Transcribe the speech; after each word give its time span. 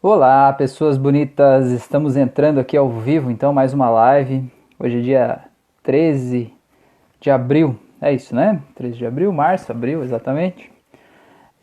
Olá, 0.00 0.52
pessoas 0.52 0.96
bonitas! 0.96 1.72
Estamos 1.72 2.16
entrando 2.16 2.60
aqui 2.60 2.76
ao 2.76 2.88
vivo, 2.88 3.32
então, 3.32 3.52
mais 3.52 3.74
uma 3.74 3.90
live. 3.90 4.48
Hoje 4.78 4.98
é 4.98 5.00
dia 5.00 5.40
13 5.82 6.54
de 7.20 7.28
abril, 7.28 7.76
é 8.00 8.12
isso, 8.12 8.32
né? 8.32 8.62
13 8.76 8.96
de 8.96 9.04
abril, 9.04 9.32
março, 9.32 9.72
abril, 9.72 10.04
exatamente. 10.04 10.70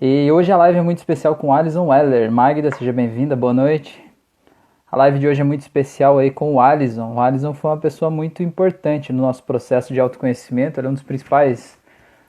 E 0.02 0.30
hoje 0.30 0.52
a 0.52 0.58
live 0.58 0.80
é 0.80 0.82
muito 0.82 0.98
especial 0.98 1.38
com 1.38 1.54
Alison 1.54 1.88
Weller. 1.88 2.30
Magda, 2.30 2.70
seja 2.72 2.92
bem-vinda, 2.92 3.38
boa 3.38 3.54
noite. 3.54 4.04
A 4.92 4.98
live 4.98 5.18
de 5.18 5.30
hoje 5.30 5.40
é 5.40 5.46
muito 5.46 5.62
especial 5.62 6.18
aí 6.18 6.30
com 6.30 6.56
o 6.56 6.60
Alison. 6.60 7.14
O 7.14 7.22
Alison 7.22 7.54
foi 7.54 7.72
uma 7.72 7.78
pessoa 7.78 8.12
muito 8.12 8.44
importante 8.44 9.14
no 9.14 9.22
nosso 9.22 9.44
processo 9.44 9.94
de 9.94 10.02
autoconhecimento, 10.02 10.78
ele 10.78 10.88
é 10.88 10.90
um 10.90 10.94
dos 10.94 11.04
principais 11.04 11.80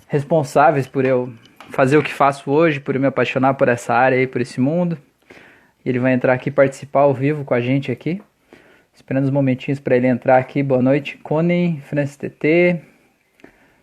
responsáveis 0.07 0.87
por 0.87 1.05
eu 1.05 1.33
fazer 1.71 1.97
o 1.97 2.03
que 2.03 2.15
faço 2.15 2.49
hoje, 2.49 2.79
por 2.79 2.95
eu 2.95 3.01
me 3.01 3.09
apaixonar 3.09 3.55
por 3.55 3.67
essa 3.67 3.93
área 3.93 4.17
aí, 4.17 4.29
por 4.29 4.41
esse 4.41 4.61
mundo. 4.61 4.97
Ele 5.87 6.01
vai 6.01 6.13
entrar 6.13 6.33
aqui 6.33 6.51
participar 6.51 7.03
ao 7.03 7.15
vivo 7.15 7.45
com 7.45 7.55
a 7.55 7.61
gente 7.61 7.93
aqui. 7.93 8.21
Esperando 8.93 9.23
uns 9.23 9.31
momentinhos 9.31 9.79
para 9.79 9.97
ele 9.97 10.09
entrar 10.09 10.37
aqui. 10.37 10.61
Boa 10.61 10.83
noite, 10.83 11.17
Cone, 11.19 11.81
Francis 11.85 12.17
TT. 12.17 12.81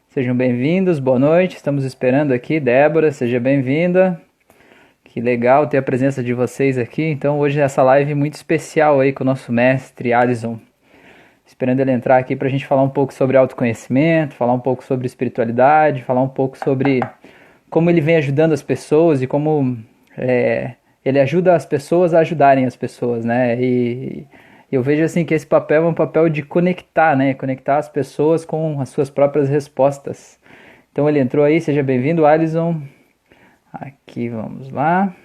Sejam 0.10 0.36
bem-vindos, 0.36 1.00
boa 1.00 1.18
noite. 1.18 1.56
Estamos 1.56 1.86
esperando 1.86 2.34
aqui. 2.34 2.60
Débora, 2.60 3.10
seja 3.10 3.40
bem-vinda. 3.40 4.22
Que 5.06 5.22
legal 5.22 5.66
ter 5.66 5.78
a 5.78 5.82
presença 5.82 6.22
de 6.22 6.34
vocês 6.34 6.78
aqui. 6.78 7.04
Então, 7.04 7.40
hoje 7.40 7.62
essa 7.62 7.82
live 7.82 8.14
muito 8.16 8.34
especial 8.34 9.00
aí 9.00 9.14
com 9.14 9.24
o 9.24 9.26
nosso 9.26 9.54
mestre 9.54 10.12
Alisson. 10.12 10.60
Esperando 11.46 11.80
ele 11.80 11.92
entrar 11.92 12.18
aqui 12.18 12.36
para 12.36 12.50
a 12.50 12.52
gente 12.52 12.68
falar 12.68 12.84
um 12.84 12.90
pouco 12.90 13.14
sobre 13.14 13.38
autoconhecimento, 13.38 14.36
falar 14.36 14.52
um 14.52 14.60
pouco 14.60 14.84
sobre 14.84 15.08
espiritualidade, 15.08 16.04
falar 16.04 16.22
um 16.22 16.28
pouco 16.28 16.58
sobre 16.58 17.00
como 17.70 17.90
ele 17.90 18.02
vem 18.02 18.18
ajudando 18.18 18.52
as 18.52 18.62
pessoas 18.62 19.22
e 19.22 19.28
como 19.28 19.78
é, 20.18 20.74
ele 21.04 21.20
ajuda 21.20 21.56
as 21.56 21.66
pessoas 21.66 22.14
a 22.14 22.20
ajudarem 22.20 22.66
as 22.66 22.76
pessoas, 22.76 23.26
né? 23.26 23.62
E 23.62 24.28
eu 24.72 24.82
vejo 24.82 25.04
assim 25.04 25.26
que 25.26 25.34
esse 25.34 25.46
papel 25.46 25.84
é 25.84 25.88
um 25.88 25.94
papel 25.94 26.30
de 26.30 26.42
conectar, 26.44 27.16
né? 27.16 27.34
Conectar 27.34 27.78
as 27.78 27.90
pessoas 27.90 28.46
com 28.46 28.80
as 28.82 28.90
suas 28.90 29.10
próprias 29.10 29.50
respostas. 29.50 30.40
Então 30.92 31.08
ele 31.10 31.20
entrou 31.20 31.44
aí, 31.44 31.60
seja 31.60 31.84
bem-vindo, 31.84 32.26
Alisson. 32.26 32.82
Aqui 33.72 34.30
vamos 34.30 34.70
lá. 34.70 35.16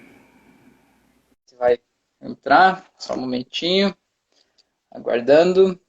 Você 1.45 1.55
vai 1.55 1.79
entrar, 2.21 2.85
só 2.97 3.13
um 3.13 3.21
momentinho. 3.21 3.95
Aguardando. 4.91 5.79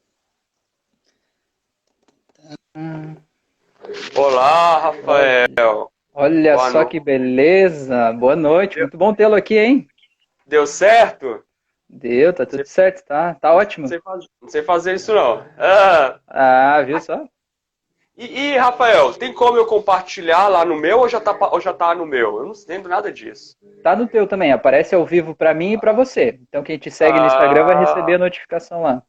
Olá, 4.14 4.78
Rafael. 4.78 5.90
Olha 6.14 6.56
Boa 6.56 6.70
só 6.70 6.80
no... 6.80 6.88
que 6.88 7.00
beleza. 7.00 8.12
Boa 8.12 8.36
noite. 8.36 8.78
Muito 8.78 8.98
bom 8.98 9.14
tê-lo 9.14 9.34
aqui, 9.34 9.58
hein? 9.58 9.88
Deu 10.46 10.66
certo? 10.66 11.44
Deu, 11.88 12.32
tá 12.32 12.46
tudo 12.46 12.64
certo, 12.64 13.04
tá, 13.04 13.34
tá 13.34 13.52
ótimo. 13.52 13.82
Não 13.82 13.88
sei, 13.88 14.00
fazer, 14.00 14.26
não 14.40 14.48
sei 14.48 14.62
fazer 14.62 14.94
isso 14.94 15.12
não. 15.12 15.44
Ah, 15.58 16.20
ah 16.28 16.82
viu 16.82 17.00
só? 17.00 17.24
E, 18.16 18.52
e, 18.52 18.56
Rafael, 18.58 19.14
tem 19.14 19.32
como 19.32 19.56
eu 19.56 19.64
compartilhar 19.64 20.46
lá 20.48 20.62
no 20.62 20.76
meu 20.76 20.98
ou 20.98 21.08
já, 21.08 21.18
tá, 21.18 21.34
ou 21.50 21.58
já 21.58 21.72
tá 21.72 21.94
no 21.94 22.04
meu? 22.04 22.38
Eu 22.38 22.46
não 22.46 22.52
lembro 22.68 22.90
nada 22.90 23.10
disso. 23.10 23.56
Tá 23.82 23.96
no 23.96 24.06
teu 24.06 24.26
também, 24.26 24.52
aparece 24.52 24.94
ao 24.94 25.06
vivo 25.06 25.34
para 25.34 25.54
mim 25.54 25.72
e 25.72 25.78
para 25.78 25.92
você. 25.92 26.38
Então 26.48 26.62
quem 26.62 26.78
te 26.78 26.90
segue 26.90 27.18
ah, 27.18 27.22
no 27.22 27.26
Instagram 27.28 27.64
vai 27.64 27.78
receber 27.78 28.16
a 28.16 28.18
notificação 28.18 28.82
lá. 28.82 29.02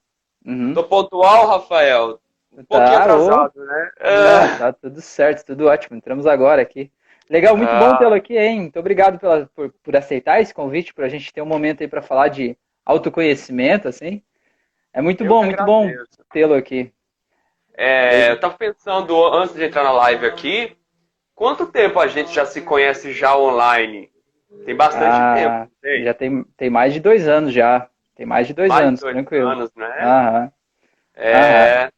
Uhum. 0.46 0.74
Tô 0.74 0.84
pontual, 0.86 1.48
Rafael. 1.48 2.21
Um 2.54 2.66
pouquinho 2.66 2.90
tá, 2.90 3.02
atrasado, 3.02 3.54
ou... 3.56 3.66
né? 3.66 3.92
Não, 4.02 4.58
tá 4.58 4.74
tudo 4.74 5.02
certo, 5.02 5.46
tudo 5.46 5.68
ótimo. 5.68 5.96
Entramos 5.96 6.26
agora 6.26 6.62
aqui. 6.62 6.92
Legal, 7.30 7.56
muito 7.56 7.70
ah. 7.70 7.80
bom 7.80 7.98
tê-lo 7.98 8.14
aqui, 8.14 8.38
hein? 8.38 8.62
Muito 8.62 8.78
obrigado 8.78 9.18
pela, 9.18 9.50
por, 9.56 9.72
por 9.82 9.96
aceitar 9.96 10.42
esse 10.42 10.54
convite, 10.54 10.94
para 10.94 11.06
a 11.06 11.10
gente 11.10 11.32
ter 11.32 11.42
um 11.42 11.46
momento 11.46 11.82
aí 11.82 11.88
para 11.88 12.02
falar 12.02 12.28
de 12.28 12.58
autoconhecimento, 12.86 13.88
assim. 13.88 14.22
É 14.94 15.02
muito 15.02 15.24
eu 15.24 15.30
bom, 15.30 15.46
muito 15.46 15.64
bom 15.64 15.90
tê-lo 16.34 16.54
aqui. 16.54 16.92
É, 17.74 18.32
eu 18.32 18.36
estava 18.36 18.54
pensando, 18.56 19.16
antes 19.34 19.56
de 19.56 19.64
entrar 19.64 19.84
na 19.84 19.94
live 19.94 20.26
aqui, 20.26 20.76
quanto 21.34 21.66
tempo 21.68 22.00
a 22.00 22.08
gente 22.08 22.34
já 22.34 22.46
se 22.46 22.62
conhece 22.62 23.14
já 23.14 23.38
online? 23.38 24.12
Tem 24.66 24.76
bastante 24.76 25.06
ah, 25.06 25.34
tempo. 25.36 25.72
Tem? 25.82 26.04
Já 26.04 26.14
tem, 26.14 26.44
tem 26.58 26.70
mais 26.70 26.94
de 26.94 27.00
dois 27.00 27.28
anos 27.28 27.54
já. 27.54 27.88
Tem 28.14 28.26
mais 28.26 28.46
de 28.46 28.54
dois 28.54 28.68
mais 28.68 28.86
anos, 28.86 29.00
dois 29.00 29.14
tranquilo. 29.14 29.48
anos, 29.48 29.74
né? 29.74 29.98
Aham. 30.02 30.52
É... 31.16 31.84
Aham. 31.84 31.92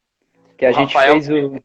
Que 0.64 0.68
a 0.68 0.70
o 0.70 0.74
gente 0.74 0.94
Rafael 0.94 1.14
fez 1.14 1.30
o... 1.30 1.56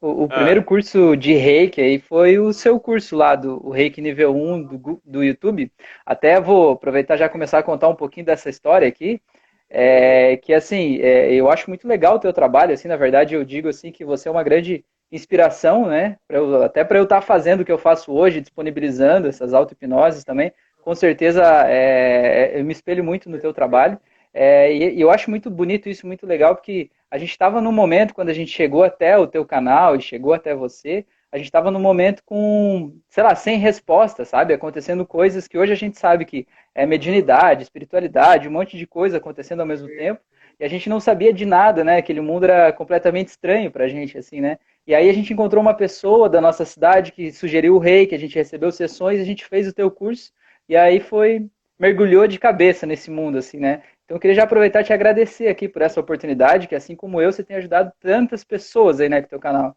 O, 0.00 0.22
o 0.22 0.24
ah. 0.24 0.34
primeiro 0.34 0.64
curso 0.64 1.16
de 1.16 1.32
reiki 1.32 1.80
aí 1.80 2.00
foi 2.00 2.36
o 2.36 2.52
seu 2.52 2.78
curso 2.80 3.14
lá 3.14 3.36
do 3.36 3.70
reiki 3.70 4.00
nível 4.00 4.34
1 4.36 4.62
do, 4.64 5.00
do 5.04 5.22
YouTube. 5.22 5.72
Até 6.04 6.40
vou 6.40 6.72
aproveitar 6.72 7.16
já 7.16 7.28
começar 7.28 7.60
a 7.60 7.62
contar 7.62 7.88
um 7.88 7.94
pouquinho 7.94 8.26
dessa 8.26 8.50
história 8.50 8.86
aqui. 8.86 9.22
É, 9.70 10.36
que 10.38 10.52
assim, 10.52 10.98
é, 11.00 11.32
eu 11.32 11.48
acho 11.48 11.70
muito 11.70 11.86
legal 11.86 12.16
o 12.16 12.18
teu 12.18 12.32
trabalho, 12.32 12.74
assim, 12.74 12.88
na 12.88 12.96
verdade 12.96 13.34
eu 13.34 13.42
digo 13.42 13.68
assim 13.68 13.90
que 13.90 14.04
você 14.04 14.28
é 14.28 14.30
uma 14.30 14.42
grande 14.42 14.84
inspiração, 15.10 15.86
né, 15.86 16.18
pra 16.28 16.36
eu, 16.36 16.62
até 16.62 16.84
para 16.84 16.98
eu 16.98 17.04
estar 17.04 17.20
tá 17.20 17.22
fazendo 17.22 17.62
o 17.62 17.64
que 17.64 17.72
eu 17.72 17.78
faço 17.78 18.12
hoje, 18.12 18.42
disponibilizando 18.42 19.28
essas 19.28 19.54
auto-hipnoses 19.54 20.24
também, 20.24 20.52
com 20.82 20.94
certeza 20.94 21.42
é, 21.68 22.58
eu 22.58 22.64
me 22.64 22.72
espelho 22.72 23.02
muito 23.02 23.30
no 23.30 23.38
teu 23.38 23.54
trabalho, 23.54 23.98
é, 24.34 24.70
e, 24.74 24.96
e, 24.96 25.00
eu 25.00 25.10
acho 25.10 25.30
muito 25.30 25.50
bonito 25.50 25.88
isso, 25.88 26.06
muito 26.06 26.26
legal, 26.26 26.54
porque 26.54 26.90
a 27.12 27.18
gente 27.18 27.30
estava 27.32 27.60
no 27.60 27.70
momento, 27.70 28.14
quando 28.14 28.30
a 28.30 28.32
gente 28.32 28.50
chegou 28.50 28.82
até 28.82 29.18
o 29.18 29.26
teu 29.26 29.44
canal 29.44 29.94
e 29.94 30.00
chegou 30.00 30.32
até 30.32 30.54
você, 30.54 31.04
a 31.30 31.36
gente 31.36 31.44
estava 31.44 31.70
no 31.70 31.78
momento 31.78 32.22
com, 32.24 32.98
sei 33.10 33.22
lá, 33.22 33.34
sem 33.34 33.58
resposta, 33.58 34.24
sabe? 34.24 34.54
Acontecendo 34.54 35.04
coisas 35.04 35.46
que 35.46 35.58
hoje 35.58 35.74
a 35.74 35.76
gente 35.76 35.98
sabe 35.98 36.24
que 36.24 36.46
é 36.74 36.86
mediunidade, 36.86 37.64
espiritualidade, 37.64 38.48
um 38.48 38.52
monte 38.52 38.78
de 38.78 38.86
coisa 38.86 39.18
acontecendo 39.18 39.60
ao 39.60 39.66
mesmo 39.66 39.88
tempo, 39.88 40.22
e 40.58 40.64
a 40.64 40.68
gente 40.68 40.88
não 40.88 40.98
sabia 41.00 41.34
de 41.34 41.44
nada, 41.44 41.84
né? 41.84 41.98
Aquele 41.98 42.22
mundo 42.22 42.44
era 42.44 42.72
completamente 42.72 43.28
estranho 43.28 43.70
pra 43.70 43.88
gente, 43.88 44.16
assim, 44.16 44.40
né? 44.40 44.58
E 44.86 44.94
aí 44.94 45.10
a 45.10 45.12
gente 45.12 45.34
encontrou 45.34 45.60
uma 45.60 45.74
pessoa 45.74 46.30
da 46.30 46.40
nossa 46.40 46.64
cidade 46.64 47.12
que 47.12 47.30
sugeriu 47.30 47.76
o 47.76 47.78
rei, 47.78 48.06
que 48.06 48.14
a 48.14 48.18
gente 48.18 48.36
recebeu 48.36 48.72
sessões, 48.72 49.20
a 49.20 49.24
gente 49.24 49.44
fez 49.44 49.68
o 49.68 49.74
teu 49.74 49.90
curso, 49.90 50.32
e 50.66 50.74
aí 50.74 50.98
foi 50.98 51.46
mergulhou 51.82 52.28
de 52.28 52.38
cabeça 52.38 52.86
nesse 52.86 53.10
mundo, 53.10 53.38
assim, 53.38 53.58
né? 53.58 53.82
Então 54.04 54.16
eu 54.16 54.20
queria 54.20 54.36
já 54.36 54.44
aproveitar 54.44 54.82
e 54.82 54.84
te 54.84 54.92
agradecer 54.92 55.48
aqui 55.48 55.68
por 55.68 55.82
essa 55.82 55.98
oportunidade, 55.98 56.68
que 56.68 56.76
assim 56.76 56.94
como 56.94 57.20
eu, 57.20 57.32
você 57.32 57.42
tem 57.42 57.56
ajudado 57.56 57.90
tantas 57.98 58.44
pessoas 58.44 59.00
aí, 59.00 59.08
né, 59.08 59.20
com 59.20 59.26
o 59.26 59.30
teu 59.30 59.40
canal. 59.40 59.74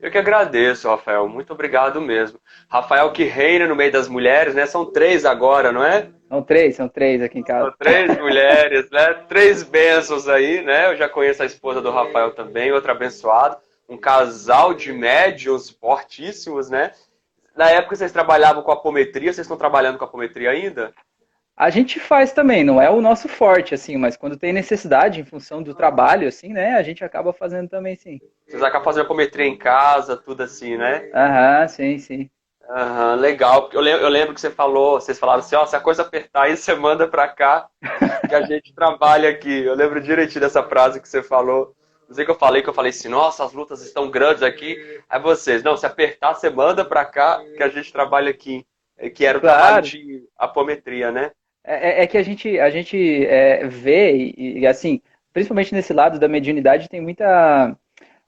Eu 0.00 0.10
que 0.10 0.18
agradeço, 0.18 0.88
Rafael. 0.88 1.28
Muito 1.28 1.52
obrigado 1.52 2.00
mesmo. 2.00 2.40
Rafael 2.68 3.12
que 3.12 3.22
reina 3.22 3.68
no 3.68 3.76
meio 3.76 3.92
das 3.92 4.08
mulheres, 4.08 4.52
né? 4.52 4.66
São 4.66 4.84
três 4.84 5.24
agora, 5.24 5.70
não 5.70 5.84
é? 5.84 6.08
São 6.28 6.42
três, 6.42 6.74
são 6.74 6.88
três 6.88 7.22
aqui 7.22 7.38
em 7.38 7.44
casa. 7.44 7.66
São 7.66 7.74
três 7.78 8.08
mulheres, 8.18 8.90
né? 8.90 9.14
Três 9.28 9.62
bênçãos 9.62 10.28
aí, 10.28 10.60
né? 10.62 10.90
Eu 10.90 10.96
já 10.96 11.08
conheço 11.08 11.40
a 11.44 11.46
esposa 11.46 11.80
do 11.80 11.92
Rafael 11.92 12.34
também, 12.34 12.72
outra 12.72 12.90
abençoada. 12.90 13.58
Um 13.88 13.96
casal 13.96 14.74
de 14.74 14.92
médios 14.92 15.70
fortíssimos, 15.70 16.68
né? 16.68 16.90
Na 17.54 17.70
época 17.70 17.94
vocês 17.94 18.10
trabalhavam 18.10 18.64
com 18.64 18.72
apometria, 18.72 19.32
vocês 19.32 19.44
estão 19.44 19.56
trabalhando 19.56 19.98
com 19.98 20.04
apometria 20.04 20.50
ainda? 20.50 20.92
A 21.56 21.70
gente 21.70 22.00
faz 22.00 22.32
também, 22.32 22.64
não 22.64 22.80
é 22.80 22.90
o 22.90 23.00
nosso 23.00 23.28
forte, 23.28 23.74
assim, 23.74 23.96
mas 23.96 24.16
quando 24.16 24.36
tem 24.36 24.52
necessidade 24.52 25.20
em 25.20 25.24
função 25.24 25.62
do 25.62 25.74
trabalho, 25.74 26.26
assim, 26.26 26.48
né, 26.52 26.74
a 26.74 26.82
gente 26.82 27.04
acaba 27.04 27.32
fazendo 27.32 27.68
também, 27.68 27.94
sim. 27.94 28.20
Vocês 28.46 28.62
acabam 28.62 28.84
fazendo 28.84 29.04
apometria 29.04 29.46
em 29.46 29.56
casa, 29.56 30.16
tudo 30.16 30.42
assim, 30.42 30.76
né? 30.76 31.10
Aham, 31.14 31.68
sim, 31.68 31.98
sim. 31.98 32.30
Aham, 32.68 33.16
legal. 33.16 33.68
Eu 33.72 33.80
lembro, 33.80 34.02
eu 34.02 34.08
lembro 34.08 34.34
que 34.34 34.40
você 34.40 34.50
falou, 34.50 35.00
vocês 35.00 35.18
falaram 35.18 35.40
assim, 35.40 35.54
ó, 35.54 35.66
se 35.66 35.76
a 35.76 35.80
coisa 35.80 36.02
apertar 36.02 36.44
aí, 36.44 36.56
você 36.56 36.74
manda 36.74 37.06
pra 37.06 37.28
cá, 37.28 37.68
que 38.28 38.34
a 38.34 38.42
gente 38.42 38.74
trabalha 38.74 39.28
aqui. 39.28 39.62
Eu 39.64 39.74
lembro 39.74 40.00
direitinho 40.00 40.40
dessa 40.40 40.62
frase 40.62 41.00
que 41.00 41.08
você 41.08 41.22
falou. 41.22 41.74
Não 42.08 42.14
sei 42.14 42.24
que 42.24 42.30
eu 42.30 42.38
falei, 42.38 42.62
que 42.62 42.68
eu 42.68 42.74
falei 42.74 42.90
assim, 42.90 43.08
nossa, 43.08 43.44
as 43.44 43.52
lutas 43.52 43.82
estão 43.82 44.10
grandes 44.10 44.42
aqui. 44.42 44.76
Aí 45.08 45.20
vocês, 45.20 45.62
não, 45.62 45.76
se 45.76 45.86
apertar, 45.86 46.34
você 46.34 46.50
manda 46.50 46.84
pra 46.84 47.04
cá, 47.04 47.42
que 47.56 47.62
a 47.62 47.68
gente 47.68 47.92
trabalha 47.92 48.30
aqui. 48.30 48.66
Que 49.14 49.24
era 49.24 49.38
o 49.38 49.40
claro. 49.40 49.56
trabalho 49.58 49.82
de 49.82 50.24
apometria, 50.38 51.10
né? 51.10 51.30
É, 51.64 52.00
é, 52.00 52.02
é, 52.02 52.06
que 52.06 52.18
a 52.18 52.22
gente, 52.22 52.58
a 52.58 52.70
gente 52.70 53.24
é, 53.26 53.66
vê, 53.68 54.16
e, 54.16 54.58
e, 54.60 54.66
assim, 54.66 55.00
principalmente 55.32 55.72
nesse 55.74 55.92
lado 55.92 56.18
da 56.18 56.28
mediunidade, 56.28 56.88
tem 56.88 57.00
muita. 57.00 57.76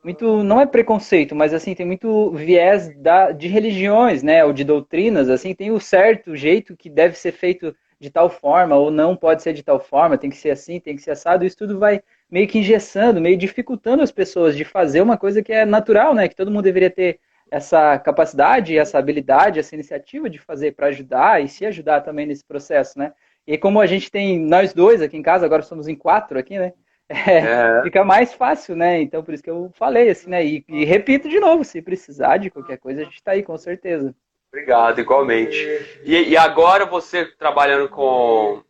Muito, 0.04 0.42
não 0.44 0.60
é 0.60 0.66
preconceito, 0.66 1.34
mas 1.34 1.54
assim, 1.54 1.74
tem 1.74 1.86
muito 1.86 2.30
viés 2.32 2.94
da, 2.98 3.32
de 3.32 3.48
religiões, 3.48 4.22
né? 4.22 4.44
Ou 4.44 4.52
de 4.52 4.62
doutrinas, 4.62 5.30
assim, 5.30 5.54
tem 5.54 5.70
o 5.72 5.80
certo 5.80 6.36
jeito 6.36 6.76
que 6.76 6.90
deve 6.90 7.16
ser 7.16 7.32
feito 7.32 7.74
de 7.98 8.10
tal 8.10 8.28
forma, 8.28 8.76
ou 8.76 8.90
não 8.90 9.16
pode 9.16 9.42
ser 9.42 9.54
de 9.54 9.62
tal 9.62 9.80
forma, 9.80 10.18
tem 10.18 10.28
que 10.28 10.36
ser 10.36 10.50
assim, 10.50 10.78
tem 10.78 10.94
que 10.94 11.02
ser 11.02 11.12
assado. 11.12 11.44
Isso 11.44 11.56
tudo 11.56 11.78
vai 11.78 12.02
meio 12.30 12.46
que 12.46 12.58
engessando, 12.58 13.20
meio 13.20 13.36
dificultando 13.36 14.02
as 14.02 14.12
pessoas 14.12 14.54
de 14.56 14.64
fazer 14.64 15.00
uma 15.00 15.16
coisa 15.16 15.42
que 15.42 15.52
é 15.52 15.64
natural, 15.64 16.14
né? 16.14 16.28
Que 16.28 16.36
todo 16.36 16.50
mundo 16.50 16.64
deveria 16.64 16.90
ter 16.90 17.18
essa 17.50 17.98
capacidade, 17.98 18.76
essa 18.76 18.98
habilidade, 18.98 19.58
essa 19.58 19.74
iniciativa 19.74 20.28
de 20.28 20.38
fazer 20.38 20.72
para 20.72 20.88
ajudar 20.88 21.42
e 21.42 21.48
se 21.48 21.64
ajudar 21.64 22.00
também 22.02 22.26
nesse 22.26 22.44
processo, 22.44 22.98
né? 22.98 23.12
E 23.46 23.58
como 23.58 23.80
a 23.80 23.86
gente 23.86 24.10
tem 24.10 24.38
nós 24.38 24.72
dois 24.72 25.02
aqui 25.02 25.16
em 25.16 25.22
casa, 25.22 25.44
agora 25.44 25.62
somos 25.62 25.86
em 25.88 25.94
quatro 25.94 26.38
aqui, 26.38 26.58
né? 26.58 26.72
É, 27.06 27.38
é. 27.38 27.82
Fica 27.82 28.02
mais 28.02 28.32
fácil, 28.32 28.74
né? 28.74 29.00
Então 29.02 29.22
por 29.22 29.34
isso 29.34 29.42
que 29.42 29.50
eu 29.50 29.70
falei 29.74 30.08
assim, 30.08 30.30
né? 30.30 30.44
E, 30.44 30.64
e 30.66 30.84
repito 30.84 31.28
de 31.28 31.38
novo, 31.38 31.62
se 31.62 31.82
precisar 31.82 32.38
de 32.38 32.50
qualquer 32.50 32.78
coisa, 32.78 33.02
a 33.02 33.04
gente 33.04 33.16
está 33.16 33.32
aí, 33.32 33.42
com 33.42 33.58
certeza. 33.58 34.14
Obrigado, 34.48 35.00
igualmente. 35.00 35.56
E, 36.04 36.30
e, 36.30 36.36
agora 36.36 36.86
você 36.86 37.26
trabalhando 37.26 37.88
com 37.88 38.62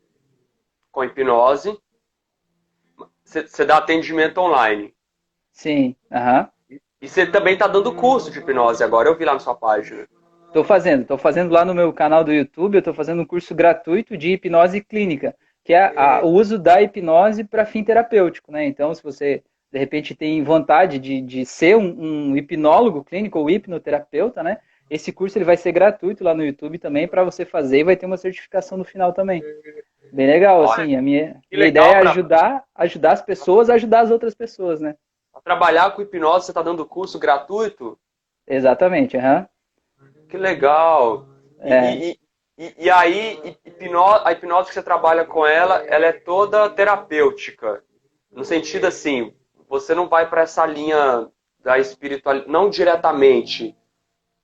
com 0.91 1.05
hipnose, 1.05 1.79
você 3.25 3.65
dá 3.65 3.79
atendimento 3.79 4.39
online. 4.39 4.95
Sim, 5.53 5.95
aham. 6.11 6.49
Uhum. 6.71 6.79
E 7.01 7.09
você 7.09 7.27
também 7.27 7.53
está 7.53 7.67
dando 7.67 7.95
curso 7.95 8.31
de 8.31 8.39
hipnose 8.39 8.83
agora, 8.83 9.09
eu 9.09 9.17
vi 9.17 9.25
lá 9.25 9.35
na 9.35 9.41
sua 9.41 9.55
página. 9.55 10.09
Estou 10.55 10.63
fazendo, 10.63 11.03
estou 11.03 11.19
fazendo 11.19 11.53
lá 11.53 11.65
no 11.65 11.75
meu 11.75 11.93
canal 11.93 12.23
do 12.23 12.33
YouTube, 12.33 12.77
eu 12.77 12.79
estou 12.79 12.95
fazendo 12.95 13.21
um 13.21 13.27
curso 13.27 13.53
gratuito 13.53 14.17
de 14.17 14.35
hipnose 14.35 14.81
clínica, 14.81 15.35
que 15.65 15.75
é 15.75 15.93
a, 15.97 16.21
o 16.25 16.29
uso 16.29 16.57
da 16.61 16.81
hipnose 16.81 17.43
para 17.43 17.67
fim 17.67 17.83
terapêutico, 17.83 18.53
né? 18.53 18.65
Então, 18.65 18.95
se 18.95 19.03
você 19.03 19.43
de 19.73 19.79
repente 19.81 20.15
tem 20.15 20.45
vontade 20.45 21.01
de, 21.01 21.21
de 21.21 21.45
ser 21.45 21.77
um, 21.77 22.31
um 22.31 22.37
hipnólogo 22.37 23.03
clínico 23.03 23.41
ou 23.41 23.51
hipnoterapeuta, 23.51 24.45
né? 24.45 24.59
Esse 24.89 25.11
curso 25.11 25.37
ele 25.37 25.45
vai 25.45 25.57
ser 25.57 25.73
gratuito 25.73 26.23
lá 26.23 26.33
no 26.33 26.45
YouTube 26.45 26.79
também 26.79 27.09
para 27.09 27.25
você 27.25 27.45
fazer 27.45 27.81
e 27.81 27.85
vai 27.85 27.97
ter 27.97 28.07
uma 28.07 28.17
certificação 28.17 28.79
no 28.79 28.85
final 28.85 29.13
também. 29.13 29.43
Bem 30.13 30.29
legal, 30.29 30.61
Olha, 30.61 30.71
assim, 30.71 30.95
a 30.95 31.03
minha, 31.03 31.41
minha 31.51 31.67
ideia 31.67 31.95
é 31.95 32.07
ajudar, 32.07 32.63
ajudar 32.77 33.11
as 33.11 33.23
pessoas 33.23 33.69
a 33.69 33.75
ajudar 33.75 34.03
as 34.03 34.11
outras 34.13 34.37
pessoas, 34.37 34.81
né? 34.81 34.95
Trabalhar 35.43 35.91
com 35.91 36.03
hipnose, 36.03 36.47
você 36.47 36.53
está 36.53 36.63
dando 36.63 36.87
curso 36.87 37.19
gratuito? 37.19 37.99
Exatamente, 38.47 39.17
aham. 39.17 39.39
Uhum. 39.41 39.54
Que 40.29 40.37
legal. 40.37 41.27
É. 41.61 41.95
E, 41.95 42.19
e, 42.59 42.75
e, 42.79 42.91
aí, 42.91 43.57
hipnose, 43.65 44.23
a 44.25 44.33
hipnose 44.33 44.69
que 44.69 44.75
você 44.75 44.83
trabalha 44.83 45.25
com 45.25 45.47
ela, 45.47 45.85
ela 45.87 46.07
é 46.07 46.13
toda 46.13 46.71
terapêutica. 46.71 47.83
No 48.31 48.45
sentido 48.45 48.87
assim, 48.87 49.35
você 49.69 49.95
não 49.95 50.09
vai 50.09 50.29
para 50.29 50.43
essa 50.43 50.65
linha 50.67 51.29
da 51.63 51.79
espiritualidade, 51.79 52.51
não 52.51 52.69
diretamente. 52.69 53.75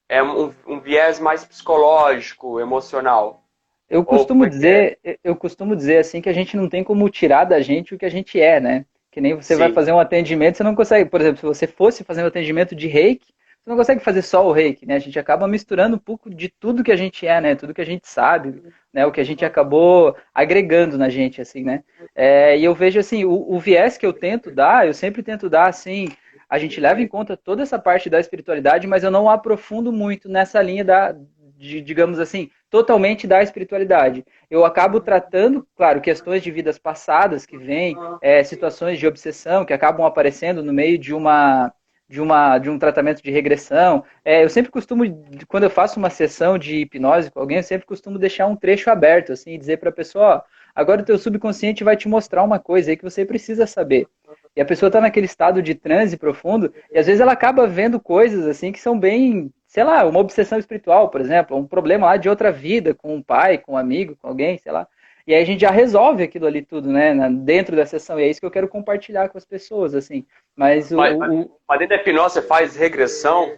É 0.09 0.23
um, 0.23 0.53
um 0.67 0.81
viés 0.81 1.21
mais 1.21 1.44
psicológico, 1.44 2.59
emocional. 2.59 3.44
Eu 3.88 4.05
costumo 4.05 4.49
dizer, 4.49 4.99
eu 5.23 5.35
costumo 5.35 5.77
dizer 5.77 5.99
assim 5.99 6.21
que 6.21 6.29
a 6.29 6.32
gente 6.32 6.56
não 6.56 6.69
tem 6.69 6.82
como 6.82 7.09
tirar 7.11 7.44
da 7.44 7.61
gente 7.61 7.94
o 7.94 7.99
que 7.99 8.06
a 8.06 8.11
gente 8.11 8.41
é, 8.41 8.61
né? 8.61 8.85
Que 9.11 9.21
nem 9.21 9.35
você 9.35 9.55
Sim. 9.55 9.61
vai 9.61 9.73
fazer 9.73 9.93
um 9.93 9.99
atendimento, 9.99 10.56
você 10.56 10.62
não 10.62 10.77
consegue, 10.77 11.11
por 11.11 11.21
exemplo, 11.21 11.38
se 11.38 11.47
você 11.47 11.67
fosse 11.67 12.05
fazer 12.05 12.23
um 12.23 12.27
atendimento 12.27 12.75
de 12.75 12.87
reiki, 12.87 13.32
não 13.70 13.76
consegue 13.76 14.02
fazer 14.02 14.22
só 14.22 14.46
o 14.46 14.52
reiki, 14.52 14.84
né? 14.84 14.96
A 14.96 14.99
gente 14.99 15.19
acaba 15.19 15.46
misturando 15.46 15.96
um 15.96 15.99
pouco 15.99 16.28
de 16.28 16.49
tudo 16.49 16.82
que 16.82 16.90
a 16.90 16.96
gente 16.96 17.26
é, 17.26 17.40
né? 17.40 17.55
Tudo 17.55 17.72
que 17.72 17.81
a 17.81 17.87
gente 17.87 18.08
sabe, 18.08 18.62
né? 18.93 19.06
O 19.06 19.12
que 19.12 19.20
a 19.20 19.25
gente 19.25 19.44
acabou 19.44 20.17
agregando 20.34 20.99
na 20.99 21.08
gente, 21.08 21.40
assim, 21.40 21.62
né? 21.62 21.84
É, 22.14 22.58
e 22.58 22.64
eu 22.64 22.75
vejo, 22.75 22.99
assim, 22.99 23.25
o, 23.25 23.31
o 23.31 23.58
viés 23.61 23.96
que 23.96 24.05
eu 24.05 24.12
tento 24.12 24.50
dar, 24.50 24.87
eu 24.87 24.93
sempre 24.93 25.22
tento 25.22 25.49
dar, 25.49 25.69
assim, 25.69 26.08
a 26.49 26.58
gente 26.58 26.81
leva 26.81 27.00
em 27.00 27.06
conta 27.06 27.37
toda 27.37 27.62
essa 27.62 27.78
parte 27.78 28.11
da 28.11 28.19
espiritualidade, 28.19 28.88
mas 28.88 29.05
eu 29.05 29.11
não 29.11 29.31
aprofundo 29.31 29.93
muito 29.93 30.28
nessa 30.28 30.61
linha 30.61 30.84
da, 30.84 31.14
de, 31.56 31.81
digamos 31.81 32.19
assim, 32.19 32.50
totalmente 32.69 33.25
da 33.25 33.40
espiritualidade. 33.40 34.25
Eu 34.50 34.64
acabo 34.64 34.99
tratando, 34.99 35.64
claro, 35.76 36.00
questões 36.00 36.43
de 36.43 36.50
vidas 36.50 36.76
passadas 36.76 37.46
que 37.46 37.56
vêm, 37.56 37.96
é, 38.20 38.43
situações 38.43 38.99
de 38.99 39.06
obsessão 39.06 39.64
que 39.64 39.72
acabam 39.72 40.05
aparecendo 40.05 40.61
no 40.61 40.72
meio 40.72 40.99
de 40.99 41.14
uma 41.14 41.72
de, 42.11 42.21
uma, 42.21 42.59
de 42.59 42.69
um 42.69 42.77
tratamento 42.77 43.23
de 43.23 43.31
regressão. 43.31 44.03
É, 44.25 44.43
eu 44.43 44.51
sempre 44.51 44.73
costumo, 44.73 45.05
quando 45.47 45.62
eu 45.62 45.71
faço 45.71 45.97
uma 45.97 46.11
sessão 46.11 46.59
de 46.59 46.79
hipnose 46.79 47.31
com 47.31 47.39
alguém, 47.39 47.59
eu 47.59 47.62
sempre 47.62 47.87
costumo 47.87 48.19
deixar 48.19 48.49
um 48.49 48.57
trecho 48.57 48.91
aberto, 48.91 49.33
assim, 49.33 49.53
e 49.53 49.59
dizer 49.59 49.77
para 49.77 49.91
a 49.91 49.93
pessoa, 49.93 50.39
ó, 50.39 50.43
agora 50.75 51.03
o 51.03 51.05
teu 51.05 51.17
subconsciente 51.17 51.85
vai 51.85 51.97
te 51.97 52.09
mostrar 52.09 52.43
uma 52.43 52.59
coisa 52.59 52.91
aí 52.91 52.97
que 52.97 53.05
você 53.05 53.25
precisa 53.25 53.65
saber. 53.65 54.09
E 54.57 54.61
a 54.61 54.65
pessoa 54.65 54.89
está 54.89 55.01
naquele 55.01 55.27
estado 55.27 55.62
de 55.62 55.73
transe 55.73 56.17
profundo, 56.17 56.75
e 56.91 56.99
às 56.99 57.07
vezes 57.07 57.21
ela 57.21 57.33
acaba 57.33 57.69
vendo 57.69 58.01
coisas, 58.01 58.45
assim, 58.45 58.73
que 58.73 58.81
são 58.81 58.99
bem 58.99 59.53
sei 59.69 59.85
lá, 59.85 60.05
uma 60.05 60.19
obsessão 60.19 60.59
espiritual, 60.59 61.11
por 61.11 61.21
exemplo, 61.21 61.56
um 61.56 61.65
problema 61.65 62.06
lá 62.06 62.17
de 62.17 62.29
outra 62.29 62.51
vida, 62.51 62.93
com 62.93 63.15
um 63.15 63.23
pai, 63.23 63.56
com 63.56 63.75
um 63.75 63.77
amigo, 63.77 64.17
com 64.21 64.27
alguém, 64.27 64.59
sei 64.59 64.73
lá. 64.73 64.89
E 65.31 65.35
aí 65.35 65.43
a 65.44 65.47
gente 65.47 65.61
já 65.61 65.71
resolve 65.71 66.25
aquilo 66.25 66.44
ali 66.44 66.61
tudo, 66.61 66.91
né, 66.91 67.15
dentro 67.31 67.77
da 67.77 67.87
sessão. 67.87 68.19
E 68.19 68.25
é 68.25 68.29
isso 68.29 68.41
que 68.41 68.47
eu 68.47 68.50
quero 68.50 68.67
compartilhar 68.67 69.29
com 69.29 69.38
as 69.38 69.44
pessoas, 69.44 69.94
assim. 69.94 70.27
Mas, 70.56 70.91
mas, 70.91 71.15
o, 71.15 71.43
o... 71.43 71.59
mas 71.69 71.79
dentro 71.79 71.97
da 71.97 72.03
hipnose 72.03 72.35
você 72.35 72.43
faz 72.43 72.75
regressão? 72.75 73.49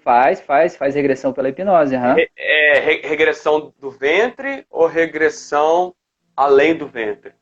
Faz, 0.00 0.42
faz, 0.42 0.76
faz 0.76 0.94
regressão 0.94 1.32
pela 1.32 1.48
hipnose. 1.48 1.96
Uhum. 1.96 2.18
É, 2.18 2.76
é 2.76 2.78
regressão 2.78 3.72
do 3.80 3.90
ventre 3.90 4.66
ou 4.70 4.86
regressão 4.86 5.94
além 6.36 6.76
do 6.76 6.86
ventre? 6.86 7.32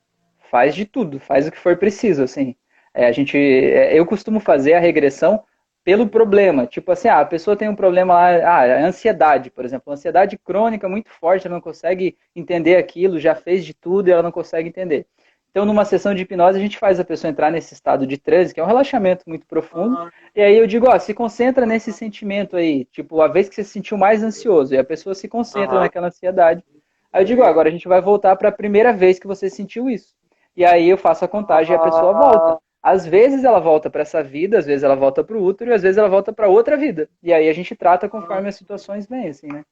Faz 0.49 0.77
de 0.77 0.85
tudo, 0.85 1.19
faz 1.19 1.49
o 1.49 1.51
que 1.51 1.59
for 1.59 1.77
preciso, 1.77 2.23
assim. 2.23 2.55
É, 2.95 3.07
a 3.07 3.11
gente, 3.11 3.37
é, 3.37 3.99
eu 3.99 4.07
costumo 4.07 4.39
fazer 4.39 4.75
a 4.75 4.79
regressão 4.79 5.43
pelo 5.85 6.09
problema. 6.09 6.67
Tipo 6.67 6.93
assim, 6.93 7.09
ah, 7.09 7.21
a 7.21 7.25
pessoa 7.25 7.57
tem 7.57 7.69
um 7.69 7.75
problema 7.75 8.15
lá, 8.15 8.29
ah, 8.29 8.87
ansiedade, 8.87 9.51
por 9.51 9.65
exemplo, 9.65 9.93
ansiedade 9.93 10.39
crônica 10.39 10.89
muito 10.89 11.11
forte, 11.11 11.47
ela 11.47 11.55
não 11.55 11.61
consegue 11.61 12.17
entender 12.35 12.77
aquilo, 12.77 13.19
já 13.19 13.35
fez 13.35 13.65
de 13.65 13.75
tudo 13.75 14.09
e 14.09 14.13
ela 14.13 14.23
não 14.23 14.33
consegue 14.33 14.69
entender. 14.69 15.07
Então, 15.51 15.67
numa 15.67 15.85
sessão 15.85 16.15
de 16.15 16.23
hipnose, 16.23 16.59
a 16.59 16.63
gente 16.63 16.79
faz 16.79 16.99
a 16.99 17.05
pessoa 17.05 17.31
entrar 17.31 17.51
nesse 17.51 17.75
estado 17.75 18.07
de 18.07 18.17
transe, 18.17 18.55
que 18.55 18.61
é 18.61 18.65
um 18.65 18.67
relaxamento 18.67 19.25
muito 19.27 19.47
profundo. 19.47 19.99
Uhum. 19.99 20.11
E 20.35 20.41
aí 20.41 20.57
eu 20.57 20.67
digo, 20.67 20.89
ó, 20.89 20.99
se 20.99 21.13
concentra 21.13 21.67
nesse 21.67 21.93
sentimento 21.93 22.57
aí, 22.57 22.87
tipo, 22.87 23.21
a 23.21 23.29
vez 23.29 23.51
que 23.51 23.57
você 23.57 23.65
se 23.65 23.71
sentiu 23.71 23.99
mais 23.99 24.23
ansioso, 24.23 24.75
e 24.75 24.79
a 24.79 24.85
pessoa 24.85 25.15
se 25.15 25.29
concentra 25.29 25.75
uhum. 25.75 25.83
naquela 25.83 26.07
ansiedade. 26.07 26.65
Aí 27.13 27.21
eu 27.21 27.27
digo, 27.27 27.43
ó, 27.43 27.45
agora 27.45 27.69
a 27.69 27.73
gente 27.73 27.87
vai 27.87 28.01
voltar 28.01 28.35
para 28.37 28.49
a 28.49 28.53
primeira 28.53 28.95
vez 28.95 29.19
que 29.19 29.27
você 29.27 29.51
sentiu 29.51 29.91
isso. 29.91 30.15
E 30.57 30.65
aí 30.65 30.89
eu 30.89 30.97
faço 30.97 31.23
a 31.23 31.29
contagem 31.29 31.75
e 31.75 31.77
a 31.77 31.83
pessoa 31.83 32.15
volta. 32.15 32.59
Às 32.83 33.07
vezes 33.07 33.45
ela 33.45 33.61
volta 33.61 33.89
para 33.89 34.03
essa 34.03 34.23
vida, 34.23 34.59
às 34.59 34.67
vezes 34.67 34.83
ela 34.83 34.97
volta 34.97 35.23
para 35.23 35.37
o 35.37 35.43
útero 35.43 35.71
e 35.71 35.75
às 35.75 35.83
vezes 35.83 35.99
ela 35.99 36.09
volta 36.09 36.33
para 36.33 36.49
outra 36.49 36.77
vida. 36.77 37.09
E 37.23 37.33
aí 37.33 37.49
a 37.49 37.53
gente 37.53 37.77
trata 37.77 38.09
conforme 38.09 38.49
as 38.49 38.57
situações 38.57 39.07
vêm, 39.07 39.29
assim, 39.29 39.47
né? 39.47 39.65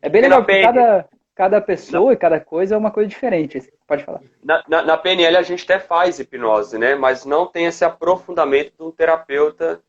É 0.00 0.08
bem 0.08 0.22
legal, 0.22 0.42
porque 0.42 0.62
cada, 0.62 1.08
cada 1.34 1.60
pessoa 1.60 2.14
e 2.14 2.16
cada 2.16 2.40
coisa 2.40 2.74
é 2.74 2.78
uma 2.78 2.90
coisa 2.90 3.08
diferente. 3.08 3.58
Assim. 3.58 3.70
Pode 3.86 4.04
falar. 4.04 4.22
Na, 4.42 4.64
na, 4.66 4.82
na, 4.82 4.96
PNL 4.96 5.36
a 5.36 5.42
gente 5.42 5.64
até 5.64 5.78
faz 5.78 6.18
hipnose, 6.18 6.78
né? 6.78 6.94
Mas 6.94 7.26
não 7.26 7.46
tem 7.46 7.66
esse 7.66 7.84
aprofundamento 7.84 8.72
de 8.78 8.82
um 8.82 8.90
terapeuta 8.90 9.82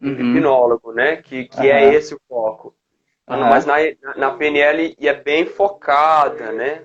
uhum. 0.00 0.12
hipnólogo, 0.12 0.92
né? 0.92 1.16
Que, 1.16 1.46
que 1.46 1.60
uhum. 1.60 1.64
é 1.72 1.94
esse 1.94 2.14
o 2.14 2.20
foco. 2.28 2.74
Uhum. 3.26 3.40
Mas 3.40 3.64
na, 3.64 3.76
na 4.16 4.30
PNL 4.32 4.94
e 4.98 5.08
é 5.08 5.14
bem 5.14 5.46
focada, 5.46 6.52
né? 6.52 6.82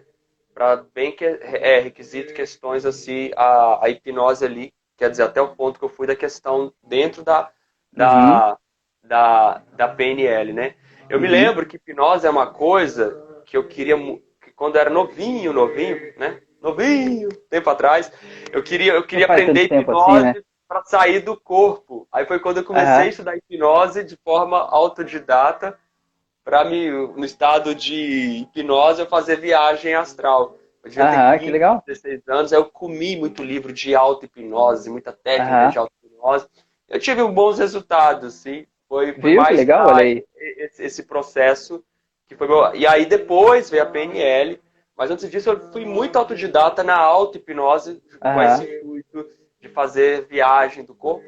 Para 0.53 0.77
bem 0.94 1.11
que 1.11 1.25
é, 1.25 1.79
requisito 1.79 2.33
questões 2.33 2.85
assim, 2.85 3.31
a, 3.35 3.85
a 3.85 3.89
hipnose 3.89 4.45
ali 4.45 4.73
quer 4.97 5.09
dizer, 5.09 5.23
até 5.23 5.41
o 5.41 5.55
ponto 5.55 5.79
que 5.79 5.85
eu 5.85 5.89
fui 5.89 6.07
da 6.07 6.15
questão 6.15 6.73
dentro 6.83 7.23
da, 7.23 7.49
da, 7.91 8.49
uhum. 8.49 8.57
da, 9.07 9.61
da 9.73 9.87
PNL, 9.87 10.53
né? 10.53 10.75
Eu 11.09 11.17
uhum. 11.17 11.23
me 11.23 11.29
lembro 11.29 11.65
que 11.65 11.77
hipnose 11.77 12.25
é 12.25 12.29
uma 12.29 12.47
coisa 12.47 13.41
que 13.45 13.57
eu 13.57 13.67
queria, 13.67 13.95
que 14.41 14.51
quando 14.55 14.75
eu 14.75 14.81
era 14.81 14.89
novinho, 14.89 15.53
novinho, 15.53 16.13
né? 16.17 16.41
Novinho, 16.62 17.29
tempo 17.50 17.69
atrás, 17.69 18.12
eu 18.51 18.63
queria, 18.63 18.93
eu 18.93 19.05
queria 19.05 19.25
aprender 19.25 19.65
assim, 19.65 19.81
hipnose 19.81 20.27
assim, 20.27 20.39
né? 20.39 20.43
para 20.67 20.83
sair 20.85 21.19
do 21.19 21.39
corpo. 21.39 22.07
Aí 22.12 22.25
foi 22.25 22.39
quando 22.39 22.57
eu 22.57 22.63
comecei 22.63 22.93
uhum. 22.93 23.00
a 23.00 23.07
estudar 23.07 23.38
hipnose 23.38 24.03
de 24.03 24.17
forma 24.23 24.57
autodidata, 24.57 25.77
para 26.43 26.65
me, 26.65 26.89
no 26.89 27.23
estado 27.23 27.73
de 27.73 28.41
hipnose, 28.41 29.01
eu 29.01 29.07
fazer 29.07 29.39
viagem 29.39 29.93
astral. 29.93 30.57
Eu 30.83 30.89
devia 30.89 31.09
ah, 31.09 31.33
15, 31.33 31.45
que 31.45 31.51
legal. 31.51 31.83
16 31.87 32.27
anos, 32.27 32.53
aí 32.53 32.59
eu 32.59 32.65
comi 32.65 33.15
muito 33.15 33.41
livro 33.41 33.71
de 33.71 33.95
auto-hipnose, 33.95 34.89
muita 34.89 35.13
técnica 35.13 35.69
de 35.69 35.77
auto-hipnose. 35.77 36.47
Eu 36.89 36.99
tive 36.99 37.23
bons 37.23 37.57
resultados, 37.57 38.33
sim. 38.35 38.65
Foi, 38.87 39.13
foi 39.13 39.31
Viu? 39.31 39.41
mais 39.41 39.55
legal, 39.55 39.87
olha 39.87 40.03
aí. 40.03 40.25
Esse, 40.35 40.83
esse, 40.83 41.03
processo 41.03 41.83
que 42.27 42.35
foi 42.35 42.47
meu... 42.47 42.75
E 42.75 42.85
aí 42.85 43.05
depois 43.05 43.69
veio 43.69 43.83
a 43.83 43.85
PNL, 43.85 44.61
mas 44.95 45.09
antes 45.09 45.29
disso 45.31 45.49
eu 45.49 45.71
fui 45.71 45.85
muito 45.85 46.19
autodidata 46.19 46.83
na 46.83 46.97
auto-hipnose, 46.97 48.03
com 48.19 48.41
esse 48.41 48.63
intuito 48.63 49.25
de 49.61 49.69
fazer 49.69 50.27
viagem 50.27 50.83
do 50.83 50.93
corpo, 50.93 51.25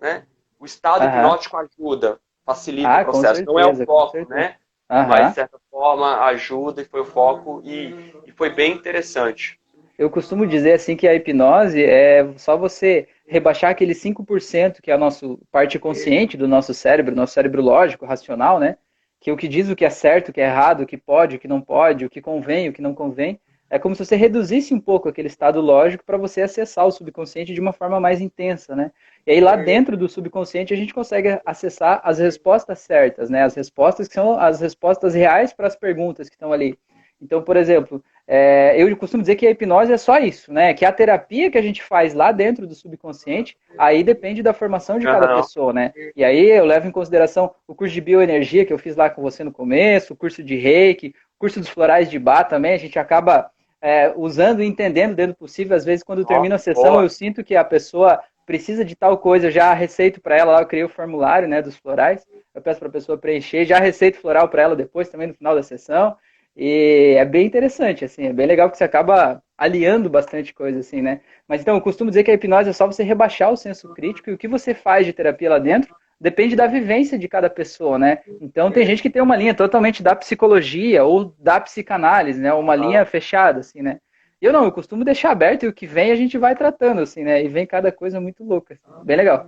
né? 0.00 0.26
O 0.58 0.64
estado 0.64 1.04
hipnótico 1.04 1.56
ajuda, 1.56 2.18
facilita 2.44 2.88
ah, 2.88 3.02
o 3.02 3.04
processo. 3.04 3.36
Certeza, 3.36 3.52
Não 3.52 3.58
é 3.58 3.66
o 3.66 3.86
foco, 3.86 4.28
né? 4.28 4.56
Uhum. 4.90 5.08
Mas, 5.08 5.28
de 5.30 5.34
certa 5.34 5.58
forma, 5.70 6.24
ajuda 6.26 6.82
e 6.82 6.84
foi 6.84 7.00
o 7.00 7.04
foco 7.04 7.60
e, 7.64 8.12
e 8.26 8.32
foi 8.32 8.50
bem 8.50 8.72
interessante. 8.72 9.58
Eu 9.98 10.10
costumo 10.10 10.46
dizer 10.46 10.74
assim 10.74 10.94
que 10.94 11.08
a 11.08 11.14
hipnose 11.14 11.82
é 11.82 12.26
só 12.36 12.56
você 12.56 13.08
rebaixar 13.26 13.70
aquele 13.70 13.94
5% 13.94 14.80
que 14.82 14.90
é 14.90 14.94
a 14.94 14.98
nossa 14.98 15.26
parte 15.50 15.78
consciente 15.78 16.36
do 16.36 16.46
nosso 16.46 16.74
cérebro, 16.74 17.16
nosso 17.16 17.32
cérebro 17.32 17.62
lógico, 17.62 18.04
racional, 18.04 18.58
né? 18.58 18.76
Que 19.18 19.30
é 19.30 19.32
o 19.32 19.36
que 19.36 19.48
diz 19.48 19.70
o 19.70 19.74
que 19.74 19.84
é 19.84 19.90
certo, 19.90 20.28
o 20.28 20.32
que 20.32 20.40
é 20.40 20.44
errado, 20.44 20.82
o 20.82 20.86
que 20.86 20.98
pode, 20.98 21.36
o 21.36 21.38
que 21.38 21.48
não 21.48 21.60
pode, 21.60 22.04
o 22.04 22.10
que 22.10 22.20
convém, 22.20 22.68
o 22.68 22.72
que 22.72 22.82
não 22.82 22.94
convém. 22.94 23.40
É 23.68 23.78
como 23.78 23.94
se 23.94 24.04
você 24.04 24.14
reduzisse 24.14 24.72
um 24.72 24.80
pouco 24.80 25.08
aquele 25.08 25.26
estado 25.26 25.60
lógico 25.60 26.04
para 26.04 26.16
você 26.16 26.42
acessar 26.42 26.86
o 26.86 26.90
subconsciente 26.92 27.52
de 27.52 27.60
uma 27.60 27.72
forma 27.72 27.98
mais 27.98 28.20
intensa, 28.20 28.76
né? 28.76 28.92
E 29.26 29.32
aí 29.32 29.40
lá 29.40 29.56
dentro 29.56 29.96
do 29.96 30.08
subconsciente 30.08 30.72
a 30.72 30.76
gente 30.76 30.94
consegue 30.94 31.40
acessar 31.44 32.00
as 32.04 32.18
respostas 32.18 32.78
certas, 32.78 33.28
né? 33.28 33.42
As 33.42 33.56
respostas 33.56 34.06
que 34.06 34.14
são 34.14 34.38
as 34.38 34.60
respostas 34.60 35.14
reais 35.14 35.52
para 35.52 35.66
as 35.66 35.74
perguntas 35.74 36.28
que 36.28 36.36
estão 36.36 36.52
ali. 36.52 36.78
Então, 37.20 37.42
por 37.42 37.56
exemplo, 37.56 38.04
é, 38.28 38.74
eu 38.76 38.94
costumo 38.96 39.22
dizer 39.22 39.36
que 39.36 39.46
a 39.46 39.50
hipnose 39.50 39.92
é 39.92 39.96
só 39.96 40.18
isso, 40.18 40.52
né? 40.52 40.74
Que 40.74 40.84
a 40.84 40.92
terapia 40.92 41.50
que 41.50 41.58
a 41.58 41.62
gente 41.62 41.82
faz 41.82 42.12
lá 42.12 42.30
dentro 42.30 42.66
do 42.66 42.74
subconsciente, 42.74 43.56
aí 43.78 44.04
depende 44.04 44.42
da 44.42 44.52
formação 44.52 44.98
de 44.98 45.06
cada 45.06 45.34
uhum. 45.34 45.40
pessoa, 45.40 45.72
né? 45.72 45.92
E 46.14 46.22
aí 46.22 46.50
eu 46.50 46.64
levo 46.64 46.86
em 46.86 46.92
consideração 46.92 47.52
o 47.66 47.74
curso 47.74 47.94
de 47.94 48.00
bioenergia 48.00 48.64
que 48.64 48.72
eu 48.72 48.78
fiz 48.78 48.94
lá 48.94 49.08
com 49.08 49.22
você 49.22 49.42
no 49.42 49.52
começo, 49.52 50.12
o 50.12 50.16
curso 50.16 50.42
de 50.42 50.56
reiki, 50.56 51.14
o 51.36 51.38
curso 51.38 51.58
dos 51.58 51.68
florais 51.68 52.10
de 52.10 52.18
bar 52.18 52.44
também, 52.44 52.74
a 52.74 52.78
gente 52.78 52.98
acaba 52.98 53.50
é, 53.80 54.12
usando 54.16 54.62
e 54.62 54.66
entendendo 54.66 55.14
dentro 55.14 55.34
do 55.34 55.38
possível. 55.38 55.76
Às 55.76 55.84
vezes, 55.84 56.02
quando 56.02 56.24
termina 56.24 56.56
a 56.56 56.58
sessão, 56.58 57.00
eu 57.02 57.08
sinto 57.08 57.44
que 57.44 57.54
a 57.56 57.64
pessoa 57.64 58.20
precisa 58.44 58.84
de 58.84 58.94
tal 58.94 59.18
coisa, 59.18 59.48
eu 59.48 59.50
já 59.50 59.72
receito 59.74 60.20
para 60.20 60.36
ela, 60.36 60.60
eu 60.60 60.66
criei 60.66 60.84
o 60.84 60.88
formulário 60.88 61.48
né, 61.48 61.60
dos 61.60 61.76
florais, 61.76 62.24
eu 62.54 62.62
peço 62.62 62.78
para 62.78 62.88
a 62.88 62.92
pessoa 62.92 63.18
preencher, 63.18 63.64
já 63.64 63.78
receito 63.78 64.18
floral 64.18 64.48
para 64.48 64.62
ela 64.62 64.76
depois, 64.76 65.08
também 65.08 65.26
no 65.26 65.34
final 65.34 65.54
da 65.54 65.62
sessão. 65.62 66.16
E 66.56 67.16
é 67.18 67.24
bem 67.24 67.44
interessante, 67.44 68.04
assim, 68.04 68.26
é 68.26 68.32
bem 68.32 68.46
legal 68.46 68.70
que 68.70 68.78
você 68.78 68.84
acaba 68.84 69.42
aliando 69.58 70.08
bastante 70.08 70.54
coisa, 70.54 70.78
assim, 70.78 71.02
né? 71.02 71.20
Mas 71.46 71.60
então, 71.60 71.74
eu 71.74 71.80
costumo 71.80 72.10
dizer 72.10 72.24
que 72.24 72.30
a 72.30 72.34
hipnose 72.34 72.70
é 72.70 72.72
só 72.72 72.86
você 72.86 73.02
rebaixar 73.02 73.52
o 73.52 73.56
senso 73.56 73.92
crítico 73.92 74.30
e 74.30 74.32
o 74.32 74.38
que 74.38 74.48
você 74.48 74.72
faz 74.72 75.04
de 75.04 75.12
terapia 75.12 75.50
lá 75.50 75.58
dentro 75.58 75.94
depende 76.20 76.56
da 76.56 76.66
vivência 76.66 77.18
de 77.18 77.28
cada 77.28 77.48
pessoa, 77.50 77.98
né? 77.98 78.20
Então 78.40 78.70
tem 78.70 78.86
gente 78.86 79.02
que 79.02 79.10
tem 79.10 79.22
uma 79.22 79.36
linha 79.36 79.54
totalmente 79.54 80.02
da 80.02 80.16
psicologia 80.16 81.04
ou 81.04 81.34
da 81.38 81.60
psicanálise, 81.60 82.40
né? 82.40 82.52
Uma 82.52 82.74
linha 82.74 83.04
fechada, 83.04 83.60
assim, 83.60 83.82
né? 83.82 84.00
Eu 84.40 84.52
não, 84.52 84.64
eu 84.64 84.72
costumo 84.72 85.04
deixar 85.04 85.30
aberto 85.30 85.62
e 85.62 85.68
o 85.68 85.72
que 85.72 85.86
vem 85.86 86.10
a 86.10 86.16
gente 86.16 86.36
vai 86.36 86.54
tratando, 86.54 87.00
assim, 87.00 87.24
né? 87.24 87.42
E 87.42 87.48
vem 87.48 87.66
cada 87.66 87.90
coisa 87.90 88.20
muito 88.20 88.44
louca. 88.44 88.78
Assim. 88.84 89.04
Bem 89.04 89.16
legal. 89.16 89.46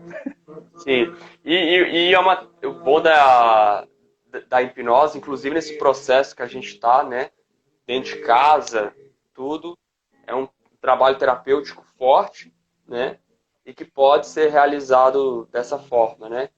Sim. 0.77 1.15
E, 1.45 1.55
e, 1.55 2.09
e 2.09 2.15
é 2.15 2.19
uma, 2.19 2.49
o 2.65 2.73
bom 2.73 3.01
da, 3.01 3.87
da 4.49 4.63
hipnose, 4.63 5.19
inclusive 5.19 5.55
nesse 5.55 5.77
processo 5.77 6.35
que 6.35 6.43
a 6.43 6.47
gente 6.47 6.69
está, 6.69 7.05
né? 7.05 7.31
Dentro 7.87 8.15
de 8.15 8.23
casa, 8.23 8.95
tudo. 9.35 9.77
É 10.27 10.35
um 10.35 10.49
trabalho 10.81 11.19
terapêutico 11.19 11.85
forte, 11.99 12.53
né? 12.87 13.19
E 13.67 13.75
que 13.75 13.85
pode 13.85 14.27
ser 14.27 14.51
realizado 14.51 15.47
dessa 15.53 15.79
forma, 15.79 16.31
né? 16.31 16.49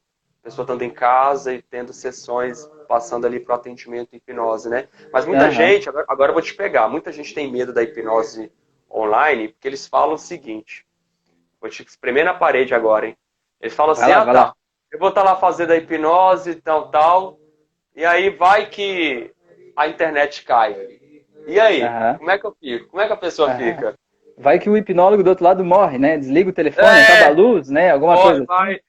A 0.40 0.44
pessoa 0.44 0.64
estando 0.64 0.82
em 0.82 0.90
casa 0.90 1.52
e 1.52 1.62
tendo 1.62 1.92
sessões 1.92 2.68
passando 2.88 3.26
ali 3.26 3.38
para 3.38 3.52
o 3.52 3.56
atendimento 3.56 4.16
hipnose, 4.16 4.68
né? 4.68 4.88
Mas 5.12 5.26
muita 5.26 5.44
uhum. 5.44 5.50
gente, 5.52 5.88
agora, 5.88 6.06
agora 6.08 6.30
eu 6.30 6.34
vou 6.34 6.42
te 6.42 6.54
pegar, 6.54 6.88
muita 6.88 7.12
gente 7.12 7.34
tem 7.34 7.50
medo 7.50 7.72
da 7.72 7.82
hipnose 7.82 8.50
online 8.90 9.48
porque 9.48 9.68
eles 9.68 9.86
falam 9.86 10.14
o 10.14 10.18
seguinte, 10.18 10.84
vou 11.60 11.70
te 11.70 11.84
espremer 11.84 12.24
na 12.24 12.34
parede 12.34 12.74
agora, 12.74 13.06
hein? 13.06 13.16
Eles 13.60 13.74
falam 13.74 13.92
assim, 13.92 14.10
lá, 14.10 14.22
ah, 14.22 14.32
tá, 14.32 14.54
eu 14.90 14.98
vou 14.98 15.10
estar 15.10 15.22
tá 15.22 15.30
lá 15.30 15.36
fazendo 15.36 15.70
a 15.70 15.76
hipnose, 15.76 16.56
tal, 16.56 16.90
tal, 16.90 17.38
e 17.94 18.04
aí 18.04 18.30
vai 18.30 18.66
que 18.66 19.30
a 19.76 19.86
internet 19.86 20.42
cai. 20.42 20.74
E 21.46 21.60
aí, 21.60 21.82
uhum. 21.82 22.18
como 22.18 22.30
é 22.30 22.38
que 22.38 22.46
eu 22.46 22.56
fico? 22.58 22.88
Como 22.88 23.02
é 23.02 23.06
que 23.06 23.12
a 23.12 23.16
pessoa 23.16 23.50
uhum. 23.50 23.58
fica? 23.58 23.94
Vai 24.36 24.58
que 24.58 24.70
o 24.70 24.76
hipnólogo 24.76 25.22
do 25.22 25.30
outro 25.30 25.44
lado 25.44 25.64
morre, 25.64 25.98
né? 25.98 26.16
Desliga 26.16 26.50
o 26.50 26.52
telefone, 26.52 26.86
é, 26.88 27.02
acaba 27.02 27.26
a 27.26 27.36
luz, 27.36 27.68
né? 27.68 27.90
Alguma 27.90 28.14
morre, 28.14 28.28
coisa. 28.28 28.44
Vai. 28.46 28.80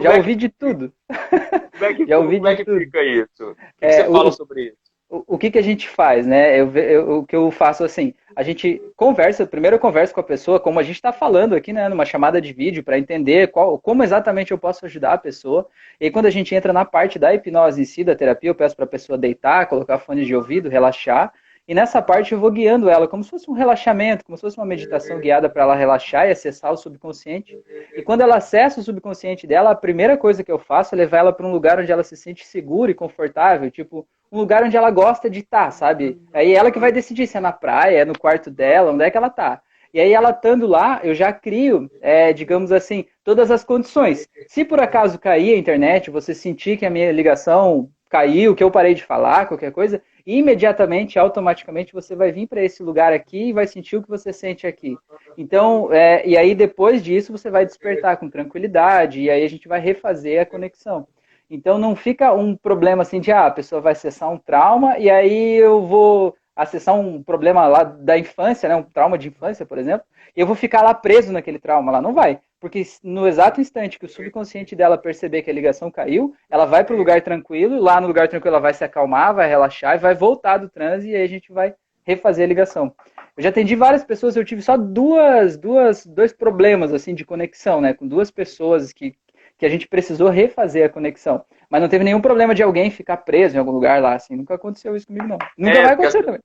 Já 0.00 0.14
é 0.14 0.16
ouvi 0.16 0.30
que... 0.30 0.36
de 0.36 0.48
tudo. 0.48 0.92
Como 1.08 1.84
é 1.84 1.94
que, 1.94 2.06
Já 2.06 2.18
ouvi 2.18 2.36
como 2.36 2.48
é 2.48 2.56
que 2.56 2.64
tudo. 2.64 2.78
fica 2.78 3.02
isso? 3.02 3.50
O 3.50 3.54
que, 3.54 3.64
é, 3.80 3.92
você 3.92 4.04
fala 4.04 4.32
sobre 4.32 4.62
isso? 4.68 4.84
O, 5.08 5.34
o 5.34 5.38
que, 5.38 5.50
que 5.50 5.58
a 5.58 5.62
gente 5.62 5.88
faz, 5.88 6.26
né? 6.26 6.58
Eu, 6.58 6.74
eu, 6.76 7.18
o 7.18 7.26
que 7.26 7.36
eu 7.36 7.50
faço 7.50 7.84
assim, 7.84 8.14
a 8.34 8.42
gente 8.42 8.80
conversa, 8.96 9.46
primeiro 9.46 9.76
eu 9.76 9.80
converso 9.80 10.14
com 10.14 10.20
a 10.20 10.24
pessoa, 10.24 10.58
como 10.58 10.80
a 10.80 10.82
gente 10.82 10.96
está 10.96 11.12
falando 11.12 11.54
aqui, 11.54 11.72
né? 11.72 11.88
Numa 11.88 12.06
chamada 12.06 12.40
de 12.40 12.52
vídeo, 12.52 12.82
para 12.82 12.98
entender 12.98 13.48
qual, 13.48 13.78
como 13.78 14.02
exatamente 14.02 14.50
eu 14.50 14.58
posso 14.58 14.86
ajudar 14.86 15.12
a 15.12 15.18
pessoa. 15.18 15.68
E 16.00 16.06
aí, 16.06 16.10
quando 16.10 16.26
a 16.26 16.30
gente 16.30 16.54
entra 16.54 16.72
na 16.72 16.84
parte 16.84 17.18
da 17.18 17.34
hipnose 17.34 17.82
em 17.82 17.84
si, 17.84 18.02
da 18.02 18.16
terapia, 18.16 18.50
eu 18.50 18.54
peço 18.54 18.74
para 18.74 18.86
a 18.86 18.88
pessoa 18.88 19.18
deitar, 19.18 19.66
colocar 19.66 19.98
fone 19.98 20.24
de 20.24 20.34
ouvido, 20.34 20.68
relaxar. 20.68 21.32
E 21.66 21.74
nessa 21.74 22.02
parte 22.02 22.32
eu 22.32 22.38
vou 22.38 22.50
guiando 22.50 22.90
ela, 22.90 23.08
como 23.08 23.24
se 23.24 23.30
fosse 23.30 23.50
um 23.50 23.54
relaxamento, 23.54 24.24
como 24.24 24.36
se 24.36 24.42
fosse 24.42 24.58
uma 24.58 24.66
meditação 24.66 25.18
guiada 25.18 25.48
para 25.48 25.62
ela 25.62 25.74
relaxar 25.74 26.28
e 26.28 26.32
acessar 26.32 26.70
o 26.70 26.76
subconsciente. 26.76 27.58
E 27.96 28.02
quando 28.02 28.20
ela 28.20 28.36
acessa 28.36 28.80
o 28.80 28.82
subconsciente 28.82 29.46
dela, 29.46 29.70
a 29.70 29.74
primeira 29.74 30.16
coisa 30.16 30.44
que 30.44 30.52
eu 30.52 30.58
faço 30.58 30.94
é 30.94 30.98
levar 30.98 31.18
ela 31.18 31.32
para 31.32 31.46
um 31.46 31.50
lugar 31.52 31.80
onde 31.80 31.90
ela 31.90 32.04
se 32.04 32.16
sente 32.16 32.44
segura 32.46 32.90
e 32.90 32.94
confortável, 32.94 33.70
tipo 33.70 34.06
um 34.30 34.38
lugar 34.38 34.64
onde 34.64 34.76
ela 34.76 34.90
gosta 34.90 35.30
de 35.30 35.40
estar, 35.40 35.66
tá, 35.66 35.70
sabe? 35.70 36.20
Aí 36.32 36.52
ela 36.52 36.70
que 36.70 36.78
vai 36.78 36.92
decidir 36.92 37.26
se 37.26 37.36
é 37.36 37.40
na 37.40 37.52
praia, 37.52 37.98
é 37.98 38.04
no 38.04 38.18
quarto 38.18 38.50
dela, 38.50 38.92
onde 38.92 39.04
é 39.04 39.10
que 39.10 39.16
ela 39.16 39.30
tá. 39.30 39.62
E 39.92 40.00
aí 40.00 40.12
ela 40.12 40.30
estando 40.30 40.66
lá, 40.66 41.00
eu 41.04 41.14
já 41.14 41.32
crio, 41.32 41.88
é, 42.02 42.32
digamos 42.32 42.72
assim, 42.72 43.06
todas 43.22 43.48
as 43.50 43.62
condições. 43.62 44.28
Se 44.48 44.64
por 44.64 44.80
acaso 44.80 45.20
cair 45.20 45.54
a 45.54 45.58
internet, 45.58 46.10
você 46.10 46.34
sentir 46.34 46.76
que 46.76 46.84
a 46.84 46.90
minha 46.90 47.12
ligação 47.12 47.88
caiu, 48.10 48.56
que 48.56 48.64
eu 48.64 48.72
parei 48.72 48.92
de 48.92 49.04
falar, 49.04 49.46
qualquer 49.46 49.70
coisa, 49.70 50.02
imediatamente, 50.26 51.18
automaticamente, 51.18 51.92
você 51.92 52.14
vai 52.14 52.32
vir 52.32 52.46
para 52.46 52.62
esse 52.62 52.82
lugar 52.82 53.12
aqui 53.12 53.48
e 53.48 53.52
vai 53.52 53.66
sentir 53.66 53.96
o 53.96 54.02
que 54.02 54.08
você 54.08 54.32
sente 54.32 54.66
aqui. 54.66 54.96
Então, 55.36 55.92
é, 55.92 56.26
e 56.26 56.36
aí 56.36 56.54
depois 56.54 57.02
disso 57.02 57.32
você 57.32 57.50
vai 57.50 57.66
despertar 57.66 58.16
com 58.16 58.30
tranquilidade 58.30 59.20
e 59.20 59.30
aí 59.30 59.44
a 59.44 59.48
gente 59.48 59.68
vai 59.68 59.80
refazer 59.80 60.40
a 60.40 60.46
conexão. 60.46 61.06
Então 61.50 61.78
não 61.78 61.94
fica 61.94 62.32
um 62.32 62.56
problema 62.56 63.02
assim 63.02 63.20
de 63.20 63.30
ah, 63.30 63.46
a 63.46 63.50
pessoa 63.50 63.80
vai 63.80 63.92
acessar 63.92 64.30
um 64.30 64.38
trauma 64.38 64.98
e 64.98 65.10
aí 65.10 65.56
eu 65.56 65.86
vou 65.86 66.34
acessar 66.56 66.94
um 66.94 67.22
problema 67.22 67.66
lá 67.66 67.82
da 67.82 68.18
infância, 68.18 68.68
né, 68.68 68.76
um 68.76 68.82
trauma 68.82 69.18
de 69.18 69.28
infância, 69.28 69.66
por 69.66 69.76
exemplo, 69.76 70.06
e 70.36 70.40
eu 70.40 70.46
vou 70.46 70.56
ficar 70.56 70.82
lá 70.82 70.94
preso 70.94 71.32
naquele 71.32 71.58
trauma 71.58 71.92
lá, 71.92 72.00
não 72.00 72.14
vai. 72.14 72.40
Porque 72.64 72.82
no 73.02 73.28
exato 73.28 73.60
instante 73.60 73.98
que 73.98 74.06
o 74.06 74.08
subconsciente 74.08 74.74
dela 74.74 74.96
perceber 74.96 75.42
que 75.42 75.50
a 75.50 75.52
ligação 75.52 75.90
caiu, 75.90 76.34
ela 76.48 76.64
vai 76.64 76.82
para 76.82 76.94
o 76.94 76.96
lugar 76.98 77.20
tranquilo, 77.20 77.78
lá 77.78 78.00
no 78.00 78.06
lugar 78.06 78.26
tranquilo 78.26 78.56
ela 78.56 78.62
vai 78.62 78.72
se 78.72 78.82
acalmar, 78.82 79.34
vai 79.34 79.46
relaxar 79.46 79.94
e 79.96 79.98
vai 79.98 80.14
voltar 80.14 80.56
do 80.56 80.70
transe 80.70 81.10
e 81.10 81.14
aí 81.14 81.22
a 81.22 81.28
gente 81.28 81.52
vai 81.52 81.74
refazer 82.06 82.42
a 82.42 82.48
ligação. 82.48 82.94
Eu 83.36 83.42
já 83.42 83.50
atendi 83.50 83.76
várias 83.76 84.02
pessoas, 84.02 84.34
eu 84.34 84.46
tive 84.46 84.62
só 84.62 84.78
duas, 84.78 85.58
duas, 85.58 86.06
dois 86.06 86.32
problemas 86.32 86.94
assim 86.94 87.14
de 87.14 87.22
conexão, 87.22 87.82
né, 87.82 87.92
com 87.92 88.08
duas 88.08 88.30
pessoas 88.30 88.94
que, 88.94 89.14
que 89.58 89.66
a 89.66 89.68
gente 89.68 89.86
precisou 89.86 90.30
refazer 90.30 90.86
a 90.86 90.88
conexão. 90.88 91.44
Mas 91.68 91.82
não 91.82 91.88
teve 91.90 92.02
nenhum 92.02 92.22
problema 92.22 92.54
de 92.54 92.62
alguém 92.62 92.90
ficar 92.90 93.18
preso 93.18 93.56
em 93.56 93.58
algum 93.58 93.72
lugar 93.72 94.00
lá, 94.00 94.14
assim. 94.14 94.36
Nunca 94.36 94.54
aconteceu 94.54 94.96
isso 94.96 95.08
comigo, 95.08 95.26
não. 95.26 95.38
Nunca 95.58 95.78
é, 95.78 95.82
vai 95.82 95.92
acontecer 95.92 96.20
as, 96.20 96.24
também. 96.24 96.40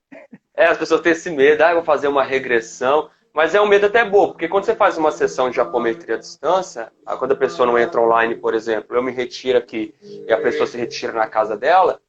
É, 0.58 0.66
as 0.66 0.78
pessoas 0.78 1.00
têm 1.00 1.14
esse 1.14 1.30
medo, 1.30 1.62
ah, 1.64 1.70
eu 1.70 1.76
vou 1.76 1.84
fazer 1.86 2.10
uma 2.10 2.26
regressão. 2.26 3.10
Mas 3.40 3.56
é 3.56 3.62
um 3.62 3.66
medo 3.66 3.86
até 3.86 4.04
bom, 4.04 4.28
porque 4.28 4.50
quando 4.50 4.66
você 4.66 4.76
faz 4.76 4.98
uma 4.98 5.12
sessão 5.12 5.50
de 5.50 5.62
apometria 5.62 6.16
à 6.16 6.18
distância, 6.18 6.92
quando 7.18 7.32
a 7.32 7.38
pessoa 7.38 7.66
não 7.66 7.80
entra 7.80 8.02
online, 8.02 8.36
por 8.36 8.54
exemplo, 8.54 8.98
eu 8.98 9.02
me 9.02 9.14
retiro 9.14 9.58
aqui 9.58 9.96
e 10.28 10.34
a 10.34 10.42
pessoa 10.42 10.68
se 10.68 10.78
retira 10.78 11.14
na 11.14 11.26
casa 11.26 11.56
dela, 11.56 12.02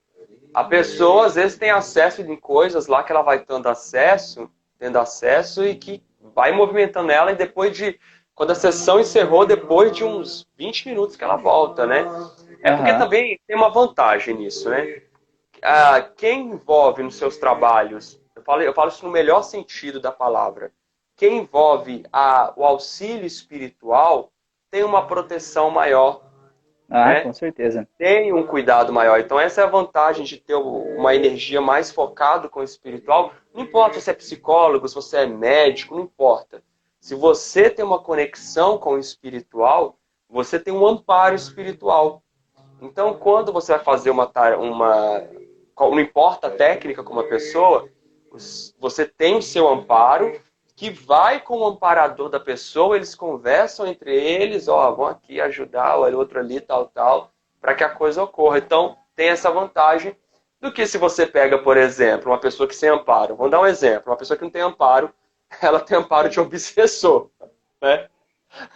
a 0.52 0.64
pessoa 0.64 1.26
às 1.26 1.36
vezes 1.36 1.56
tem 1.56 1.70
acesso 1.70 2.20
em 2.20 2.34
coisas 2.34 2.88
lá 2.88 3.04
que 3.04 3.12
ela 3.12 3.22
vai 3.22 3.38
tendo 3.38 3.68
acesso, 3.68 4.50
tendo 4.76 4.98
acesso 4.98 5.64
e 5.64 5.76
que 5.76 6.02
vai 6.34 6.50
movimentando 6.50 7.12
ela 7.12 7.30
e 7.30 7.36
depois 7.36 7.76
de 7.76 7.96
quando 8.34 8.50
a 8.50 8.56
sessão 8.56 8.98
encerrou, 8.98 9.46
depois 9.46 9.92
de 9.92 10.02
uns 10.02 10.48
20 10.58 10.88
minutos 10.88 11.14
que 11.14 11.22
ela 11.22 11.36
volta, 11.36 11.86
né? 11.86 12.08
É 12.60 12.74
porque 12.74 12.90
uhum. 12.90 12.98
também 12.98 13.38
tem 13.46 13.56
uma 13.56 13.68
vantagem 13.68 14.34
nisso, 14.34 14.68
né? 14.68 15.00
Ah, 15.62 16.02
quem 16.16 16.48
envolve 16.48 17.04
nos 17.04 17.14
seus 17.14 17.36
trabalhos, 17.36 18.20
eu 18.34 18.42
falo, 18.42 18.62
eu 18.62 18.74
falo 18.74 18.88
isso 18.88 19.06
no 19.06 19.12
melhor 19.12 19.42
sentido 19.42 20.00
da 20.00 20.10
palavra, 20.10 20.72
que 21.20 21.28
envolve 21.28 22.02
a, 22.10 22.50
o 22.56 22.64
auxílio 22.64 23.26
espiritual 23.26 24.32
tem 24.70 24.82
uma 24.82 25.06
proteção 25.06 25.70
maior. 25.70 26.22
Ah, 26.88 27.08
né? 27.08 27.20
com 27.20 27.32
certeza. 27.34 27.86
Tem 27.98 28.32
um 28.32 28.46
cuidado 28.46 28.90
maior. 28.90 29.20
Então, 29.20 29.38
essa 29.38 29.60
é 29.60 29.64
a 29.64 29.68
vantagem 29.68 30.24
de 30.24 30.38
ter 30.38 30.54
uma 30.54 31.14
energia 31.14 31.60
mais 31.60 31.90
focada 31.90 32.48
com 32.48 32.60
o 32.60 32.64
espiritual. 32.64 33.34
Não 33.52 33.60
importa 33.60 34.00
se 34.00 34.08
é 34.08 34.14
psicólogo, 34.14 34.88
se 34.88 34.94
você 34.94 35.18
é 35.18 35.26
médico, 35.26 35.94
não 35.94 36.04
importa. 36.04 36.62
Se 36.98 37.14
você 37.14 37.68
tem 37.68 37.84
uma 37.84 37.98
conexão 37.98 38.78
com 38.78 38.94
o 38.94 38.98
espiritual, 38.98 39.98
você 40.26 40.58
tem 40.58 40.72
um 40.72 40.86
amparo 40.86 41.34
espiritual. 41.34 42.22
Então, 42.80 43.12
quando 43.12 43.52
você 43.52 43.72
vai 43.72 43.84
fazer 43.84 44.08
uma. 44.08 44.32
uma 44.56 45.22
não 45.78 46.00
importa 46.00 46.46
a 46.46 46.50
técnica 46.50 47.04
com 47.04 47.12
uma 47.12 47.24
pessoa, 47.24 47.90
você 48.78 49.04
tem 49.04 49.36
o 49.36 49.42
seu 49.42 49.68
amparo 49.68 50.40
que 50.80 50.88
vai 50.88 51.38
com 51.38 51.58
o 51.58 51.66
amparador 51.66 52.30
da 52.30 52.40
pessoa, 52.40 52.96
eles 52.96 53.14
conversam 53.14 53.86
entre 53.86 54.14
eles, 54.14 54.66
ó, 54.66 54.90
vão 54.92 55.08
aqui 55.08 55.38
ajudar, 55.38 55.98
o 55.98 56.16
outro 56.16 56.40
ali, 56.40 56.58
tal, 56.58 56.86
tal, 56.86 57.30
para 57.60 57.74
que 57.74 57.84
a 57.84 57.90
coisa 57.90 58.22
ocorra. 58.22 58.56
Então, 58.56 58.96
tem 59.14 59.28
essa 59.28 59.50
vantagem 59.50 60.16
do 60.58 60.72
que 60.72 60.86
se 60.86 60.96
você 60.96 61.26
pega, 61.26 61.58
por 61.58 61.76
exemplo, 61.76 62.32
uma 62.32 62.38
pessoa 62.38 62.66
que 62.66 62.74
sem 62.74 62.88
amparo. 62.88 63.36
Vamos 63.36 63.50
dar 63.50 63.60
um 63.60 63.66
exemplo. 63.66 64.10
Uma 64.10 64.16
pessoa 64.16 64.38
que 64.38 64.42
não 64.42 64.50
tem 64.50 64.62
amparo, 64.62 65.12
ela 65.60 65.80
tem 65.80 65.98
amparo 65.98 66.30
de 66.30 66.40
obsessor, 66.40 67.28
né? 67.82 68.08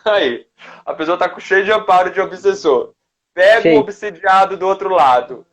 Aí, 0.04 0.46
a 0.84 0.92
pessoa 0.92 1.14
está 1.14 1.40
cheia 1.40 1.64
de 1.64 1.72
amparo 1.72 2.10
de 2.10 2.20
obsessor. 2.20 2.92
Pega 3.32 3.62
Sim. 3.62 3.78
o 3.78 3.80
obsidiado 3.80 4.58
do 4.58 4.68
outro 4.68 4.90
lado. 4.90 5.46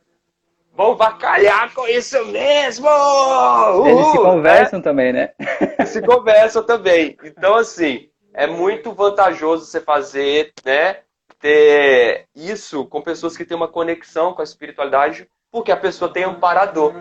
Vão 0.74 0.96
vacalhar 0.96 1.72
com 1.74 1.86
isso 1.86 2.24
mesmo! 2.26 2.88
Uhul, 2.88 3.86
Eles 3.86 4.06
se 4.06 4.18
conversam 4.18 4.78
né? 4.78 4.82
também, 4.82 5.12
né? 5.12 5.30
Se 5.86 6.00
conversam 6.00 6.62
também. 6.64 7.16
Então, 7.22 7.56
assim, 7.56 8.08
é 8.32 8.46
muito 8.46 8.92
vantajoso 8.92 9.66
você 9.66 9.80
fazer, 9.80 10.52
né? 10.64 10.98
Ter 11.38 12.26
isso 12.34 12.86
com 12.86 13.02
pessoas 13.02 13.36
que 13.36 13.44
têm 13.44 13.56
uma 13.56 13.68
conexão 13.68 14.32
com 14.32 14.40
a 14.40 14.44
espiritualidade, 14.44 15.28
porque 15.50 15.70
a 15.70 15.76
pessoa 15.76 16.10
tem 16.10 16.24
um 16.26 16.40
parador, 16.40 16.94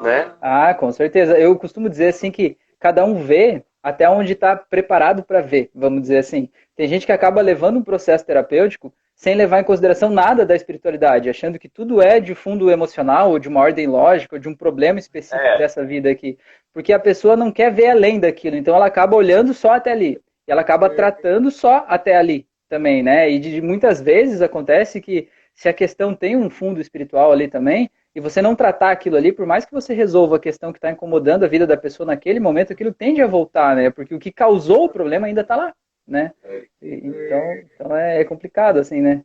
né? 0.00 0.32
Ah, 0.40 0.72
com 0.74 0.92
certeza. 0.92 1.36
Eu 1.36 1.56
costumo 1.56 1.88
dizer 1.88 2.08
assim 2.08 2.30
que 2.30 2.56
cada 2.78 3.04
um 3.04 3.14
vê 3.16 3.64
até 3.82 4.08
onde 4.08 4.34
está 4.34 4.54
preparado 4.54 5.22
para 5.22 5.40
ver, 5.40 5.70
vamos 5.74 6.02
dizer 6.02 6.18
assim. 6.18 6.48
Tem 6.76 6.86
gente 6.86 7.06
que 7.06 7.12
acaba 7.12 7.40
levando 7.40 7.78
um 7.78 7.82
processo 7.82 8.24
terapêutico 8.24 8.92
sem 9.18 9.34
levar 9.34 9.58
em 9.58 9.64
consideração 9.64 10.10
nada 10.10 10.46
da 10.46 10.54
espiritualidade, 10.54 11.28
achando 11.28 11.58
que 11.58 11.68
tudo 11.68 12.00
é 12.00 12.20
de 12.20 12.36
fundo 12.36 12.70
emocional, 12.70 13.32
ou 13.32 13.38
de 13.40 13.48
uma 13.48 13.58
ordem 13.58 13.84
lógica, 13.84 14.36
ou 14.36 14.40
de 14.40 14.48
um 14.48 14.54
problema 14.54 15.00
específico 15.00 15.44
é. 15.44 15.58
dessa 15.58 15.84
vida 15.84 16.08
aqui. 16.08 16.38
Porque 16.72 16.92
a 16.92 17.00
pessoa 17.00 17.36
não 17.36 17.50
quer 17.50 17.74
ver 17.74 17.88
além 17.88 18.20
daquilo, 18.20 18.54
então 18.54 18.76
ela 18.76 18.86
acaba 18.86 19.16
olhando 19.16 19.52
só 19.52 19.72
até 19.72 19.90
ali. 19.90 20.20
E 20.46 20.52
ela 20.52 20.60
acaba 20.60 20.88
tratando 20.88 21.50
só 21.50 21.84
até 21.88 22.16
ali 22.16 22.46
também, 22.68 23.02
né? 23.02 23.28
E 23.28 23.40
de, 23.40 23.60
muitas 23.60 24.00
vezes 24.00 24.40
acontece 24.40 25.00
que 25.00 25.28
se 25.52 25.68
a 25.68 25.72
questão 25.72 26.14
tem 26.14 26.36
um 26.36 26.48
fundo 26.48 26.80
espiritual 26.80 27.32
ali 27.32 27.48
também, 27.48 27.90
e 28.14 28.20
você 28.20 28.40
não 28.40 28.54
tratar 28.54 28.92
aquilo 28.92 29.16
ali, 29.16 29.32
por 29.32 29.46
mais 29.46 29.66
que 29.66 29.72
você 29.72 29.94
resolva 29.94 30.36
a 30.36 30.40
questão 30.40 30.72
que 30.72 30.78
está 30.78 30.92
incomodando 30.92 31.42
a 31.42 31.48
vida 31.48 31.66
da 31.66 31.76
pessoa 31.76 32.06
naquele 32.06 32.38
momento, 32.38 32.72
aquilo 32.72 32.92
tende 32.92 33.20
a 33.20 33.26
voltar, 33.26 33.74
né? 33.74 33.90
Porque 33.90 34.14
o 34.14 34.18
que 34.20 34.30
causou 34.30 34.84
o 34.84 34.88
problema 34.88 35.26
ainda 35.26 35.40
está 35.40 35.56
lá 35.56 35.74
né? 36.08 36.32
Então, 36.80 37.54
então 37.74 37.96
é 37.96 38.24
complicado, 38.24 38.78
assim, 38.78 39.00
né? 39.00 39.22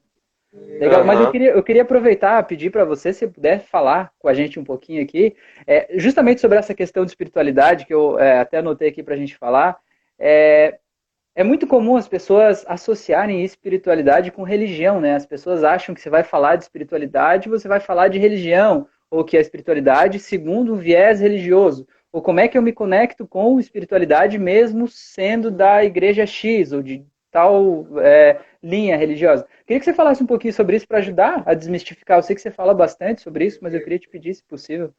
Legal, 0.54 1.02
uhum. 1.02 1.08
mas 1.08 1.20
eu 1.20 1.32
queria, 1.32 1.50
eu 1.52 1.63
queria 1.63 1.82
aproveitar, 1.82 2.44
pedir 2.44 2.70
para 2.70 2.86
você, 2.86 3.12
se 3.12 3.28
puder 3.28 3.62
falar 3.62 4.12
com 4.20 4.28
a 4.28 4.36
gente 4.36 4.60
um 4.60 4.63
pouquinho 4.63 5.02
aqui, 5.02 5.36
é, 5.66 5.88
justamente 5.96 6.42
sobre 6.42 6.60
essa 6.60 6.75
questão 6.75 7.04
de 7.04 7.10
espiritualidade, 7.10 7.88
que 7.88 7.94
eu 7.94 8.20
é, 8.20 8.40
até 8.40 8.60
anotei 8.60 8.90
aqui 8.90 9.02
para 9.02 9.16
a 9.16 9.18
gente 9.18 9.36
falar. 9.36 9.80
É, 10.20 10.78
é 11.36 11.44
muito 11.44 11.66
comum 11.66 11.96
as 11.96 12.08
pessoas 12.08 12.63
associarem 12.68 13.44
espiritualidade 13.44 14.32
com 14.32 14.44
religião, 14.44 15.02
né? 15.02 15.16
As 15.16 15.25
pessoas 15.25 15.63
acham 15.63 15.96
que 15.96 16.02
você 16.02 16.10
vai 16.10 16.24
falar 16.24 16.56
de 16.56 16.63
espiritualidade, 16.63 17.50
você 17.50 17.68
vai 17.68 17.80
falar 17.80 18.10
de 18.10 18.20
religião, 18.20 18.88
ou 19.10 19.24
que 19.24 19.36
a 19.36 19.42
espiritualidade 19.42 20.20
segundo 20.20 20.74
um 20.74 20.78
viés 20.78 21.20
religioso 21.20 21.88
ou 22.13 22.22
como 22.22 22.39
é 22.39 22.48
que 22.48 22.55
eu 22.55 22.62
me 22.62 22.72
conecto 22.72 23.27
com 23.27 23.60
espiritualidade 23.60 24.38
mesmo 24.38 24.88
sendo 24.88 25.50
da 25.50 25.84
igreja 25.84 26.27
X 26.27 26.72
ou 26.72 26.84
de 26.84 27.03
tal 27.32 27.88
é, 28.00 28.39
linha 28.62 28.96
religiosa. 28.96 29.48
Queria 29.65 29.79
que 29.79 29.86
você 29.86 29.93
falasse 29.93 30.22
um 30.22 30.27
pouquinho 30.27 30.53
sobre 30.53 30.77
isso 30.77 30.88
para 30.88 31.00
ajudar 31.00 31.41
a 31.43 31.55
desmistificar. 31.55 32.20
Eu 32.20 32.24
sei 32.24 32.36
que 32.36 32.41
você 32.41 32.51
fala 32.51 32.75
bastante 32.75 33.24
sobre 33.24 33.46
isso, 33.46 33.58
mas 33.63 33.74
eu 33.74 33.82
queria 33.82 33.98
te 33.98 34.08
pedir, 34.08 34.36
se 34.36 34.43
possível. 34.43 34.93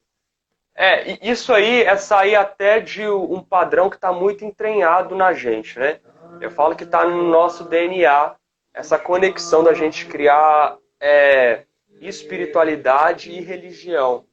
É, 0.74 1.24
isso 1.24 1.54
aí 1.54 1.84
é 1.84 1.96
sair 1.96 2.34
até 2.34 2.80
de 2.80 3.06
um 3.08 3.40
padrão 3.40 3.88
que 3.88 3.94
está 3.94 4.12
muito 4.12 4.44
entranhado 4.44 5.14
na 5.14 5.32
gente, 5.32 5.78
né? 5.78 6.00
Eu 6.40 6.50
falo 6.50 6.74
que 6.74 6.82
está 6.82 7.04
no 7.04 7.30
nosso 7.30 7.68
DNA 7.68 8.34
essa 8.74 8.98
conexão 8.98 9.62
da 9.62 9.72
gente 9.72 10.04
criar 10.06 10.76
é, 11.00 11.62
espiritualidade 12.00 13.30
e 13.30 13.40
religião. 13.40 14.24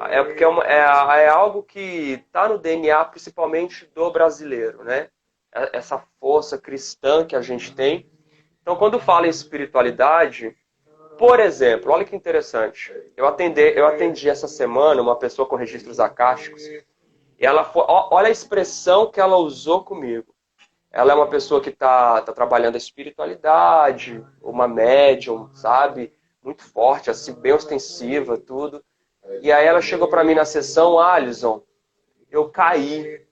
É 0.00 0.22
porque 0.22 0.44
é, 0.44 0.48
uma, 0.48 0.64
é, 0.64 1.24
é 1.24 1.28
algo 1.28 1.62
que 1.62 2.22
está 2.26 2.48
no 2.48 2.58
DNA, 2.58 3.04
principalmente 3.06 3.86
do 3.94 4.10
brasileiro, 4.10 4.84
né? 4.84 5.08
É, 5.54 5.78
essa 5.78 6.02
força 6.20 6.58
cristã 6.58 7.24
que 7.24 7.36
a 7.36 7.40
gente 7.40 7.74
tem. 7.74 8.10
Então, 8.60 8.76
quando 8.76 8.98
fala 8.98 9.26
em 9.26 9.30
espiritualidade, 9.30 10.56
por 11.18 11.40
exemplo, 11.40 11.92
olha 11.92 12.04
que 12.04 12.14
interessante. 12.14 12.92
Eu 13.16 13.26
atendi, 13.26 13.60
eu 13.60 13.86
atendi 13.86 14.28
essa 14.28 14.46
semana 14.46 15.00
uma 15.00 15.16
pessoa 15.16 15.48
com 15.48 15.56
registros 15.56 15.98
acásticos. 15.98 16.62
E 17.38 17.46
ela 17.46 17.64
foi, 17.64 17.84
olha 17.86 18.28
a 18.28 18.30
expressão 18.30 19.10
que 19.10 19.20
ela 19.20 19.36
usou 19.36 19.82
comigo. 19.82 20.34
Ela 20.90 21.12
é 21.12 21.14
uma 21.14 21.28
pessoa 21.28 21.60
que 21.60 21.70
está 21.70 22.22
tá 22.22 22.32
trabalhando 22.32 22.74
a 22.74 22.78
espiritualidade, 22.78 24.24
uma 24.42 24.66
médium, 24.66 25.50
sabe? 25.54 26.12
Muito 26.42 26.62
forte, 26.62 27.10
assim, 27.10 27.34
bem 27.34 27.52
ostensiva, 27.52 28.38
tudo. 28.38 28.82
E 29.42 29.52
aí 29.52 29.66
ela 29.66 29.80
chegou 29.80 30.08
para 30.08 30.24
mim 30.24 30.34
na 30.34 30.44
sessão, 30.44 30.98
Alisson, 30.98 31.62
eu 32.30 32.48
caí. 32.48 33.24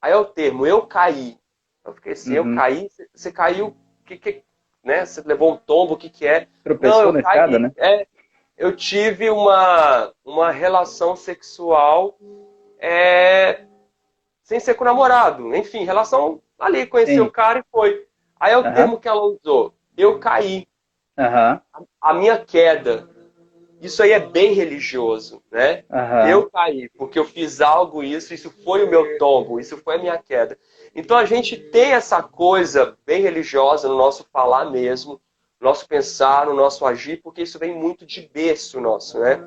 Aí 0.00 0.12
é 0.12 0.16
o 0.16 0.24
termo, 0.24 0.66
eu 0.66 0.82
caí. 0.82 1.38
Eu 1.84 1.94
fiquei 1.94 2.12
assim, 2.12 2.38
uhum. 2.38 2.50
eu 2.50 2.56
caí, 2.56 2.88
você 3.14 3.32
caiu, 3.32 3.76
que, 4.04 4.16
que, 4.16 4.42
né? 4.84 5.04
Você 5.04 5.22
levou 5.22 5.52
um 5.52 5.56
tombo, 5.56 5.94
o 5.94 5.96
que, 5.96 6.10
que 6.10 6.26
é? 6.26 6.46
Tropeçou 6.64 6.98
Não, 6.98 7.04
eu 7.06 7.12
na 7.12 7.22
caí, 7.22 7.32
escada, 7.32 7.58
né? 7.58 7.72
É, 7.76 8.06
eu 8.56 8.74
tive 8.74 9.30
uma, 9.30 10.12
uma 10.24 10.50
relação 10.50 11.14
sexual 11.16 12.18
é, 12.78 13.64
sem 14.42 14.58
ser 14.60 14.74
com 14.74 14.84
o 14.84 14.86
namorado. 14.86 15.54
Enfim, 15.54 15.84
relação 15.84 16.42
ali, 16.58 16.86
conheci 16.86 17.14
Sim. 17.14 17.20
o 17.20 17.30
cara 17.30 17.60
e 17.60 17.64
foi. 17.70 18.06
Aí 18.38 18.52
é 18.52 18.58
o 18.58 18.64
uhum. 18.64 18.74
termo 18.74 19.00
que 19.00 19.08
ela 19.08 19.22
usou. 19.22 19.74
Eu 19.96 20.18
caí. 20.18 20.66
Uhum. 21.16 21.24
A, 21.24 21.62
a 22.00 22.14
minha 22.14 22.38
queda. 22.38 23.08
Isso 23.80 24.02
aí 24.02 24.12
é 24.12 24.18
bem 24.18 24.52
religioso, 24.52 25.42
né? 25.50 25.84
Uhum. 25.90 26.28
Eu 26.28 26.50
caí 26.50 26.88
porque 26.96 27.18
eu 27.18 27.24
fiz 27.24 27.60
algo 27.60 28.02
isso, 28.02 28.34
isso 28.34 28.50
foi 28.64 28.84
o 28.84 28.90
meu 28.90 29.18
tombo, 29.18 29.60
isso 29.60 29.76
foi 29.78 29.94
a 29.94 29.98
minha 29.98 30.18
queda. 30.18 30.58
Então 30.94 31.16
a 31.16 31.24
gente 31.24 31.56
tem 31.56 31.92
essa 31.92 32.22
coisa 32.22 32.96
bem 33.06 33.22
religiosa 33.22 33.88
no 33.88 33.96
nosso 33.96 34.26
falar 34.32 34.64
mesmo, 34.70 35.20
no 35.60 35.68
nosso 35.68 35.86
pensar, 35.86 36.46
no 36.46 36.54
nosso 36.54 36.84
agir, 36.84 37.20
porque 37.22 37.42
isso 37.42 37.58
vem 37.58 37.74
muito 37.74 38.04
de 38.04 38.22
berço 38.32 38.80
nosso, 38.80 39.18
né? 39.20 39.46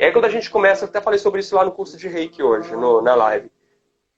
Aí 0.00 0.12
quando 0.12 0.26
a 0.26 0.30
gente 0.30 0.50
começa, 0.50 0.84
eu 0.84 0.88
até 0.88 1.00
falei 1.00 1.18
sobre 1.18 1.40
isso 1.40 1.54
lá 1.54 1.64
no 1.64 1.72
curso 1.72 1.96
de 1.96 2.08
Reiki 2.08 2.42
hoje, 2.42 2.74
no, 2.74 3.00
na 3.00 3.14
live. 3.14 3.50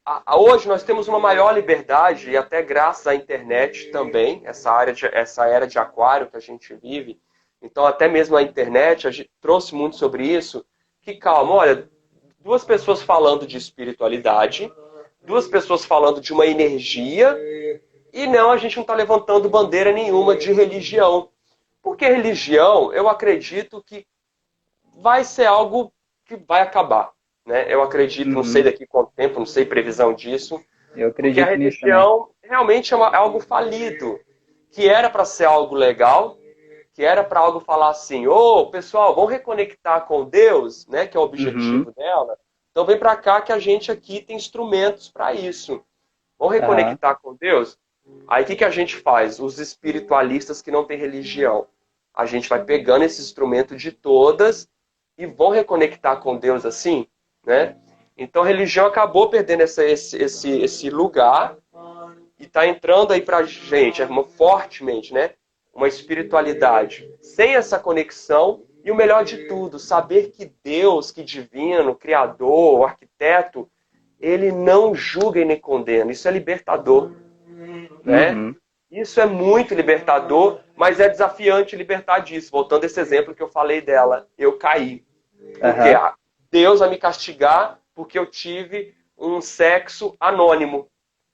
A, 0.04 0.22
a, 0.26 0.38
hoje 0.38 0.66
nós 0.66 0.82
temos 0.82 1.08
uma 1.08 1.18
maior 1.18 1.52
liberdade, 1.52 2.30
e 2.30 2.36
até 2.36 2.62
graças 2.62 3.06
à 3.06 3.14
internet 3.14 3.90
também, 3.90 4.42
essa, 4.44 4.70
área 4.70 4.92
de, 4.92 5.06
essa 5.06 5.46
era 5.46 5.66
de 5.66 5.78
aquário 5.78 6.30
que 6.30 6.36
a 6.36 6.40
gente 6.40 6.74
vive, 6.74 7.20
então, 7.62 7.84
até 7.84 8.08
mesmo 8.08 8.36
a 8.36 8.42
internet 8.42 9.06
a 9.06 9.10
gente 9.10 9.30
trouxe 9.40 9.74
muito 9.74 9.96
sobre 9.96 10.26
isso. 10.26 10.64
Que 11.02 11.14
calma, 11.14 11.54
olha, 11.54 11.88
duas 12.38 12.64
pessoas 12.64 13.02
falando 13.02 13.46
de 13.46 13.56
espiritualidade, 13.56 14.72
duas 15.22 15.46
pessoas 15.46 15.84
falando 15.84 16.20
de 16.20 16.32
uma 16.32 16.46
energia, 16.46 17.38
e 18.12 18.26
não, 18.26 18.50
a 18.50 18.56
gente 18.56 18.76
não 18.76 18.82
está 18.82 18.94
levantando 18.94 19.48
bandeira 19.48 19.92
nenhuma 19.92 20.36
de 20.36 20.52
religião. 20.52 21.28
Porque 21.82 22.06
religião, 22.06 22.92
eu 22.92 23.08
acredito 23.08 23.82
que 23.86 24.06
vai 24.96 25.24
ser 25.24 25.46
algo 25.46 25.92
que 26.26 26.36
vai 26.36 26.60
acabar. 26.62 27.12
Né? 27.46 27.72
Eu 27.72 27.82
acredito, 27.82 28.28
uhum. 28.28 28.34
não 28.34 28.44
sei 28.44 28.62
daqui 28.62 28.86
quanto 28.86 29.12
tempo, 29.12 29.38
não 29.38 29.46
sei 29.46 29.64
previsão 29.64 30.12
disso. 30.12 30.62
Eu 30.94 31.08
acredito 31.08 31.36
porque 31.36 31.40
a 31.40 31.56
religião 31.56 32.28
realmente 32.42 32.92
é 32.92 32.96
uma, 32.96 33.08
é 33.08 33.16
algo 33.16 33.40
falido, 33.40 34.18
que 34.70 34.88
era 34.88 35.08
para 35.08 35.24
ser 35.24 35.44
algo 35.44 35.74
legal, 35.74 36.36
que 37.00 37.04
era 37.06 37.24
para 37.24 37.40
algo 37.40 37.60
falar 37.60 37.88
assim, 37.88 38.26
ô 38.26 38.58
oh, 38.58 38.66
pessoal, 38.66 39.14
vamos 39.14 39.30
reconectar 39.30 40.04
com 40.04 40.22
Deus, 40.22 40.86
né, 40.86 41.06
que 41.06 41.16
é 41.16 41.20
o 41.20 41.22
objetivo 41.22 41.88
uhum. 41.88 41.92
dela. 41.96 42.38
Então 42.70 42.84
vem 42.84 42.98
para 42.98 43.16
cá 43.16 43.40
que 43.40 43.50
a 43.50 43.58
gente 43.58 43.90
aqui 43.90 44.20
tem 44.20 44.36
instrumentos 44.36 45.10
para 45.10 45.32
isso. 45.32 45.82
Vamos 46.38 46.56
reconectar 46.56 47.12
uhum. 47.12 47.18
com 47.22 47.36
Deus? 47.36 47.78
Aí 48.28 48.42
o 48.42 48.46
que, 48.46 48.54
que 48.54 48.64
a 48.64 48.70
gente 48.70 48.98
faz? 48.98 49.40
Os 49.40 49.58
espiritualistas 49.58 50.60
que 50.60 50.70
não 50.70 50.84
têm 50.84 50.98
religião. 50.98 51.66
A 52.12 52.26
gente 52.26 52.50
vai 52.50 52.62
pegando 52.62 53.02
esse 53.02 53.22
instrumento 53.22 53.74
de 53.74 53.92
todas 53.92 54.68
e 55.16 55.24
vão 55.24 55.48
reconectar 55.48 56.20
com 56.20 56.36
Deus 56.36 56.66
assim, 56.66 57.06
né? 57.46 57.78
Então 58.14 58.42
a 58.42 58.46
religião 58.46 58.84
acabou 58.84 59.30
perdendo 59.30 59.62
essa, 59.62 59.82
esse, 59.82 60.22
esse, 60.22 60.50
esse 60.60 60.90
lugar 60.90 61.56
e 62.38 62.44
está 62.44 62.66
entrando 62.66 63.14
aí 63.14 63.22
para 63.22 63.42
gente 63.42 64.02
fortemente, 64.36 65.14
né? 65.14 65.30
Uma 65.72 65.88
espiritualidade 65.88 67.10
sem 67.20 67.54
essa 67.54 67.78
conexão 67.78 68.64
e 68.84 68.90
o 68.90 68.94
melhor 68.94 69.24
de 69.24 69.46
tudo, 69.46 69.78
saber 69.78 70.30
que 70.30 70.52
Deus, 70.64 71.10
que 71.10 71.22
divino, 71.22 71.94
criador, 71.94 72.88
arquiteto, 72.88 73.70
ele 74.18 74.50
não 74.50 74.94
julga 74.94 75.40
e 75.40 75.44
nem 75.44 75.60
condena. 75.60 76.10
Isso 76.10 76.26
é 76.26 76.30
libertador, 76.30 77.12
né? 78.04 78.32
Uhum. 78.32 78.54
Isso 78.90 79.20
é 79.20 79.26
muito 79.26 79.74
libertador, 79.74 80.60
mas 80.74 80.98
é 80.98 81.08
desafiante 81.08 81.76
libertar 81.76 82.20
disso. 82.20 82.50
Voltando 82.50 82.82
a 82.82 82.86
esse 82.86 83.00
exemplo 83.00 83.34
que 83.34 83.42
eu 83.42 83.48
falei 83.48 83.80
dela, 83.80 84.26
eu 84.36 84.58
caí. 84.58 85.04
Porque 85.52 85.94
uhum. 85.94 86.12
Deus 86.50 86.80
vai 86.80 86.90
me 86.90 86.98
castigar 86.98 87.78
porque 87.94 88.18
eu 88.18 88.26
tive 88.26 88.94
um 89.16 89.40
sexo 89.40 90.16
anônimo. 90.18 90.88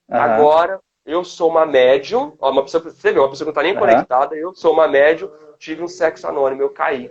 Uhum. 0.07 0.17
Agora 0.17 0.79
eu 1.07 1.23
sou 1.23 1.49
uma 1.49 1.65
médium, 1.65 2.33
ó, 2.37 2.51
uma 2.51 2.61
pessoa, 2.63 2.83
você 2.83 3.13
vê, 3.13 3.17
uma 3.17 3.29
pessoa 3.29 3.49
que 3.49 3.55
não 3.55 3.61
está 3.61 3.63
nem 3.63 3.73
uhum. 3.73 3.79
conectada, 3.79 4.35
eu 4.35 4.53
sou 4.53 4.73
uma 4.73 4.89
médium, 4.89 5.31
tive 5.57 5.81
um 5.81 5.87
sexo 5.87 6.27
anônimo, 6.27 6.61
eu 6.61 6.69
caí. 6.69 7.09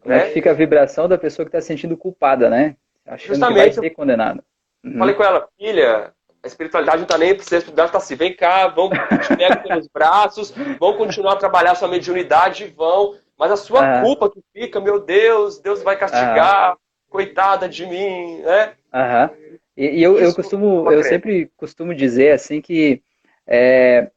Como 0.00 0.14
né? 0.14 0.24
é 0.24 0.26
que 0.26 0.34
fica 0.34 0.50
a 0.50 0.54
vibração 0.54 1.08
da 1.08 1.16
pessoa 1.16 1.46
que 1.46 1.48
está 1.48 1.60
se 1.60 1.68
sentindo 1.68 1.96
culpada, 1.96 2.50
né? 2.50 2.76
Achando 3.06 3.28
Justamente, 3.28 3.70
que 3.70 3.80
vai 3.80 3.88
ser 3.88 3.90
condenada. 3.90 4.44
Uhum. 4.84 4.98
Falei 4.98 5.14
com 5.14 5.24
ela, 5.24 5.48
filha, 5.58 6.12
a 6.42 6.46
espiritualidade 6.46 6.98
não 6.98 7.04
está 7.04 7.16
nem 7.16 7.34
para 7.34 7.42
você, 7.42 7.54
a 7.54 7.58
espiritualidade 7.58 7.88
está 7.88 7.98
assim, 7.98 8.14
vem 8.14 8.36
cá, 8.36 8.68
vamos, 8.68 8.98
te 9.26 9.36
pega 9.36 9.56
pelos 9.56 9.88
braços, 9.88 10.54
vão 10.78 10.98
continuar 10.98 11.32
a 11.32 11.36
trabalhar 11.36 11.72
a 11.72 11.74
sua 11.74 11.88
mediunidade, 11.88 12.66
vão, 12.76 13.16
mas 13.38 13.50
a 13.50 13.56
sua 13.56 13.80
uhum. 13.80 14.02
culpa 14.02 14.30
que 14.30 14.40
fica, 14.52 14.78
meu 14.80 15.00
Deus, 15.00 15.58
Deus 15.58 15.82
vai 15.82 15.96
castigar, 15.96 16.76
coitada 17.08 17.66
de 17.66 17.86
mim, 17.86 18.42
né? 18.42 18.74
Aham. 18.92 19.30
E, 19.74 19.86
e 19.86 20.02
eu, 20.02 20.18
eu 20.18 20.34
costumo, 20.34 20.92
eu 20.92 21.02
sempre 21.02 21.50
costumo 21.56 21.94
dizer 21.94 22.32
assim 22.32 22.60
que 22.60 23.02
é, 23.50 24.10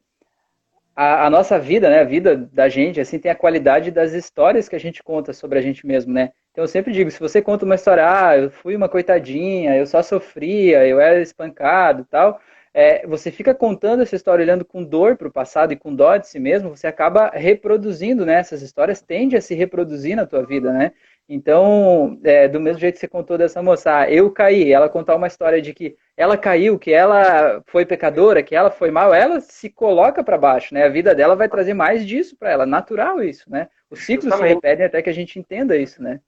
a, 0.95 1.25
a, 1.25 1.29
nossa 1.29 1.57
vida, 1.57 1.89
né, 1.89 2.01
a 2.01 2.03
vida 2.03 2.37
da 2.53 2.69
gente, 2.69 3.01
assim, 3.01 3.17
tem 3.17 3.31
a 3.31 3.35
qualidade 3.35 3.89
das 3.89 4.13
histórias 4.13 4.69
que 4.69 4.75
a 4.75 4.79
gente 4.79 5.01
conta 5.01 5.33
sobre 5.33 5.57
a 5.57 5.61
gente 5.61 5.87
mesmo, 5.87 6.13
né? 6.13 6.31
Então 6.51 6.63
eu 6.63 6.67
sempre 6.67 6.93
digo, 6.93 7.09
se 7.09 7.19
você 7.19 7.41
conta 7.41 7.65
uma 7.65 7.73
história, 7.73 8.03
ah, 8.07 8.37
eu 8.37 8.51
fui 8.51 8.75
uma 8.75 8.87
coitadinha, 8.87 9.75
eu 9.75 9.87
só 9.87 10.03
sofria, 10.03 10.85
eu 10.87 10.99
era 10.99 11.19
espancado 11.19 12.05
tal, 12.05 12.39
é, 12.71 13.05
você 13.07 13.31
fica 13.31 13.55
contando 13.55 14.03
essa 14.03 14.15
história, 14.15 14.43
olhando 14.43 14.63
com 14.63 14.83
dor 14.83 15.15
para 15.17 15.27
o 15.27 15.31
passado 15.31 15.73
e 15.73 15.75
com 15.75 15.95
dó 15.95 16.17
de 16.17 16.27
si 16.27 16.39
mesmo, 16.39 16.69
você 16.69 16.85
acaba 16.87 17.29
reproduzindo, 17.33 18.25
né? 18.25 18.35
Essas 18.35 18.61
histórias 18.61 19.01
tendem 19.01 19.37
a 19.37 19.41
se 19.41 19.55
reproduzir 19.55 20.15
na 20.15 20.25
tua 20.27 20.43
vida, 20.45 20.71
né? 20.71 20.91
Então, 21.33 22.19
é, 22.23 22.47
do 22.47 22.59
mesmo 22.59 22.79
jeito 22.79 22.93
que 22.93 22.99
você 22.99 23.07
contou 23.07 23.39
dessa 23.39 23.59
moça, 23.59 24.01
ah, 24.01 24.11
eu 24.11 24.29
caí, 24.29 24.71
ela 24.71 24.87
contar 24.87 25.15
uma 25.15 25.25
história 25.25 25.59
de 25.59 25.73
que 25.73 25.95
ela 26.15 26.37
caiu, 26.37 26.77
que 26.77 26.93
ela 26.93 27.59
foi 27.65 27.87
pecadora, 27.87 28.43
que 28.43 28.55
ela 28.55 28.69
foi 28.69 28.91
mal, 28.91 29.11
ela 29.11 29.39
se 29.39 29.67
coloca 29.67 30.23
para 30.23 30.37
baixo, 30.37 30.75
né? 30.75 30.85
A 30.85 30.89
vida 30.89 31.15
dela 31.15 31.35
vai 31.35 31.49
trazer 31.49 31.73
mais 31.73 32.05
disso 32.05 32.37
para 32.37 32.51
ela, 32.51 32.65
natural 32.67 33.23
isso, 33.23 33.49
né? 33.49 33.67
Os 33.89 34.05
ciclos 34.05 34.25
Justamente. 34.25 34.47
se 34.47 34.53
repetem 34.53 34.85
até 34.85 35.01
que 35.01 35.09
a 35.09 35.13
gente 35.13 35.39
entenda 35.39 35.75
isso, 35.75 36.03
né? 36.03 36.19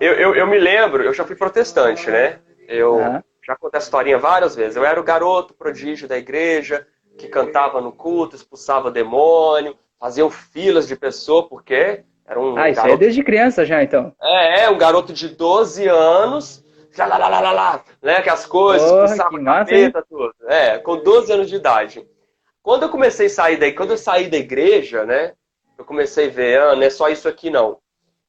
Eu, 0.00 0.14
eu, 0.14 0.34
eu 0.34 0.46
me 0.46 0.58
lembro, 0.58 1.02
eu 1.02 1.12
já 1.12 1.22
fui 1.22 1.36
protestante, 1.36 2.10
né? 2.10 2.38
Eu 2.66 2.94
uhum. 2.94 3.22
já 3.46 3.54
contei 3.56 3.76
essa 3.76 3.88
historinha 3.88 4.16
várias 4.16 4.56
vezes. 4.56 4.74
Eu 4.74 4.86
era 4.86 4.98
o 4.98 5.04
garoto 5.04 5.52
prodígio 5.52 6.08
da 6.08 6.16
igreja, 6.16 6.86
que 7.18 7.28
cantava 7.28 7.78
no 7.82 7.92
culto, 7.92 8.36
expulsava 8.36 8.90
demônio, 8.90 9.76
faziam 9.98 10.30
filas 10.30 10.88
de 10.88 10.96
pessoa, 10.96 11.46
porque 11.46 12.04
era 12.30 12.40
um 12.40 12.56
ah, 12.56 12.70
isso 12.70 12.76
garoto... 12.76 12.94
é 12.94 12.96
desde 12.96 13.24
criança 13.24 13.66
já, 13.66 13.82
então. 13.82 14.14
É, 14.22 14.60
é, 14.60 14.70
um 14.70 14.78
garoto 14.78 15.12
de 15.12 15.30
12 15.30 15.88
anos, 15.88 16.64
lá, 16.96 17.06
lá, 17.06 17.18
lá, 17.26 17.40
lá, 17.40 17.50
lá, 17.50 17.84
né, 18.00 18.22
que 18.22 18.30
as 18.30 18.46
coisas, 18.46 18.88
Porra, 18.88 19.28
que 19.28 19.40
massa, 19.40 19.64
capeta, 19.64 20.06
tudo. 20.08 20.32
É, 20.46 20.78
com 20.78 20.96
12 21.02 21.32
anos 21.32 21.48
de 21.48 21.56
idade. 21.56 22.06
Quando 22.62 22.84
eu 22.84 22.88
comecei 22.88 23.26
a 23.26 23.30
sair 23.30 23.56
daí, 23.56 23.72
quando 23.72 23.90
eu 23.90 23.98
saí 23.98 24.28
da 24.28 24.36
igreja, 24.36 25.04
né, 25.04 25.32
eu 25.76 25.84
comecei 25.84 26.28
a 26.28 26.30
ver, 26.30 26.60
ah, 26.60 26.76
não 26.76 26.84
é 26.84 26.90
só 26.90 27.08
isso 27.08 27.28
aqui 27.28 27.50
não. 27.50 27.78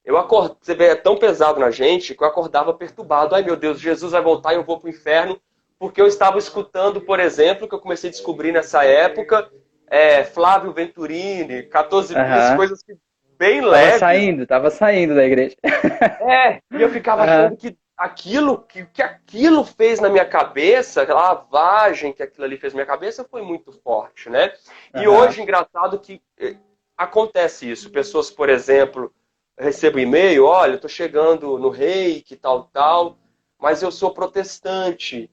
Eu 0.03 0.17
acordo, 0.17 0.57
você 0.59 0.73
vê, 0.73 0.85
é 0.85 0.95
tão 0.95 1.15
pesado 1.15 1.59
na 1.59 1.69
gente 1.69 2.15
que 2.15 2.23
eu 2.23 2.27
acordava 2.27 2.73
perturbado. 2.73 3.35
Ai 3.35 3.43
meu 3.43 3.55
Deus, 3.55 3.79
Jesus 3.79 4.13
vai 4.13 4.21
voltar 4.21 4.53
e 4.53 4.55
eu 4.55 4.63
vou 4.63 4.79
pro 4.79 4.89
inferno. 4.89 5.39
Porque 5.77 6.01
eu 6.01 6.07
estava 6.07 6.39
escutando, 6.39 7.01
por 7.01 7.19
exemplo, 7.19 7.67
que 7.67 7.75
eu 7.75 7.79
comecei 7.79 8.09
a 8.09 8.11
descobrir 8.11 8.51
nessa 8.51 8.83
época, 8.83 9.47
é, 9.87 10.23
Flávio 10.23 10.73
Venturini, 10.73 11.63
14 11.63 12.15
uhum. 12.15 12.55
coisas 12.55 12.81
que 12.81 12.95
bem 13.41 13.59
leve. 13.59 13.87
Tava 13.87 13.99
saindo, 13.99 14.47
tava 14.47 14.69
saindo 14.69 15.15
da 15.15 15.25
igreja. 15.25 15.55
É, 16.21 16.61
e 16.71 16.81
eu 16.81 16.89
ficava 16.89 17.23
achando 17.23 17.57
que 17.57 17.75
aquilo 17.97 18.59
que, 18.61 18.85
que 18.85 19.01
aquilo 19.01 19.63
fez 19.63 19.99
na 19.99 20.09
minha 20.09 20.25
cabeça, 20.25 21.01
aquela 21.01 21.33
lavagem 21.33 22.13
que 22.13 22.23
aquilo 22.23 22.45
ali 22.45 22.57
fez 22.57 22.73
na 22.73 22.77
minha 22.77 22.85
cabeça 22.85 23.25
foi 23.29 23.41
muito 23.41 23.71
forte, 23.71 24.29
né? 24.29 24.53
E 24.95 25.07
uhum. 25.07 25.15
hoje, 25.15 25.41
engraçado 25.41 25.99
que 25.99 26.21
eh, 26.39 26.55
acontece 26.95 27.69
isso. 27.69 27.91
Pessoas, 27.91 28.29
por 28.29 28.49
exemplo, 28.49 29.11
recebem 29.57 30.03
e-mail, 30.03 30.45
olha, 30.45 30.73
eu 30.73 30.79
tô 30.79 30.87
chegando 30.87 31.57
no 31.57 31.69
reiki, 31.69 32.35
tal, 32.35 32.69
tal, 32.71 33.17
mas 33.59 33.81
eu 33.81 33.91
sou 33.91 34.11
protestante. 34.11 35.29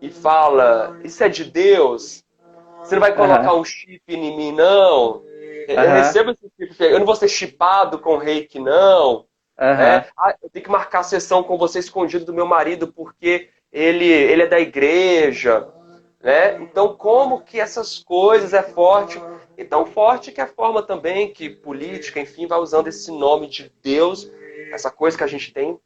E 0.00 0.10
fala, 0.10 0.98
isso 1.02 1.22
é 1.24 1.28
de 1.28 1.44
Deus? 1.44 2.24
Você 2.78 2.94
não 2.94 3.00
vai 3.00 3.14
colocar 3.14 3.52
uhum. 3.52 3.60
um 3.60 3.64
chip 3.64 4.02
em 4.08 4.36
mim, 4.36 4.52
não? 4.52 5.29
Uhum. 5.74 5.82
Eu 5.82 5.90
recebo 5.90 6.30
esse 6.30 6.50
tipo, 6.58 6.82
eu 6.82 6.98
não 6.98 7.06
vou 7.06 7.16
ser 7.16 7.28
chipado 7.28 7.98
com 7.98 8.16
reiki, 8.16 8.58
não. 8.58 9.26
Uhum. 9.58 9.76
Né? 9.76 10.06
Ah, 10.16 10.34
eu 10.42 10.50
tenho 10.50 10.64
que 10.64 10.70
marcar 10.70 11.00
a 11.00 11.04
sessão 11.04 11.42
com 11.42 11.58
você 11.58 11.78
escondido 11.78 12.24
do 12.24 12.34
meu 12.34 12.46
marido 12.46 12.88
porque 12.88 13.50
ele, 13.72 14.06
ele 14.06 14.42
é 14.42 14.46
da 14.46 14.58
igreja. 14.58 15.68
Né? 16.22 16.56
Então, 16.60 16.94
como 16.94 17.42
que 17.42 17.58
essas 17.58 17.98
coisas 17.98 18.52
é 18.52 18.62
forte? 18.62 19.20
E 19.56 19.64
tão 19.64 19.86
forte 19.86 20.32
que 20.32 20.40
a 20.40 20.46
forma 20.46 20.82
também 20.82 21.32
que 21.32 21.48
política, 21.48 22.20
enfim, 22.20 22.46
vai 22.46 22.58
usando 22.58 22.88
esse 22.88 23.10
nome 23.10 23.46
de 23.46 23.72
Deus, 23.82 24.30
essa 24.72 24.90
coisa 24.90 25.16
que 25.16 25.24
a 25.24 25.26
gente 25.26 25.52
tem, 25.52 25.78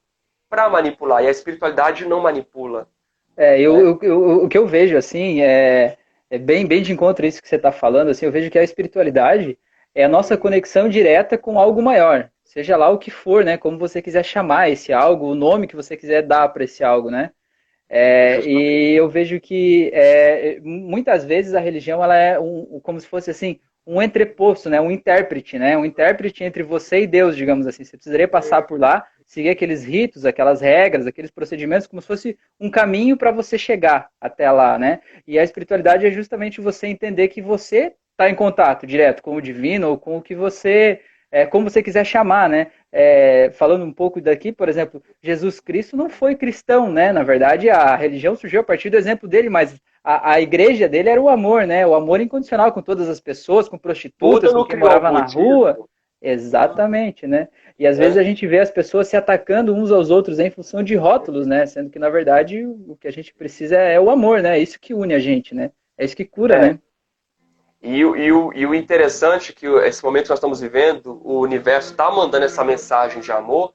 para 0.49 0.69
manipular. 0.69 1.23
E 1.23 1.27
a 1.27 1.31
espiritualidade 1.31 2.07
não 2.07 2.21
manipula. 2.21 2.89
É, 3.37 3.61
eu, 3.61 3.75
né? 3.75 3.83
eu, 3.83 3.99
eu, 4.03 4.45
o 4.45 4.49
que 4.49 4.59
eu 4.59 4.67
vejo, 4.67 4.97
assim, 4.97 5.43
é, 5.43 5.97
é 6.31 6.39
bem, 6.39 6.67
bem 6.67 6.83
de 6.83 6.93
encontro 6.93 7.27
isso 7.27 7.43
que 7.43 7.49
você 7.49 7.57
está 7.57 7.73
falando, 7.73 8.11
assim, 8.11 8.27
eu 8.27 8.33
vejo 8.33 8.51
que 8.51 8.59
a 8.59 8.65
espiritualidade, 8.65 9.59
é 9.95 10.05
a 10.05 10.09
nossa 10.09 10.37
conexão 10.37 10.89
direta 10.89 11.39
com 11.39 11.59
algo 11.59 11.81
maior, 11.83 12.31
seja 12.45 12.77
lá 12.77 12.89
o 12.89 12.99
que 12.99 13.11
for, 13.11 13.45
né? 13.45 13.57
Como 13.57 13.79
você 13.79 14.03
quiser 14.03 14.25
chamar 14.25 14.71
esse 14.71 14.93
algo, 14.93 15.27
o 15.31 15.35
nome 15.35 15.67
que 15.67 15.77
você 15.77 15.97
quiser 15.97 16.23
dar 16.23 16.49
para 16.49 16.65
esse 16.65 16.83
algo, 16.83 17.11
né? 17.11 17.31
É, 17.89 18.41
e 18.41 18.95
eu 18.95 19.09
vejo 19.09 19.39
que 19.41 19.91
é, 19.93 20.59
muitas 20.63 21.25
vezes 21.25 21.55
a 21.55 21.61
religião 21.61 22.03
ela 22.03 22.17
é 22.17 22.39
um, 22.41 22.81
como 22.83 22.99
se 23.01 23.07
fosse 23.07 23.31
assim 23.31 23.61
um 23.87 24.01
entreposto, 24.01 24.71
né? 24.71 24.81
Um 24.81 24.91
intérprete, 24.91 25.59
né? 25.59 25.77
Um 25.77 25.85
intérprete 25.85 26.43
entre 26.43 26.63
você 26.63 27.03
e 27.03 27.07
Deus, 27.07 27.37
digamos 27.37 27.67
assim. 27.67 27.85
Você 27.85 27.97
precisaria 27.97 28.27
passar 28.27 28.63
por 28.63 28.81
lá, 28.81 29.07
seguir 29.27 29.51
aqueles 29.51 29.85
ritos, 29.85 30.25
aquelas 30.25 30.61
regras, 30.61 31.07
aqueles 31.07 31.31
procedimentos, 31.31 31.87
como 31.87 32.01
se 32.01 32.09
fosse 32.09 32.39
um 32.59 32.71
caminho 32.71 33.17
para 33.17 33.31
você 33.31 33.59
chegar 33.59 34.09
até 34.21 34.51
lá, 34.51 34.79
né? 34.79 35.01
E 35.27 35.39
a 35.39 35.45
espiritualidade 35.45 36.07
é 36.07 36.11
justamente 36.11 36.61
você 36.61 36.87
entender 36.87 37.29
que 37.29 37.43
você 37.43 37.95
está 38.15 38.31
em 38.31 38.35
contato 38.35 38.87
direto 38.87 39.23
com 39.23 39.35
o 39.37 39.43
divino 39.43 39.89
ou 39.89 39.99
com 39.99 40.17
o 40.17 40.23
que 40.23 40.35
você, 40.35 41.01
é, 41.31 41.45
como 41.45 41.69
você 41.69 41.83
quiser 41.83 42.05
chamar, 42.05 42.49
né? 42.49 42.69
É, 42.93 43.51
falando 43.55 43.85
um 43.85 43.93
pouco 43.93 44.21
daqui, 44.21 44.53
por 44.53 44.69
exemplo, 44.69 45.03
Jesus 45.21 45.59
Cristo 45.59 45.97
não 45.97 46.09
foi 46.09 46.37
cristão, 46.37 46.91
né? 46.91 47.13
Na 47.13 47.25
verdade, 47.25 47.69
a 47.69 47.97
religião 47.97 48.37
surgiu 48.37 48.61
a 48.61 48.65
partir 48.65 48.89
do 48.89 48.97
exemplo 48.97 49.29
dele, 49.29 49.51
mas 49.51 49.81
a, 50.03 50.35
a 50.35 50.41
igreja 50.41 50.89
dele 50.89 51.09
era 51.09 51.21
o 51.21 51.29
amor, 51.29 51.67
né? 51.67 51.85
O 51.85 51.95
amor 51.95 52.21
incondicional 52.21 52.73
com 52.73 52.81
todas 52.81 53.09
as 53.09 53.21
pessoas, 53.21 53.69
com 53.69 53.77
prostitutas, 53.77 54.53
com 54.53 54.65
quem 54.65 54.79
morava 54.79 55.11
na 55.11 55.27
rua. 55.27 55.77
Exatamente, 56.23 57.27
né? 57.27 57.49
E 57.79 57.87
às 57.87 57.99
é. 57.99 58.03
vezes 58.03 58.17
a 58.17 58.23
gente 58.23 58.47
vê 58.47 58.61
as 58.61 58.71
pessoas 58.71 59.09
se 59.09 59.17
atacando 59.17 59.75
uns 59.75 59.91
aos 59.91 60.11
outros 60.11 60.39
em 60.39 60.51
função 60.51 60.83
de 60.83 60.95
rótulos, 60.95 61.47
né? 61.47 61.67
Sendo 61.67 61.91
que, 61.91 61.99
na 61.99 62.09
verdade, 62.09 62.65
o 62.65 62.97
que 62.99 63.09
a 63.09 63.13
gente 63.13 63.35
precisa 63.35 63.77
é 63.77 64.01
o 64.01 64.09
amor, 64.09 64.41
né? 64.41 64.57
É 64.57 64.63
isso 64.63 64.81
que 64.81 64.95
une 64.95 65.13
a 65.13 65.19
gente, 65.19 65.55
né? 65.55 65.71
É 65.99 66.05
isso 66.05 66.17
que 66.17 66.25
cura, 66.25 66.55
é. 66.55 66.61
né? 66.61 66.79
E, 67.85 67.99
e, 67.99 68.33
o, 68.33 68.51
e 68.55 68.65
o 68.65 68.75
interessante 68.75 69.53
é 69.53 69.55
que 69.55 69.67
esse 69.67 70.03
momento 70.03 70.25
que 70.25 70.31
nós 70.31 70.39
estamos 70.39 70.61
vivendo, 70.61 71.21
o 71.23 71.39
universo 71.41 71.91
está 71.91 72.11
mandando 72.11 72.47
essa 72.47 72.65
mensagem 72.65 73.21
de 73.21 73.31
amor, 73.31 73.75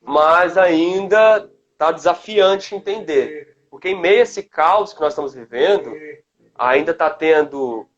mas 0.00 0.58
ainda 0.58 1.48
está 1.70 1.92
desafiante 1.92 2.74
entender. 2.74 3.56
Porque 3.70 3.90
em 3.90 4.00
meio 4.00 4.18
a 4.18 4.22
esse 4.22 4.42
caos 4.42 4.92
que 4.92 5.00
nós 5.00 5.12
estamos 5.12 5.34
vivendo, 5.34 5.94
ainda 6.58 6.90
está 6.90 7.08
tendo 7.08 7.88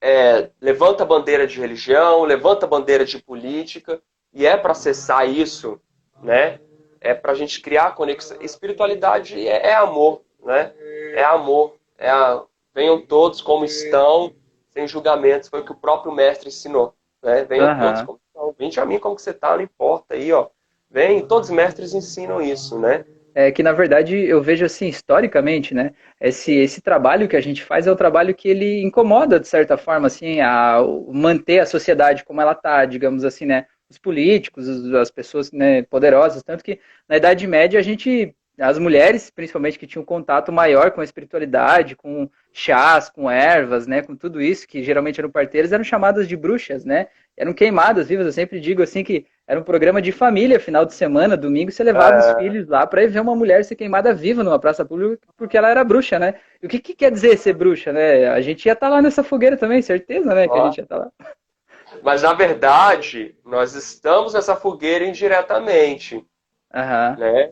é, 0.00 0.48
levanta 0.58 1.02
a 1.02 1.06
bandeira 1.06 1.46
de 1.46 1.60
religião, 1.60 2.24
levanta 2.24 2.64
a 2.64 2.68
bandeira 2.68 3.04
de 3.04 3.22
política, 3.22 4.00
e 4.32 4.46
é 4.46 4.56
para 4.56 4.72
acessar 4.72 5.28
isso, 5.28 5.78
né? 6.22 6.58
É 6.98 7.12
para 7.12 7.32
a 7.32 7.34
gente 7.34 7.60
criar 7.60 7.94
conexão. 7.94 8.38
Espiritualidade 8.40 9.46
é, 9.46 9.68
é 9.68 9.74
amor, 9.74 10.22
né? 10.42 10.72
É 11.14 11.24
amor. 11.24 11.76
É 11.98 12.08
a, 12.08 12.42
venham 12.74 13.02
todos 13.02 13.42
como 13.42 13.66
estão, 13.66 14.34
sem 14.72 14.88
julgamentos, 14.88 15.48
foi 15.48 15.60
o 15.60 15.64
que 15.64 15.72
o 15.72 15.76
próprio 15.76 16.12
mestre 16.12 16.48
ensinou. 16.48 16.94
Né? 17.22 17.44
Venham 17.44 17.68
uhum. 17.68 17.80
todos 17.80 18.02
como 18.02 18.20
estão. 18.26 18.54
Vem 18.58 18.70
a 18.76 18.86
mim 18.86 18.98
como 18.98 19.16
que 19.16 19.22
você 19.22 19.30
está, 19.30 19.56
não 19.56 19.62
importa 19.62 20.14
aí, 20.14 20.32
ó. 20.32 20.48
Vem, 20.90 21.26
todos 21.26 21.48
os 21.48 21.54
mestres 21.54 21.94
ensinam 21.94 22.40
isso, 22.40 22.78
né? 22.78 23.04
É 23.34 23.50
que 23.50 23.62
na 23.62 23.72
verdade 23.72 24.14
eu 24.14 24.42
vejo 24.42 24.66
assim 24.66 24.88
historicamente, 24.88 25.72
né? 25.74 25.92
Esse 26.20 26.52
esse 26.52 26.82
trabalho 26.82 27.26
que 27.26 27.36
a 27.36 27.40
gente 27.40 27.64
faz 27.64 27.86
é 27.86 27.92
um 27.92 27.96
trabalho 27.96 28.34
que 28.34 28.46
ele 28.46 28.82
incomoda 28.82 29.40
de 29.40 29.48
certa 29.48 29.78
forma 29.78 30.06
assim 30.06 30.40
a 30.40 30.82
manter 31.08 31.60
a 31.60 31.66
sociedade 31.66 32.24
como 32.24 32.42
ela 32.42 32.54
tá, 32.54 32.84
digamos 32.84 33.24
assim, 33.24 33.46
né? 33.46 33.66
Os 33.88 33.96
políticos, 33.96 34.68
as 34.94 35.10
pessoas 35.10 35.50
né, 35.50 35.82
poderosas, 35.82 36.42
tanto 36.42 36.62
que 36.62 36.78
na 37.08 37.16
Idade 37.16 37.46
Média 37.46 37.80
a 37.80 37.82
gente 37.82 38.34
as 38.62 38.78
mulheres, 38.78 39.30
principalmente, 39.30 39.78
que 39.78 39.86
tinham 39.86 40.04
contato 40.04 40.52
maior 40.52 40.90
com 40.92 41.00
a 41.00 41.04
espiritualidade, 41.04 41.96
com 41.96 42.30
chás, 42.52 43.10
com 43.10 43.30
ervas, 43.30 43.86
né, 43.86 44.02
com 44.02 44.14
tudo 44.14 44.40
isso, 44.40 44.68
que 44.68 44.82
geralmente 44.82 45.20
eram 45.20 45.30
parteiras, 45.30 45.72
eram 45.72 45.82
chamadas 45.82 46.28
de 46.28 46.36
bruxas, 46.36 46.84
né? 46.84 47.08
Eram 47.36 47.52
queimadas 47.52 48.08
vivas. 48.08 48.26
Eu 48.26 48.32
sempre 48.32 48.60
digo 48.60 48.82
assim 48.82 49.02
que 49.02 49.26
era 49.46 49.58
um 49.58 49.64
programa 49.64 50.00
de 50.00 50.12
família, 50.12 50.60
final 50.60 50.84
de 50.84 50.94
semana, 50.94 51.36
domingo, 51.36 51.72
você 51.72 51.82
levava 51.82 52.16
é... 52.16 52.18
os 52.18 52.38
filhos 52.38 52.68
lá 52.68 52.86
para 52.86 53.06
ver 53.06 53.20
uma 53.20 53.34
mulher 53.34 53.64
ser 53.64 53.74
queimada 53.74 54.14
viva 54.14 54.44
numa 54.44 54.58
praça 54.58 54.84
pública 54.84 55.26
porque 55.36 55.56
ela 55.56 55.68
era 55.68 55.82
bruxa, 55.82 56.18
né? 56.18 56.34
E 56.62 56.66
o 56.66 56.68
que, 56.68 56.78
que 56.78 56.94
quer 56.94 57.10
dizer 57.10 57.36
ser 57.38 57.54
bruxa, 57.54 57.92
né? 57.92 58.28
A 58.28 58.40
gente 58.40 58.66
ia 58.66 58.72
estar 58.72 58.86
tá 58.86 58.94
lá 58.94 59.02
nessa 59.02 59.24
fogueira 59.24 59.56
também, 59.56 59.82
certeza, 59.82 60.34
né? 60.34 60.46
Que 60.46 60.58
a 60.58 60.64
gente 60.66 60.78
ia 60.78 60.84
estar 60.84 60.98
tá 60.98 61.04
lá. 61.04 61.10
Mas 62.02 62.22
na 62.22 62.32
verdade, 62.32 63.34
nós 63.44 63.74
estamos 63.74 64.34
nessa 64.34 64.54
fogueira 64.54 65.04
indiretamente. 65.04 66.16
Uhum. 66.74 67.16
Né? 67.18 67.50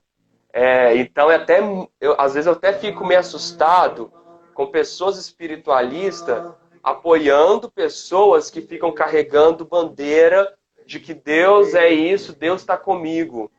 É, 0.53 0.97
então, 0.97 1.31
é 1.31 1.37
até, 1.37 1.61
eu, 2.01 2.21
às 2.21 2.35
vezes 2.35 2.47
eu 2.47 2.53
até 2.53 2.73
fico 2.73 3.07
meio 3.07 3.21
assustado 3.21 4.13
com 4.55 4.67
pessoas 4.67 5.17
espiritualistas 5.17 6.53
apoiando 6.83 7.71
pessoas 7.71 8.51
que 8.51 8.61
ficam 8.61 8.91
carregando 8.91 9.65
bandeira 9.65 10.57
de 10.87 10.99
que 10.99 11.15
Deus 11.15 11.75
é 11.75 11.91
isso, 11.91 12.33
Deus 12.33 12.63
está 12.63 12.77
comigo. 12.77 13.51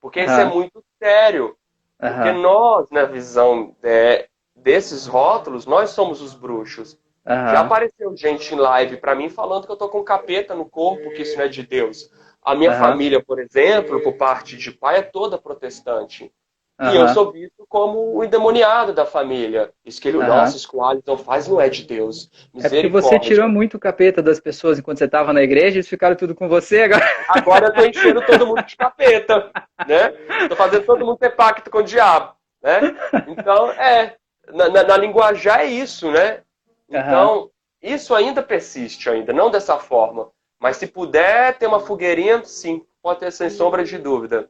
Porque 0.00 0.20
isso 0.20 0.32
é 0.32 0.44
muito 0.44 0.82
sério. 0.98 1.56
Porque 1.98 2.32
nós, 2.32 2.90
na 2.90 3.04
visão 3.04 3.76
de, 3.80 4.28
desses 4.56 5.06
rótulos, 5.06 5.66
nós 5.66 5.90
somos 5.90 6.20
os 6.20 6.34
bruxos. 6.34 6.98
Já 7.26 7.60
apareceu 7.60 8.14
gente 8.16 8.54
em 8.54 8.58
live 8.58 8.98
para 8.98 9.14
mim 9.14 9.30
falando 9.30 9.64
que 9.64 9.72
eu 9.72 9.76
tô 9.76 9.88
com 9.88 10.02
capeta 10.02 10.54
no 10.54 10.66
corpo, 10.66 11.10
que 11.10 11.22
isso 11.22 11.36
não 11.38 11.44
é 11.44 11.48
de 11.48 11.62
Deus. 11.62 12.10
A 12.44 12.54
minha 12.54 12.72
uhum. 12.72 12.78
família, 12.78 13.24
por 13.24 13.40
exemplo, 13.40 14.02
por 14.02 14.18
parte 14.18 14.56
de 14.56 14.70
pai, 14.70 14.98
é 14.98 15.02
toda 15.02 15.38
protestante. 15.38 16.30
Uhum. 16.78 16.90
E 16.90 16.96
eu 16.96 17.08
sou 17.08 17.30
visto 17.30 17.64
como 17.68 18.16
o 18.16 18.24
endemoniado 18.24 18.92
da 18.92 19.06
família. 19.06 19.72
Isso 19.84 20.00
que 20.00 20.08
ele, 20.08 20.18
uhum. 20.18 20.26
nossa, 20.26 20.56
isso 20.56 20.68
que 20.68 20.76
o 20.76 20.84
Alisson 20.84 21.16
faz 21.16 21.46
não 21.46 21.60
é 21.60 21.68
de 21.68 21.84
Deus. 21.84 22.30
É 22.56 22.68
porque 22.68 22.88
você 22.88 23.18
tirou 23.18 23.48
muito 23.48 23.76
o 23.76 23.80
capeta 23.80 24.20
das 24.20 24.40
pessoas 24.40 24.78
enquanto 24.78 24.98
você 24.98 25.04
estava 25.04 25.32
na 25.32 25.42
igreja, 25.42 25.76
eles 25.76 25.88
ficaram 25.88 26.16
tudo 26.16 26.34
com 26.34 26.48
você 26.48 26.82
agora. 26.82 27.08
Agora 27.28 27.66
eu 27.66 27.72
tô 27.72 27.84
enchendo 27.84 28.26
todo 28.26 28.46
mundo 28.46 28.62
de 28.64 28.76
capeta, 28.76 29.50
né? 29.86 30.08
Tô 30.48 30.56
fazendo 30.56 30.84
todo 30.84 31.06
mundo 31.06 31.16
ter 31.16 31.30
pacto 31.30 31.70
com 31.70 31.78
o 31.78 31.82
diabo, 31.84 32.34
né? 32.62 32.80
Então, 33.28 33.70
é, 33.70 34.16
na, 34.52 34.68
na, 34.68 34.82
na 34.82 34.96
linguajar 34.96 35.60
é 35.60 35.66
isso, 35.66 36.10
né? 36.10 36.40
Então, 36.88 37.42
uhum. 37.42 37.50
isso 37.80 38.14
ainda 38.14 38.42
persiste 38.42 39.08
ainda, 39.08 39.32
não 39.32 39.48
dessa 39.48 39.78
forma. 39.78 40.28
Mas 40.64 40.78
se 40.78 40.86
puder 40.86 41.58
ter 41.58 41.66
uma 41.66 41.78
fogueirinha, 41.78 42.42
sim, 42.42 42.82
pode 43.02 43.20
ter 43.20 43.30
sem 43.30 43.50
sombra 43.50 43.84
de 43.84 43.98
dúvida. 43.98 44.48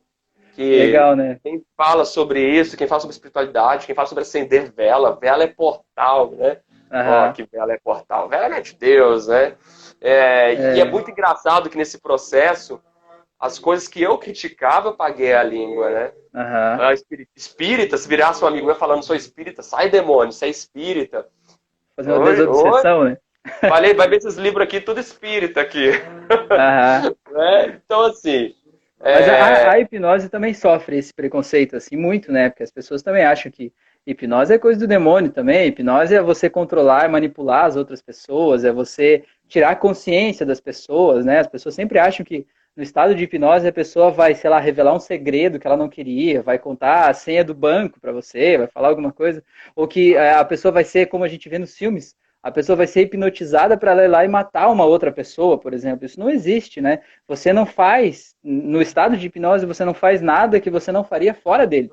Que 0.55 0.63
Legal, 0.87 1.17
né? 1.17 1.41
Quem 1.43 1.61
fala 1.77 2.05
sobre 2.05 2.41
isso, 2.41 2.77
quem 2.77 2.87
fala 2.87 3.01
sobre 3.01 3.15
espiritualidade, 3.15 3.85
quem 3.85 3.97
fala 3.97 4.07
sobre 4.07 4.23
acender 4.23 4.71
vela, 4.71 5.19
vela 5.21 5.43
é 5.43 5.49
portal, 5.49 6.31
né? 6.31 6.59
Uhum. 6.89 7.31
Oh, 7.31 7.33
que 7.33 7.43
vela 7.43 7.73
é 7.73 7.81
portal. 7.83 8.29
Vela 8.29 8.55
é 8.55 8.61
de 8.61 8.77
Deus, 8.77 9.27
né? 9.27 9.57
É, 10.01 10.55
é. 10.55 10.77
E 10.77 10.81
é 10.81 10.85
muito 10.85 11.11
engraçado 11.11 11.69
que 11.69 11.77
nesse 11.77 12.01
processo, 12.01 12.81
as 13.37 13.59
coisas 13.59 13.89
que 13.89 14.01
eu 14.01 14.17
criticava, 14.17 14.91
eu 14.91 14.95
paguei 14.97 15.33
a 15.33 15.43
língua, 15.43 15.91
né? 15.91 16.13
Uhum. 16.33 17.25
Espírita, 17.35 17.97
se 17.97 18.07
virasse 18.07 18.45
um 18.45 18.47
amigo 18.47 18.67
meu 18.67 18.77
falando, 18.77 19.03
sou 19.03 19.17
espírita, 19.17 19.65
sai 19.65 19.91
demônio, 19.91 20.33
você 20.33 20.47
é 20.47 20.49
espírita. 20.49 21.27
Fazer 21.97 22.13
uma 22.13 22.31
desobsessão, 22.31 23.03
né? 23.03 23.19
Falei, 23.61 23.95
vai 23.95 24.09
ver 24.09 24.17
esses 24.17 24.37
livros 24.37 24.65
aqui, 24.65 24.81
tudo 24.81 25.01
espírita 25.01 25.61
aqui. 25.61 25.91
Uhum. 25.91 27.15
É, 27.37 27.67
então, 27.67 28.03
assim, 28.03 28.55
mas 29.05 29.29
a, 29.29 29.33
é. 29.33 29.69
a, 29.69 29.81
hipnose 29.81 30.31
também 30.31 30.55
sofre 30.55 30.97
esse 30.97 31.13
preconceito, 31.13 31.77
assim, 31.77 31.95
muito, 31.95 32.33
né? 32.33 32.49
Porque 32.49 32.63
as 32.63 32.71
pessoas 32.71 33.03
também 33.03 33.23
acham 33.23 33.53
que 33.53 33.71
hipnose 34.07 34.55
é 34.55 34.59
coisa 34.59 34.81
do 34.81 34.87
demônio 34.87 35.31
também. 35.31 35.69
Hipnose 35.69 36.15
é 36.15 36.23
você 36.23 36.49
controlar, 36.49 37.09
manipular 37.11 37.67
as 37.67 37.77
outras 37.77 38.01
pessoas, 38.01 38.65
é 38.65 38.73
você 38.73 39.25
tirar 39.47 39.71
a 39.71 39.77
consciência 39.77 40.47
das 40.47 40.59
pessoas, 40.59 41.27
né? 41.27 41.41
As 41.41 41.47
pessoas 41.47 41.75
sempre 41.75 41.99
acham 41.99 42.25
que 42.25 42.47
no 42.75 42.83
estado 42.83 43.15
de 43.15 43.25
hipnose 43.25 43.69
a 43.69 43.73
pessoa 43.73 44.11
vai, 44.11 44.35
sei 44.35 44.49
lá, 44.49 44.59
revelar 44.59 44.95
um 44.95 45.01
segredo 45.01 45.59
que 45.59 45.67
ela 45.67 45.77
não 45.77 45.89
queria, 45.89 46.43
vai 46.43 46.59
contar 46.59 47.11
a 47.11 47.15
senha 47.15 47.45
do 47.45 47.55
banco 47.55 48.01
para 48.01 48.11
você, 48.11 48.57
vai 48.57 48.67
falar 48.69 48.89
alguma 48.89 49.13
coisa, 49.13 49.45
ou 49.77 49.87
que 49.87 50.17
é, 50.17 50.33
a 50.33 50.45
pessoa 50.45 50.73
vai 50.73 50.83
ser 50.83 51.07
como 51.07 51.25
a 51.25 51.29
gente 51.29 51.49
vê 51.49 51.59
nos 51.59 51.77
filmes, 51.77 52.17
a 52.45 52.51
pessoa 52.51 52.77
vai 52.77 52.87
ser 52.87 53.01
hipnotizada 53.01 53.75
para 53.75 53.93
ela 53.93 54.05
ir 54.05 54.09
lá 54.09 54.23
e 54.23 54.29
matar 54.29 54.69
uma 54.69 54.85
outra 54.85 55.11
pessoa, 55.11 55.57
por 55.57 55.73
exemplo. 55.73 56.05
Isso 56.05 56.21
não 56.21 56.29
existe, 56.29 56.79
né? 56.79 57.01
Você 57.27 57.55
não 57.55 57.65
faz, 57.65 58.37
no 58.45 58.83
estado 58.83 59.17
de 59.17 59.29
hipnose, 59.29 59.65
você 59.65 59.83
não 59.83 59.95
faz 59.95 60.21
nada 60.21 60.61
que 60.61 60.69
você 60.69 60.93
não 60.93 61.03
faria 61.03 61.33
fora 61.33 61.67
dele. 61.67 61.91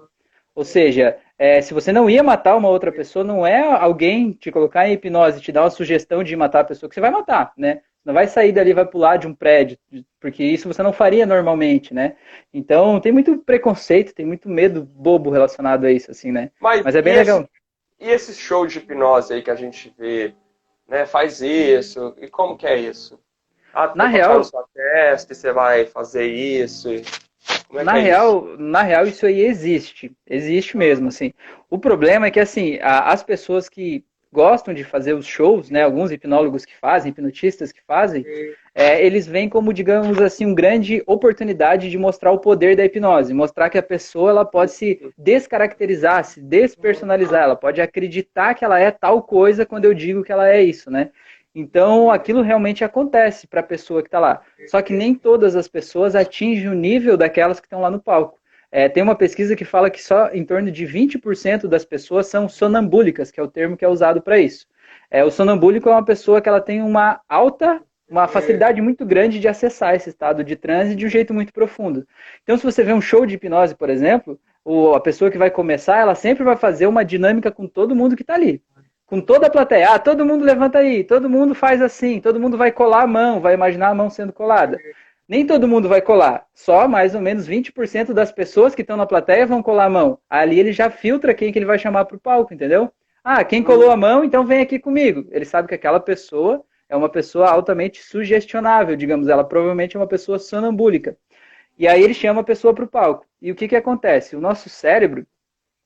Ou 0.53 0.65
seja, 0.65 1.17
é, 1.39 1.61
se 1.61 1.73
você 1.73 1.93
não 1.93 2.09
ia 2.09 2.21
matar 2.21 2.57
uma 2.57 2.67
outra 2.67 2.91
pessoa, 2.91 3.23
não 3.23 3.47
é 3.47 3.61
alguém 3.61 4.33
te 4.33 4.51
colocar 4.51 4.89
em 4.89 4.91
hipnose, 4.91 5.39
te 5.39 5.53
dar 5.53 5.63
uma 5.63 5.69
sugestão 5.69 6.21
de 6.21 6.35
matar 6.35 6.59
a 6.59 6.65
pessoa 6.65 6.89
que 6.89 6.95
você 6.95 7.01
vai 7.01 7.11
matar, 7.11 7.53
né? 7.57 7.75
Você 7.75 8.07
não 8.07 8.13
vai 8.13 8.27
sair 8.27 8.51
dali 8.51 8.71
e 8.71 8.73
vai 8.73 8.85
pular 8.85 9.15
de 9.15 9.27
um 9.27 9.33
prédio, 9.33 9.77
porque 10.19 10.43
isso 10.43 10.67
você 10.67 10.83
não 10.83 10.91
faria 10.91 11.25
normalmente, 11.25 11.93
né? 11.93 12.17
Então, 12.53 12.99
tem 12.99 13.13
muito 13.13 13.37
preconceito, 13.37 14.13
tem 14.13 14.25
muito 14.25 14.49
medo 14.49 14.83
bobo 14.83 15.29
relacionado 15.29 15.85
a 15.85 15.91
isso, 15.93 16.11
assim, 16.11 16.29
né? 16.29 16.51
Mas, 16.59 16.83
Mas 16.83 16.93
é 16.93 17.01
bem 17.01 17.15
legal. 17.15 17.47
E 17.97 18.09
esse 18.09 18.33
show 18.33 18.65
de 18.65 18.79
hipnose 18.79 19.31
aí 19.31 19.41
que 19.41 19.51
a 19.51 19.55
gente 19.55 19.93
vê 19.97 20.33
né? 20.91 21.05
Faz 21.05 21.41
isso. 21.41 22.13
E 22.19 22.27
como 22.27 22.57
que 22.57 22.67
é 22.67 22.77
isso? 22.77 23.17
Ah, 23.73 23.93
na 23.95 24.07
real, 24.07 24.43
sua 24.43 24.65
testa, 24.73 25.33
você 25.33 25.53
vai 25.53 25.85
fazer 25.85 26.25
isso. 26.25 26.89
É 27.73 27.83
na 27.83 27.97
é 27.97 28.01
real, 28.01 28.45
isso? 28.45 28.57
na 28.57 28.81
real 28.81 29.07
isso 29.07 29.25
aí 29.25 29.39
existe, 29.39 30.11
existe 30.27 30.75
mesmo, 30.75 31.07
assim. 31.07 31.31
O 31.69 31.79
problema 31.79 32.27
é 32.27 32.31
que 32.31 32.39
assim, 32.39 32.77
as 32.81 33.23
pessoas 33.23 33.69
que 33.69 34.03
gostam 34.31 34.73
de 34.73 34.83
fazer 34.83 35.13
os 35.13 35.25
shows, 35.25 35.69
né? 35.69 35.83
Alguns 35.83 36.11
hipnólogos 36.11 36.65
que 36.65 36.77
fazem, 36.77 37.11
hipnotistas 37.11 37.71
que 37.71 37.81
fazem, 37.87 38.25
é, 38.73 39.05
eles 39.05 39.27
veem 39.27 39.49
como, 39.49 39.73
digamos 39.73 40.19
assim, 40.21 40.45
uma 40.45 40.55
grande 40.55 41.03
oportunidade 41.05 41.89
de 41.89 41.97
mostrar 41.97 42.31
o 42.31 42.39
poder 42.39 42.75
da 42.75 42.85
hipnose, 42.85 43.33
mostrar 43.33 43.69
que 43.69 43.77
a 43.77 43.83
pessoa 43.83 44.29
ela 44.29 44.45
pode 44.45 44.71
se 44.71 45.11
descaracterizar, 45.17 46.23
se 46.23 46.41
despersonalizar, 46.41 47.43
ela 47.43 47.55
pode 47.55 47.81
acreditar 47.81 48.53
que 48.53 48.63
ela 48.63 48.79
é 48.79 48.89
tal 48.89 49.23
coisa 49.23 49.65
quando 49.65 49.85
eu 49.85 49.93
digo 49.93 50.23
que 50.23 50.31
ela 50.31 50.49
é 50.49 50.61
isso, 50.61 50.89
né? 50.89 51.11
Então, 51.53 52.09
aquilo 52.09 52.41
realmente 52.41 52.81
acontece 52.83 53.45
para 53.45 53.59
a 53.59 53.63
pessoa 53.63 54.01
que 54.01 54.07
está 54.07 54.19
lá. 54.19 54.41
Só 54.67 54.81
que 54.81 54.93
nem 54.93 55.13
todas 55.13 55.55
as 55.55 55.67
pessoas 55.67 56.15
atingem 56.15 56.69
o 56.69 56.73
nível 56.73 57.17
daquelas 57.17 57.59
que 57.59 57.65
estão 57.65 57.81
lá 57.81 57.91
no 57.91 58.01
palco. 58.01 58.39
É, 58.71 58.87
tem 58.87 59.03
uma 59.03 59.15
pesquisa 59.15 59.53
que 59.53 59.65
fala 59.65 59.89
que 59.89 60.01
só 60.01 60.29
em 60.29 60.45
torno 60.45 60.71
de 60.71 60.85
20% 60.85 61.67
das 61.67 61.83
pessoas 61.83 62.27
são 62.27 62.47
sonambúlicas, 62.47 63.29
que 63.29 63.39
é 63.39 63.43
o 63.43 63.49
termo 63.49 63.75
que 63.75 63.83
é 63.83 63.87
usado 63.87 64.21
para 64.21 64.39
isso. 64.39 64.65
É, 65.09 65.25
o 65.25 65.29
sonambúlico 65.29 65.89
é 65.89 65.91
uma 65.91 66.05
pessoa 66.05 66.39
que 66.39 66.47
ela 66.47 66.61
tem 66.61 66.81
uma 66.81 67.19
alta, 67.27 67.83
uma 68.11 68.27
facilidade 68.27 68.81
muito 68.81 69.05
grande 69.05 69.39
de 69.39 69.47
acessar 69.47 69.95
esse 69.95 70.09
estado 70.09 70.43
de 70.43 70.57
transe 70.57 70.95
de 70.95 71.05
um 71.05 71.09
jeito 71.09 71.33
muito 71.33 71.53
profundo. 71.53 72.05
Então, 72.43 72.57
se 72.57 72.63
você 72.63 72.83
vê 72.83 72.91
um 72.91 72.99
show 72.99 73.25
de 73.25 73.35
hipnose, 73.35 73.73
por 73.73 73.89
exemplo, 73.89 74.37
a 74.93 74.99
pessoa 74.99 75.31
que 75.31 75.37
vai 75.37 75.49
começar, 75.49 75.97
ela 75.97 76.13
sempre 76.13 76.43
vai 76.43 76.57
fazer 76.57 76.87
uma 76.87 77.05
dinâmica 77.05 77.49
com 77.49 77.65
todo 77.65 77.95
mundo 77.95 78.17
que 78.17 78.21
está 78.21 78.33
ali. 78.33 78.61
Com 79.05 79.21
toda 79.21 79.47
a 79.47 79.49
plateia. 79.49 79.91
Ah, 79.91 79.99
todo 79.99 80.25
mundo 80.25 80.43
levanta 80.43 80.79
aí, 80.79 81.05
todo 81.05 81.29
mundo 81.29 81.55
faz 81.55 81.81
assim, 81.81 82.19
todo 82.19 82.39
mundo 82.39 82.57
vai 82.57 82.69
colar 82.71 83.03
a 83.03 83.07
mão, 83.07 83.39
vai 83.39 83.53
imaginar 83.53 83.87
a 83.87 83.95
mão 83.95 84.09
sendo 84.09 84.33
colada. 84.33 84.77
Nem 85.27 85.45
todo 85.45 85.67
mundo 85.67 85.87
vai 85.87 86.01
colar, 86.01 86.45
só 86.53 86.89
mais 86.89 87.15
ou 87.15 87.21
menos 87.21 87.47
20% 87.47 88.11
das 88.11 88.33
pessoas 88.33 88.75
que 88.75 88.81
estão 88.81 88.97
na 88.97 89.05
plateia 89.05 89.47
vão 89.47 89.63
colar 89.63 89.85
a 89.85 89.89
mão. 89.89 90.19
Ali 90.29 90.59
ele 90.59 90.73
já 90.73 90.89
filtra 90.89 91.33
quem 91.33 91.49
que 91.53 91.59
ele 91.59 91.65
vai 91.65 91.79
chamar 91.79 92.03
para 92.03 92.17
o 92.17 92.19
palco, 92.19 92.53
entendeu? 92.53 92.91
Ah, 93.23 93.41
quem 93.45 93.63
colou 93.63 93.89
a 93.89 93.95
mão, 93.95 94.25
então 94.25 94.45
vem 94.45 94.59
aqui 94.59 94.79
comigo. 94.79 95.25
Ele 95.31 95.45
sabe 95.45 95.69
que 95.69 95.75
aquela 95.75 95.99
pessoa 96.01 96.65
é 96.91 96.95
uma 96.95 97.07
pessoa 97.07 97.49
altamente 97.49 98.03
sugestionável, 98.03 98.97
digamos, 98.97 99.29
ela 99.29 99.45
provavelmente 99.45 99.95
é 99.95 99.99
uma 99.99 100.05
pessoa 100.05 100.37
sonambúlica. 100.37 101.15
E 101.79 101.87
aí 101.87 102.03
ele 102.03 102.13
chama 102.13 102.41
a 102.41 102.43
pessoa 102.43 102.75
para 102.75 102.83
o 102.83 102.87
palco. 102.87 103.25
E 103.41 103.49
o 103.49 103.55
que, 103.55 103.69
que 103.69 103.77
acontece? 103.77 104.35
O 104.35 104.41
nosso 104.41 104.67
cérebro, 104.67 105.25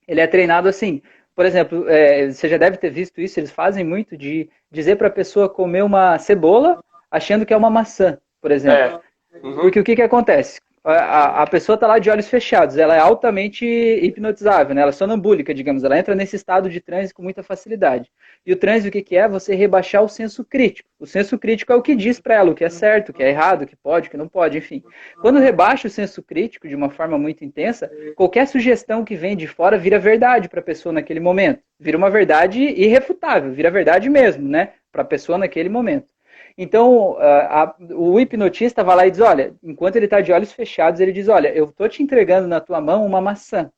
ele 0.08 0.20
é 0.20 0.26
treinado 0.26 0.68
assim. 0.68 1.04
Por 1.36 1.46
exemplo, 1.46 1.88
é, 1.88 2.32
você 2.32 2.50
já 2.50 2.58
deve 2.58 2.78
ter 2.78 2.90
visto 2.90 3.22
isso, 3.22 3.40
eles 3.40 3.52
fazem 3.52 3.86
muito 3.86 4.18
de 4.18 4.50
dizer 4.72 4.96
para 4.96 5.08
a 5.08 5.12
pessoa 5.12 5.48
comer 5.48 5.84
uma 5.84 6.18
cebola 6.18 6.84
achando 7.12 7.46
que 7.46 7.54
é 7.54 7.58
uma 7.58 7.70
maçã, 7.70 8.18
por 8.42 8.52
exemplo. 8.52 9.00
É. 9.32 9.46
Uhum. 9.46 9.58
Porque 9.58 9.80
o 9.80 9.84
que, 9.84 9.96
que 9.96 10.02
acontece? 10.02 10.60
A, 10.88 11.42
a 11.42 11.48
pessoa 11.48 11.74
está 11.74 11.88
lá 11.88 11.98
de 11.98 12.12
olhos 12.12 12.30
fechados, 12.30 12.78
ela 12.78 12.96
é 12.96 13.00
altamente 13.00 13.66
hipnotizável, 13.66 14.76
né? 14.76 14.82
ela 14.82 14.90
é 14.90 14.94
sonambúlica, 14.94 15.52
digamos, 15.52 15.84
ela 15.84 15.98
entra 15.98 16.14
nesse 16.14 16.36
estado 16.36 16.70
de 16.70 16.80
transe 16.80 17.12
com 17.12 17.24
muita 17.24 17.42
facilidade. 17.42 18.12
E 18.46 18.54
o 18.54 18.56
transe, 18.56 18.88
o 18.88 18.92
que, 18.92 19.02
que 19.02 19.18
é? 19.18 19.28
Você 19.28 19.56
rebaixar 19.56 20.04
o 20.04 20.08
senso 20.08 20.46
crítico. 20.46 20.88
O 21.00 21.08
senso 21.08 21.40
crítico 21.40 21.74
é 21.74 21.76
o 21.76 21.82
que 21.82 21.96
diz 21.96 22.20
para 22.20 22.36
ela 22.36 22.52
o 22.52 22.54
que 22.54 22.64
é 22.64 22.70
certo, 22.70 23.10
o 23.10 23.14
que 23.14 23.24
é 23.24 23.30
errado, 23.30 23.64
o 23.64 23.68
que 23.68 23.76
pode, 23.76 24.08
o 24.08 24.12
que 24.12 24.18
não 24.18 24.28
pode, 24.28 24.60
enfim. 24.60 24.84
Quando 25.22 25.40
rebaixa 25.40 25.88
o 25.88 25.92
senso 25.92 26.22
crítico 26.22 26.68
de 26.68 26.76
uma 26.76 26.92
forma 26.92 27.18
muito 27.18 27.44
intensa, 27.44 27.90
qualquer 28.16 28.46
sugestão 28.48 29.04
que 29.04 29.16
vem 29.16 29.36
de 29.36 29.48
fora 29.48 29.80
vira 29.80 29.98
verdade 29.98 30.48
para 30.48 30.60
a 30.60 30.64
pessoa 30.64 30.94
naquele 30.94 31.20
momento. 31.20 31.64
Vira 31.80 31.98
uma 31.98 32.12
verdade 32.12 32.62
irrefutável, 32.62 33.52
vira 33.52 33.72
verdade 33.72 34.08
mesmo, 34.08 34.48
né? 34.48 34.74
Para 34.92 35.02
a 35.02 35.06
pessoa 35.06 35.40
naquele 35.40 35.68
momento. 35.68 36.15
Então, 36.58 37.18
a, 37.20 37.64
a, 37.64 37.76
o 37.94 38.20
hipnotista 38.20 38.84
vai 38.84 38.96
lá 38.96 39.08
e 39.08 39.12
diz: 39.12 39.20
olha, 39.20 39.54
enquanto 39.62 39.98
ele 39.98 40.06
está 40.06 40.22
de 40.22 40.32
olhos 40.32 40.54
fechados, 40.54 41.00
ele 41.02 41.12
diz: 41.12 41.28
olha, 41.28 41.50
eu 41.50 41.66
estou 41.66 41.90
te 41.90 42.02
entregando 42.02 42.48
na 42.48 42.62
tua 42.62 42.80
mão 42.80 43.06
uma 43.06 43.20
maçã. 43.20 43.72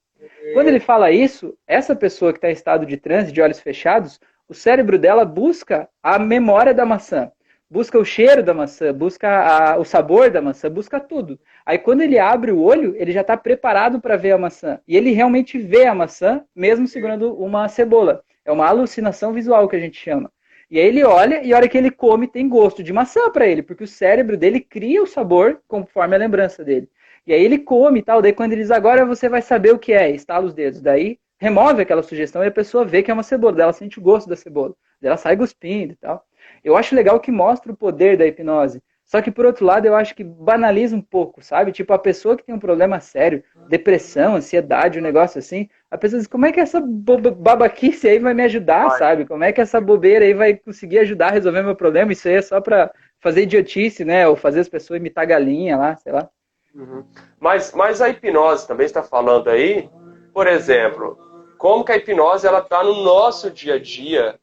Quando 0.54 0.68
ele 0.68 0.80
fala 0.80 1.12
isso, 1.12 1.56
essa 1.68 1.96
pessoa 1.96 2.32
que 2.32 2.38
está 2.38 2.50
em 2.50 2.54
estado 2.54 2.86
de 2.86 2.98
transe, 2.98 3.32
de 3.32 3.42
olhos 3.42 3.60
fechados, 3.60 4.20
o 4.48 4.54
cérebro 4.54 4.98
dela 4.98 5.26
busca 5.26 5.90
a 6.02 6.18
memória 6.18 6.74
da 6.74 6.86
maçã, 6.86 7.32
busca 7.70 8.00
o 8.00 8.06
cheiro 8.06 8.42
da 8.42 8.54
maçã, 8.54 8.94
busca 8.94 9.28
a, 9.74 9.78
o 9.78 9.84
sabor 9.84 10.30
da 10.32 10.42
maçã, 10.42 10.70
busca 10.70 11.00
tudo. 11.00 11.40
Aí 11.66 11.78
quando 11.78 12.02
ele 12.02 12.18
abre 12.18 12.52
o 12.52 12.62
olho, 12.62 12.96
ele 12.98 13.12
já 13.12 13.22
está 13.22 13.36
preparado 13.36 14.00
para 14.00 14.16
ver 14.16 14.32
a 14.32 14.38
maçã. 14.38 14.80
E 14.88 14.96
ele 14.96 15.12
realmente 15.12 15.58
vê 15.58 15.86
a 15.86 15.94
maçã, 15.94 16.44
mesmo 16.56 16.88
segurando 16.88 17.36
uma 17.36 17.68
cebola. 17.68 18.24
É 18.46 18.52
uma 18.52 18.68
alucinação 18.68 19.34
visual 19.34 19.68
que 19.68 19.76
a 19.76 19.80
gente 19.80 19.98
chama. 20.00 20.32
E 20.70 20.80
aí 20.80 20.88
ele 20.88 21.04
olha 21.04 21.42
e 21.44 21.54
a 21.54 21.58
hora 21.58 21.68
que 21.70 21.78
ele 21.78 21.90
come 21.90 22.28
tem 22.28 22.48
gosto 22.50 22.84
de 22.84 22.92
maçã 22.92 23.30
para 23.32 23.48
ele, 23.48 23.64
porque 23.64 23.84
o 23.84 23.88
cérebro 23.88 24.36
dele 24.38 24.60
cria 24.60 25.02
o 25.02 25.08
sabor 25.08 25.62
conforme 25.68 26.16
a 26.16 26.20
lembrança 26.20 26.64
dele. 26.64 26.90
E 27.26 27.34
aí 27.34 27.44
ele 27.44 27.58
come 27.60 28.00
e 28.00 28.04
tal, 28.04 28.22
daí 28.22 28.34
quando 28.34 28.54
ele 28.54 28.62
diz 28.62 28.72
agora 28.72 29.06
você 29.06 29.30
vai 29.30 29.42
saber 29.42 29.74
o 29.74 29.80
que 29.80 29.94
é, 29.94 30.10
estala 30.12 30.46
os 30.46 30.54
dedos. 30.54 30.82
Daí 30.82 31.20
remove 31.40 31.82
aquela 31.82 32.04
sugestão 32.04 32.44
e 32.44 32.48
a 32.48 32.52
pessoa 32.52 32.86
vê 32.86 33.02
que 33.04 33.12
é 33.12 33.14
uma 33.14 33.24
cebola, 33.24 33.62
ela 33.62 33.74
sente 33.74 34.00
o 34.00 34.02
gosto 34.02 34.30
da 34.30 34.36
cebola, 34.36 34.74
ela 35.02 35.18
sai 35.18 35.38
cuspindo 35.38 35.94
e 35.94 35.96
tal. 35.98 36.26
Eu 36.64 36.76
acho 36.76 36.96
legal 36.96 37.20
que 37.20 37.32
mostra 37.32 37.72
o 37.72 37.78
poder 37.78 38.18
da 38.18 38.26
hipnose. 38.26 38.82
Só 39.08 39.22
que, 39.22 39.32
por 39.32 39.46
outro 39.46 39.66
lado, 39.66 39.86
eu 39.86 39.96
acho 39.96 40.14
que 40.14 40.22
banaliza 40.22 40.94
um 40.94 41.02
pouco, 41.02 41.42
sabe? 41.42 41.72
Tipo, 41.72 41.94
a 41.94 41.98
pessoa 41.98 42.36
que 42.36 42.44
tem 42.44 42.54
um 42.54 42.60
problema 42.60 43.00
sério, 43.00 43.42
depressão, 43.70 44.36
ansiedade, 44.36 45.00
um 45.00 45.02
negócio 45.02 45.40
assim, 45.40 45.70
a 45.90 45.98
pessoa 45.98 46.20
diz, 46.20 46.28
como 46.28 46.46
é 46.46 46.52
que 46.52 46.60
essa 46.60 46.82
babaquice 46.82 48.10
aí 48.10 48.20
vai 48.20 48.34
me 48.34 48.44
ajudar, 48.44 48.90
vai. 48.90 49.00
sabe? 49.00 49.26
Como 49.26 49.46
é 49.46 49.54
que 49.54 49.62
essa 49.62 49.80
bobeira 49.80 50.26
aí 50.26 50.34
vai 50.34 50.56
conseguir 50.56 51.00
ajudar 51.00 51.28
a 51.30 51.32
resolver 51.32 51.64
meu 51.64 51.76
problema? 51.76 52.12
Isso 52.12 52.28
aí 52.28 52.34
é 52.34 52.42
só 52.42 52.60
pra 52.60 52.92
fazer 53.22 53.44
idiotice, 53.44 54.04
né? 54.04 54.28
Ou 54.28 54.36
fazer 54.36 54.60
as 54.60 54.68
pessoas 54.68 55.00
imitar 55.00 55.26
galinha 55.26 55.78
lá, 55.78 55.96
sei 55.96 56.12
lá. 56.12 56.30
Uhum. 56.76 57.06
Mas, 57.40 57.72
mas 57.74 58.02
a 58.02 58.10
hipnose 58.10 58.68
também 58.68 58.86
está 58.86 59.02
falando 59.02 59.50
aí, 59.50 59.90
por 60.34 60.48
exemplo, 60.48 61.18
como 61.58 61.86
que 61.86 61.94
a 61.94 61.96
hipnose 61.96 62.46
ela 62.46 62.60
está 62.60 62.84
no 62.84 63.04
nosso 63.04 63.50
dia 63.50 63.76
a 63.76 63.80
dia, 63.80 64.38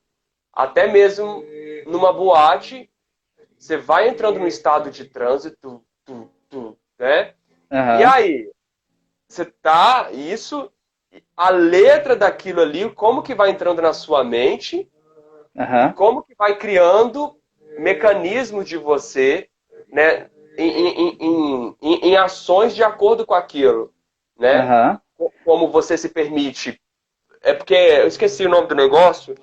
até 0.54 0.90
mesmo 0.90 1.44
numa 1.86 2.14
boate, 2.14 2.88
você 3.64 3.78
vai 3.78 4.08
entrando 4.08 4.38
no 4.38 4.46
estado 4.46 4.90
de 4.90 5.06
trânsito, 5.06 5.82
tu, 6.04 6.30
tu, 6.50 6.76
né? 6.98 7.32
Uhum. 7.70 8.00
E 8.00 8.04
aí, 8.04 8.50
você 9.26 9.46
tá 9.46 10.10
isso, 10.12 10.70
a 11.34 11.48
letra 11.48 12.14
daquilo 12.14 12.60
ali, 12.60 12.90
como 12.90 13.22
que 13.22 13.34
vai 13.34 13.48
entrando 13.48 13.80
na 13.80 13.94
sua 13.94 14.22
mente, 14.22 14.86
uhum. 15.56 15.92
como 15.94 16.22
que 16.22 16.34
vai 16.34 16.56
criando 16.56 17.38
mecanismos 17.78 18.68
de 18.68 18.76
você, 18.76 19.48
né, 19.88 20.28
em, 20.58 20.70
em, 20.70 21.76
em, 21.80 21.94
em, 22.10 22.16
ações 22.18 22.74
de 22.74 22.84
acordo 22.84 23.24
com 23.24 23.32
aquilo, 23.32 23.90
né? 24.38 25.00
Uhum. 25.18 25.30
Como 25.42 25.68
você 25.70 25.96
se 25.96 26.10
permite. 26.10 26.78
É 27.40 27.54
porque 27.54 27.74
eu 27.74 28.08
esqueci 28.08 28.44
o 28.44 28.50
nome 28.50 28.66
do 28.66 28.74
negócio. 28.74 29.34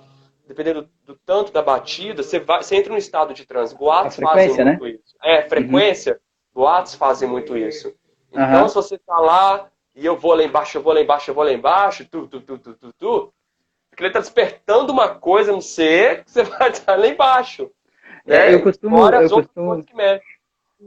Dependendo 0.51 0.89
do, 1.05 1.15
tanto 1.25 1.49
da 1.53 1.61
batida, 1.61 2.21
você, 2.21 2.37
vai, 2.37 2.61
você 2.61 2.75
entra 2.75 2.91
no 2.91 2.99
estado 2.99 3.33
de 3.33 3.45
transe. 3.45 3.73
Boatos 3.73 4.17
fazem 4.17 4.57
né? 4.57 4.71
muito 4.71 4.85
isso. 4.85 5.15
É, 5.23 5.43
frequência. 5.43 6.13
Uhum. 6.13 6.19
Boatos 6.53 6.95
fazem 6.95 7.29
muito 7.29 7.57
isso. 7.57 7.93
Então, 8.29 8.63
uhum. 8.63 8.67
se 8.67 8.75
você 8.75 8.97
tá 8.97 9.17
lá 9.17 9.69
e 9.95 10.05
eu 10.05 10.17
vou 10.17 10.33
lá 10.33 10.43
embaixo, 10.43 10.77
eu 10.77 10.81
vou 10.81 10.93
lá 10.93 10.99
embaixo, 10.99 11.31
eu 11.31 11.35
vou 11.35 11.45
lá 11.45 11.53
embaixo, 11.53 12.05
tu, 12.05 12.27
tu, 12.27 12.41
tu, 12.41 12.57
tu, 12.57 12.73
tu, 12.73 12.93
tu, 12.93 13.33
porque 13.89 14.03
ele 14.03 14.11
tá 14.11 14.19
despertando 14.19 14.91
uma 14.91 15.07
coisa 15.07 15.53
no 15.53 15.61
ser 15.61 16.25
que 16.25 16.31
você 16.31 16.43
vai 16.43 16.69
estar 16.69 16.99
lá 16.99 17.07
embaixo. 17.07 17.71
É, 18.27 18.49
né? 18.49 18.53
eu 18.53 18.61
costumo, 18.61 19.07
eu 19.07 19.29
costumo, 19.29 19.85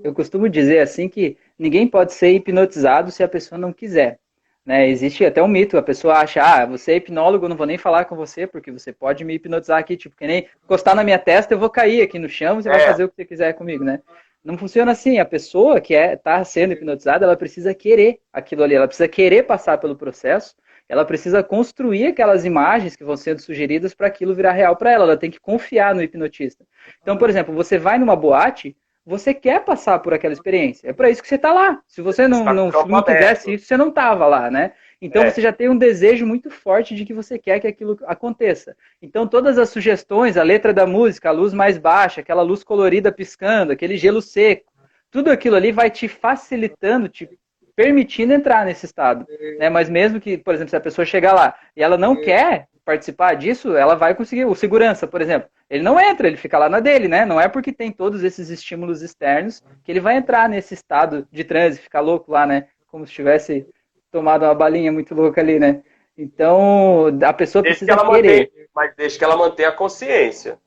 eu 0.03 0.15
costumo 0.15 0.49
dizer 0.49 0.81
assim 0.81 1.09
que 1.09 1.39
ninguém 1.59 1.89
pode 1.89 2.13
ser 2.13 2.33
hipnotizado 2.33 3.11
se 3.11 3.23
a 3.23 3.29
pessoa 3.29 3.59
não 3.59 3.73
quiser. 3.73 4.19
Né? 4.65 4.89
Existe 4.89 5.25
até 5.25 5.43
um 5.43 5.49
mito, 5.49 5.77
a 5.77 5.83
pessoa 5.83 6.15
acha, 6.15 6.43
ah, 6.43 6.65
você 6.65 6.93
é 6.93 6.97
hipnólogo, 6.97 7.49
não 7.49 7.57
vou 7.57 7.67
nem 7.67 7.77
falar 7.77 8.07
com 8.07 8.17
você, 8.17 8.47
porque 8.47 8.73
você 8.73 8.93
pode 8.93 9.25
me 9.25 9.35
hipnotizar 9.35 9.79
aqui, 9.79 9.97
tipo, 9.97 10.17
que 10.17 10.27
nem 10.27 10.49
encostar 10.65 10.95
na 10.95 11.05
minha 11.05 11.19
testa, 11.19 11.53
eu 11.53 11.59
vou 11.59 11.69
cair 11.69 12.01
aqui 12.03 12.19
no 12.19 12.29
chão, 12.29 12.63
você 12.63 12.69
é. 12.69 12.73
vai 12.73 12.81
fazer 12.81 13.05
o 13.05 13.09
que 13.09 13.17
você 13.17 13.25
quiser 13.25 13.53
comigo, 13.53 13.85
né? 13.85 14.01
Não 14.45 14.59
funciona 14.59 14.93
assim. 14.93 15.19
A 15.19 15.25
pessoa 15.25 15.81
que 15.81 15.95
é 15.95 16.13
está 16.13 16.45
sendo 16.45 16.75
hipnotizada, 16.75 17.25
ela 17.25 17.37
precisa 17.37 17.75
querer 17.75 18.21
aquilo 18.31 18.63
ali, 18.63 18.75
ela 18.75 18.87
precisa 18.87 19.09
querer 19.09 19.45
passar 19.45 19.79
pelo 19.79 19.97
processo, 19.97 20.55
ela 20.87 21.05
precisa 21.05 21.43
construir 21.43 22.09
aquelas 22.09 22.45
imagens 22.45 22.95
que 22.95 23.05
vão 23.05 23.17
sendo 23.17 23.41
sugeridas 23.41 23.95
para 23.95 24.07
aquilo 24.07 24.35
virar 24.35 24.53
real 24.53 24.77
para 24.77 24.93
ela. 24.93 25.05
Ela 25.05 25.17
tem 25.17 25.31
que 25.31 25.41
confiar 25.41 25.95
no 25.95 26.03
hipnotista. 26.03 26.63
Então, 27.01 27.17
por 27.17 27.31
exemplo, 27.31 27.55
você 27.55 27.79
vai 27.79 27.99
numa 27.99 28.15
boate, 28.15 28.77
você 29.07 29.35
quer 29.35 29.65
passar 29.65 29.99
por 29.99 30.15
aquela 30.15 30.33
experiência. 30.33 30.89
É 30.89 30.93
para 30.93 31.11
isso 31.11 31.23
que 31.23 31.29
você 31.29 31.35
está 31.35 31.53
lá. 31.53 31.81
Se 31.87 32.01
você 32.01 32.27
não, 32.27 32.45
não, 32.45 32.71
não 32.71 33.03
quisesse 33.03 33.53
isso, 33.53 33.67
você 33.67 33.77
não 33.77 33.89
estava 33.89 34.27
lá, 34.27 34.51
né? 34.51 34.73
Então 35.01 35.23
é. 35.23 35.31
você 35.31 35.43
já 35.43 35.53
tem 35.53 35.69
um 35.69 35.77
desejo 35.77 36.25
muito 36.25 36.51
forte 36.51 36.95
de 36.95 37.05
que 37.05 37.13
você 37.13 37.39
quer 37.39 37.61
que 37.61 37.67
aquilo 37.67 37.99
aconteça. 38.07 38.75
Então 39.03 39.27
todas 39.27 39.59
as 39.59 39.69
sugestões, 39.69 40.39
a 40.39 40.43
letra 40.43 40.73
da 40.73 40.87
música, 40.87 41.29
a 41.29 41.33
luz 41.33 41.53
mais 41.53 41.77
baixa, 41.77 42.23
aquela 42.23 42.41
luz 42.41 42.65
colorida 42.65 43.13
piscando, 43.13 43.73
aquele 43.73 43.99
gelo 43.99 44.23
seco, 44.23 44.73
tudo 45.11 45.31
aquilo 45.31 45.57
ali 45.57 45.71
vai 45.71 45.91
te 45.91 46.09
facilitando, 46.09 47.09
te 47.09 47.29
permitindo 47.77 48.33
entrar 48.33 48.65
nesse 48.65 48.87
estado. 48.87 49.27
Né? 49.59 49.69
Mas 49.69 49.91
mesmo 49.91 50.19
que, 50.19 50.39
por 50.39 50.55
exemplo, 50.55 50.71
se 50.71 50.77
a 50.77 50.81
pessoa 50.81 51.05
chegar 51.05 51.35
lá 51.35 51.55
e 51.77 51.83
ela 51.83 51.99
não 51.99 52.17
quer 52.17 52.69
participar 52.85 53.35
disso, 53.35 53.77
ela 53.77 53.95
vai 53.95 54.15
conseguir. 54.15 54.45
O 54.45 54.55
segurança, 54.55 55.07
por 55.07 55.21
exemplo, 55.21 55.49
ele 55.69 55.83
não 55.83 55.99
entra, 55.99 56.27
ele 56.27 56.37
fica 56.37 56.59
lá 56.59 56.69
na 56.69 56.81
dele, 56.81 57.09
né? 57.09 57.25
Não 57.25 57.41
é 57.41 57.49
porque 57.49 57.73
tem 57.73 57.91
todos 57.91 58.23
esses 58.23 58.51
estímulos 58.51 59.03
externos 59.03 59.63
que 59.83 59.91
ele 59.91 60.01
vai 60.01 60.17
entrar 60.17 60.49
nesse 60.49 60.75
estado 60.75 61.27
de 61.31 61.45
transe, 61.45 61.81
ficar 61.81 62.01
louco 62.01 62.31
lá, 62.31 62.47
né? 62.47 62.69
Como 62.87 63.07
se 63.07 63.11
estivesse 63.11 63.67
tomado 64.11 64.45
uma 64.45 64.55
balinha 64.55 64.93
muito 64.93 65.15
louca 65.15 65.41
ali, 65.41 65.59
né? 65.59 65.83
Então, 66.17 67.07
a 67.27 67.33
pessoa 67.33 67.63
desde 67.63 67.85
precisa 67.85 68.07
que 68.07 68.11
querer. 68.13 68.41
Mantém, 68.43 68.69
mas 68.75 68.95
desde 68.97 69.19
que 69.19 69.25
ela 69.25 69.37
mantenha 69.37 69.71
a 69.71 69.73
consciência. 69.73 70.59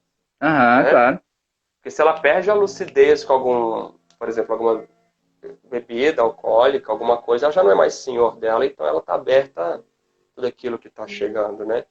Aham, 0.42 0.84
né? 0.84 0.90
claro. 0.90 1.20
Porque 1.78 1.92
se 1.92 2.02
ela 2.02 2.20
perde 2.20 2.50
a 2.50 2.54
lucidez 2.54 3.24
com 3.24 3.34
algum, 3.34 3.94
por 4.20 4.28
exemplo, 4.28 4.52
alguma 4.52 4.86
bebida 5.70 6.22
alcoólica, 6.22 6.92
alguma 6.92 7.18
coisa, 7.18 7.46
ela 7.46 7.54
já 7.54 7.64
não 7.64 7.72
é 7.72 7.76
mais 7.76 7.94
senhor 7.94 8.38
dela, 8.38 8.66
então 8.66 8.86
ela 8.86 9.00
está 9.00 9.14
aberta 9.14 9.76
a 9.76 9.80
tudo 10.36 10.48
aquilo 10.48 10.78
que 10.78 10.90
está 10.90 11.08
chegando, 11.08 11.66
né? 11.66 11.86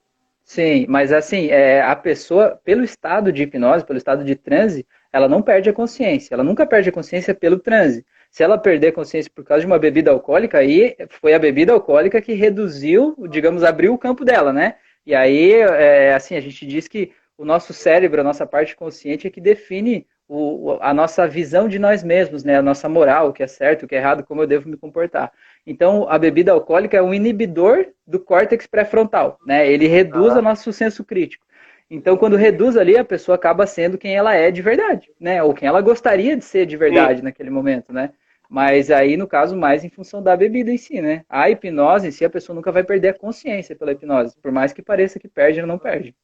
Sim, 0.49 0.87
mas 0.89 1.13
assim, 1.13 1.49
é, 1.49 1.83
a 1.83 1.97
pessoa, 1.97 2.57
pelo 2.65 2.85
estado 2.85 3.33
de 3.33 3.43
hipnose, 3.43 3.85
pelo 3.85 3.99
estado 3.99 4.25
de 4.25 4.37
transe, 4.37 4.87
ela 5.13 5.29
não 5.29 5.43
perde 5.43 5.69
a 5.69 5.73
consciência. 5.73 6.35
Ela 6.35 6.45
nunca 6.45 6.65
perde 6.65 6.89
a 6.89 6.93
consciência 6.93 7.35
pelo 7.35 7.59
transe. 7.59 8.07
Se 8.31 8.45
ela 8.45 8.57
perder 8.57 8.93
consciência 8.93 9.31
por 9.35 9.45
causa 9.45 9.63
de 9.63 9.67
uma 9.67 9.79
bebida 9.79 10.13
alcoólica, 10.13 10.59
aí 10.59 10.97
foi 11.21 11.35
a 11.35 11.39
bebida 11.39 11.73
alcoólica 11.73 12.23
que 12.23 12.33
reduziu, 12.33 13.17
digamos, 13.29 13.65
abriu 13.65 13.93
o 13.93 13.99
campo 13.99 14.25
dela, 14.25 14.53
né? 14.53 14.77
E 15.05 15.17
aí, 15.17 15.53
é, 15.53 16.15
assim, 16.15 16.37
a 16.37 16.41
gente 16.41 16.65
diz 16.65 16.87
que 16.87 17.13
o 17.37 17.45
nosso 17.45 17.73
cérebro, 17.73 18.21
a 18.21 18.25
nossa 18.25 18.47
parte 18.47 18.77
consciente 18.77 19.27
é 19.27 19.31
que 19.31 19.41
define 19.41 20.07
o, 20.29 20.79
a 20.81 20.95
nossa 20.95 21.27
visão 21.27 21.69
de 21.69 21.79
nós 21.79 22.05
mesmos, 22.05 22.45
né? 22.45 22.57
A 22.57 22.63
nossa 22.63 22.89
moral, 22.89 23.29
o 23.31 23.33
que 23.33 23.43
é 23.43 23.47
certo, 23.49 23.83
o 23.85 23.89
que 23.89 23.97
é 23.97 23.99
errado, 23.99 24.25
como 24.25 24.43
eu 24.43 24.47
devo 24.47 24.69
me 24.69 24.77
comportar. 24.77 25.33
Então, 25.67 26.09
a 26.09 26.17
bebida 26.17 26.53
alcoólica 26.53 26.97
é 26.97 27.03
um 27.03 27.13
inibidor 27.13 27.87
do 28.07 28.21
córtex 28.21 28.67
pré-frontal, 28.67 29.39
né? 29.45 29.71
Ele 29.71 29.89
reduz 29.89 30.35
ah. 30.35 30.39
o 30.39 30.43
nosso 30.43 30.73
senso 30.73 31.05
crítico. 31.05 31.45
Então, 31.91 32.17
quando 32.17 32.37
reduz 32.37 32.77
ali, 32.77 32.97
a 32.97 33.05
pessoa 33.05 33.35
acaba 33.35 33.67
sendo 33.67 33.99
quem 33.99 34.15
ela 34.15 34.35
é 34.35 34.51
de 34.51 34.63
verdade, 34.63 35.11
né? 35.21 35.43
Ou 35.43 35.53
quem 35.53 35.69
ela 35.69 35.81
gostaria 35.81 36.37
de 36.37 36.45
ser 36.45 36.67
de 36.67 36.77
verdade 36.77 37.19
Sim. 37.19 37.25
naquele 37.25 37.51
momento, 37.51 37.93
né? 37.93 38.11
Mas 38.49 38.93
aí, 38.93 39.17
no 39.17 39.27
caso, 39.27 39.57
mais 39.57 39.85
em 39.85 39.89
função 39.89 40.23
da 40.23 40.37
bebida 40.37 40.71
em 40.71 40.77
si, 40.77 41.01
né? 41.01 41.25
A 41.29 41.51
hipnose 41.51 42.09
em 42.09 42.11
si, 42.13 42.25
a 42.25 42.31
pessoa 42.31 42.55
nunca 42.55 42.71
vai 42.71 42.85
perder 42.85 43.09
a 43.09 43.15
consciência 43.15 43.75
pela 43.75 43.93
hipnose, 43.93 44.37
por 44.41 44.53
mais 44.53 44.73
que 44.73 44.83
pareça 44.83 45.19
que 45.19 45.29
perde, 45.29 45.59
ela 45.59 45.67
não 45.67 45.79
perde. 45.79 46.15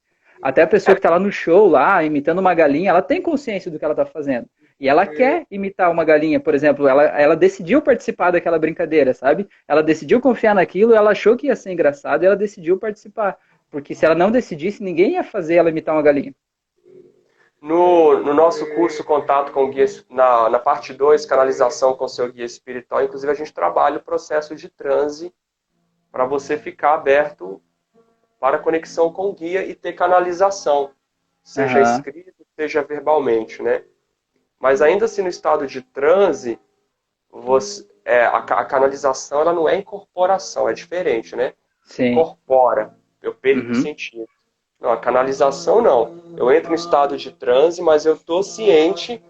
Até 0.41 0.63
a 0.63 0.67
pessoa 0.67 0.95
que 0.95 0.99
está 1.01 1.11
lá 1.11 1.19
no 1.19 1.31
show, 1.31 1.69
lá, 1.69 2.03
imitando 2.03 2.41
uma 2.41 2.55
galinha, 2.55 2.91
ela 2.91 3.03
tem 3.03 3.21
consciência 3.21 3.71
do 3.71 3.79
que 3.79 3.85
ela 3.85 3.93
está 3.93 4.07
fazendo. 4.07 4.49
E 4.83 4.89
ela 4.89 5.07
quer 5.07 5.47
imitar 5.49 5.93
uma 5.93 6.03
galinha, 6.03 6.41
por 6.41 6.57
exemplo, 6.57 6.89
ela, 6.89 7.05
ela 7.05 7.37
decidiu 7.37 7.81
participar 7.81 8.33
daquela 8.33 8.59
brincadeira, 8.59 9.15
sabe? 9.15 9.49
Ela 9.69 9.81
decidiu 9.81 10.21
confiar 10.21 10.57
naquilo, 10.57 10.93
ela 10.93 11.13
achou 11.13 11.37
que 11.37 11.47
ia 11.47 11.55
ser 11.55 11.71
engraçado 11.71 12.25
e 12.25 12.27
ela 12.27 12.35
decidiu 12.35 12.77
participar. 12.77 13.39
Porque 13.71 13.95
se 13.95 14.05
ela 14.05 14.17
não 14.17 14.29
decidisse, 14.29 14.83
ninguém 14.83 15.13
ia 15.13 15.23
fazer 15.23 15.55
ela 15.55 15.71
imitar 15.71 15.95
uma 15.95 16.03
galinha. 16.03 16.35
No, 17.61 18.19
no 18.25 18.35
nosso 18.35 18.75
curso 18.75 19.05
Contato 19.05 19.53
com 19.53 19.67
o 19.67 19.71
Guia, 19.71 19.87
na, 20.11 20.51
na 20.51 20.59
parte 20.59 20.93
2, 20.93 21.27
Canalização 21.27 21.95
com 21.95 22.09
seu 22.09 22.33
Guia 22.33 22.45
Espiritual, 22.45 23.05
inclusive 23.05 23.31
a 23.31 23.37
gente 23.37 23.55
trabalha 23.55 23.99
o 23.99 24.03
processo 24.03 24.53
de 24.57 24.69
transe 24.69 25.33
para 26.11 26.27
você 26.27 26.59
ficar 26.59 26.95
aberto 26.95 27.63
para 28.41 28.59
conexão 28.59 29.13
com 29.13 29.29
o 29.29 29.33
guia 29.33 29.65
e 29.65 29.77
ter 29.77 29.93
canalização, 29.93 30.91
seja 31.41 31.79
uhum. 31.79 31.95
escrito, 31.95 32.45
seja 32.57 32.83
verbalmente, 32.83 33.63
né? 33.63 33.85
Mas 34.63 34.81
ainda 34.81 35.07
assim 35.07 35.23
no 35.23 35.29
estado 35.29 35.67
de 35.67 35.83
transe, 35.83 36.57
você, 37.29 37.85
é, 38.05 38.21
a, 38.21 38.37
a, 38.37 38.65
canalização 38.65 39.41
ela 39.41 39.53
não 39.53 39.69
é 39.69 39.77
incorporação, 39.77 40.69
é 40.69 40.73
diferente, 40.73 41.35
né? 41.35 41.55
Sim. 41.83 42.13
Incorpora, 42.13 42.97
eu 43.21 43.35
perco 43.35 43.67
uhum. 43.67 43.73
o 43.73 43.75
sentido. 43.75 44.29
Não, 44.81 44.93
a 44.93 44.97
canalização 44.97 45.83
não. 45.83 46.37
Eu 46.37 46.53
entro 46.53 46.69
no 46.69 46.77
estado 46.77 47.17
de 47.17 47.33
transe, 47.33 47.83
mas 47.83 48.07
eu 48.07 48.15
estou 48.15 48.45
ciente 48.45 49.21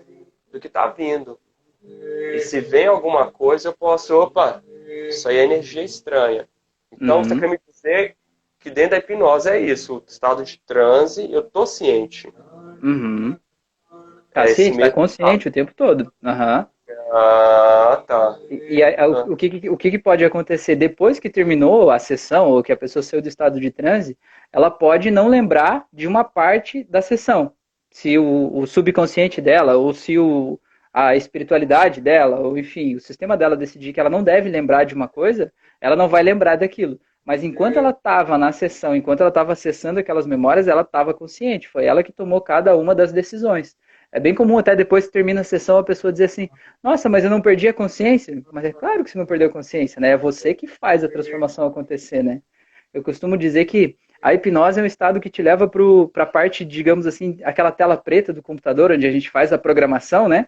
do 0.52 0.60
que 0.60 0.66
está 0.66 0.86
vindo. 0.88 1.40
E 1.82 2.38
se 2.40 2.60
vem 2.60 2.86
alguma 2.86 3.30
coisa, 3.30 3.70
eu 3.70 3.72
posso, 3.72 4.14
opa, 4.14 4.62
isso 5.08 5.26
aí 5.30 5.38
é 5.38 5.44
energia 5.44 5.82
estranha. 5.82 6.46
Então, 6.92 7.18
uhum. 7.18 7.24
você 7.24 7.40
quer 7.40 7.48
me 7.48 7.58
dizer 7.66 8.16
que 8.58 8.68
dentro 8.68 8.90
da 8.90 8.98
hipnose 8.98 9.48
é 9.48 9.58
isso, 9.58 9.96
o 9.96 10.04
estado 10.06 10.44
de 10.44 10.60
transe, 10.60 11.26
eu 11.32 11.40
estou 11.40 11.66
ciente. 11.66 12.30
Uhum. 12.82 13.38
Tá, 14.32 14.44
é 14.44 14.48
sim, 14.48 14.76
tá 14.76 14.90
consciente 14.90 15.48
o 15.48 15.52
tempo 15.52 15.72
todo. 15.74 16.12
Uhum. 16.22 16.66
Ah, 17.14 18.02
tá. 18.06 18.38
E, 18.50 18.76
e 18.76 18.82
a, 18.82 19.06
o, 19.06 19.32
o, 19.32 19.36
que, 19.36 19.68
o 19.68 19.76
que 19.76 19.98
pode 19.98 20.24
acontecer 20.24 20.74
depois 20.74 21.18
que 21.18 21.28
terminou 21.28 21.90
a 21.90 21.98
sessão, 21.98 22.50
ou 22.50 22.62
que 22.62 22.72
a 22.72 22.76
pessoa 22.76 23.02
saiu 23.02 23.20
do 23.20 23.28
estado 23.28 23.60
de 23.60 23.70
transe, 23.70 24.16
ela 24.50 24.70
pode 24.70 25.10
não 25.10 25.28
lembrar 25.28 25.86
de 25.92 26.06
uma 26.06 26.24
parte 26.24 26.84
da 26.84 27.02
sessão. 27.02 27.52
Se 27.90 28.18
o, 28.18 28.50
o 28.56 28.66
subconsciente 28.66 29.40
dela, 29.42 29.76
ou 29.76 29.92
se 29.92 30.18
o, 30.18 30.58
a 30.92 31.14
espiritualidade 31.14 32.00
dela, 32.00 32.40
ou 32.40 32.56
enfim, 32.56 32.94
o 32.94 33.00
sistema 33.00 33.36
dela 33.36 33.56
decidir 33.56 33.92
que 33.92 34.00
ela 34.00 34.10
não 34.10 34.22
deve 34.22 34.48
lembrar 34.48 34.84
de 34.84 34.94
uma 34.94 35.08
coisa, 35.08 35.52
ela 35.80 35.96
não 35.96 36.08
vai 36.08 36.22
lembrar 36.22 36.56
daquilo. 36.56 36.98
Mas 37.24 37.44
enquanto 37.44 37.76
ela 37.78 37.90
estava 37.90 38.36
na 38.36 38.50
sessão, 38.52 38.96
enquanto 38.96 39.20
ela 39.20 39.28
estava 39.28 39.52
acessando 39.52 40.00
aquelas 40.00 40.26
memórias, 40.26 40.66
ela 40.66 40.82
estava 40.82 41.14
consciente. 41.14 41.68
Foi 41.68 41.84
ela 41.84 42.02
que 42.02 42.12
tomou 42.12 42.40
cada 42.40 42.76
uma 42.76 42.94
das 42.94 43.12
decisões. 43.12 43.76
É 44.12 44.20
bem 44.20 44.34
comum 44.34 44.58
até 44.58 44.76
depois 44.76 45.06
que 45.06 45.12
termina 45.12 45.40
a 45.40 45.44
sessão 45.44 45.78
a 45.78 45.84
pessoa 45.84 46.12
dizer 46.12 46.24
assim: 46.24 46.48
Nossa, 46.82 47.08
mas 47.08 47.24
eu 47.24 47.30
não 47.30 47.40
perdi 47.40 47.66
a 47.66 47.72
consciência. 47.72 48.42
Mas 48.52 48.64
é 48.66 48.72
claro 48.72 49.02
que 49.02 49.10
você 49.10 49.18
não 49.18 49.26
perdeu 49.26 49.48
a 49.48 49.52
consciência, 49.52 50.00
né? 50.00 50.10
É 50.10 50.16
você 50.16 50.54
que 50.54 50.66
faz 50.66 51.02
a 51.02 51.08
transformação 51.08 51.66
acontecer, 51.66 52.22
né? 52.22 52.42
Eu 52.92 53.02
costumo 53.02 53.38
dizer 53.38 53.64
que 53.64 53.96
a 54.20 54.34
hipnose 54.34 54.78
é 54.78 54.82
um 54.82 54.86
estado 54.86 55.18
que 55.20 55.30
te 55.30 55.42
leva 55.42 55.66
para 55.66 56.22
a 56.24 56.26
parte, 56.26 56.64
digamos 56.64 57.06
assim, 57.06 57.38
aquela 57.42 57.72
tela 57.72 57.96
preta 57.96 58.32
do 58.32 58.42
computador, 58.42 58.92
onde 58.92 59.06
a 59.06 59.10
gente 59.10 59.30
faz 59.30 59.52
a 59.52 59.58
programação, 59.58 60.28
né? 60.28 60.46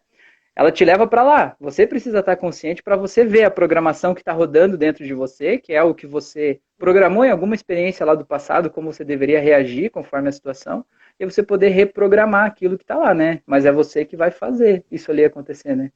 ela 0.57 0.71
te 0.71 0.85
leva 0.85 1.07
para 1.07 1.23
lá. 1.23 1.57
Você 1.59 1.87
precisa 1.87 2.21
estar 2.21 2.37
consciente 2.37 2.83
para 2.83 2.97
você 2.97 3.25
ver 3.25 3.45
a 3.45 3.51
programação 3.51 4.15
que 4.15 4.21
está 4.21 4.33
rodando 4.33 4.79
dentro 4.79 5.05
de 5.05 5.13
você, 5.13 5.59
que 5.59 5.73
é 5.73 5.83
o 5.83 5.95
que 5.95 6.07
você 6.07 6.61
programou 6.79 7.25
em 7.25 7.31
alguma 7.31 7.55
experiência 7.55 8.07
lá 8.07 8.15
do 8.15 8.25
passado, 8.25 8.71
como 8.71 8.93
você 8.93 9.05
deveria 9.05 9.41
reagir 9.41 9.91
conforme 9.91 10.29
a 10.29 10.33
situação, 10.33 10.85
e 11.19 11.25
você 11.25 11.43
poder 11.43 11.69
reprogramar 11.69 12.47
aquilo 12.47 12.77
que 12.77 12.85
está 12.85 12.97
lá, 12.97 13.15
né? 13.15 13.41
Mas 13.47 13.65
é 13.65 13.73
você 13.73 14.05
que 14.05 14.17
vai 14.17 14.31
fazer 14.31 14.85
isso 14.91 15.11
ali 15.11 15.25
acontecer, 15.25 15.77
né? 15.77 15.91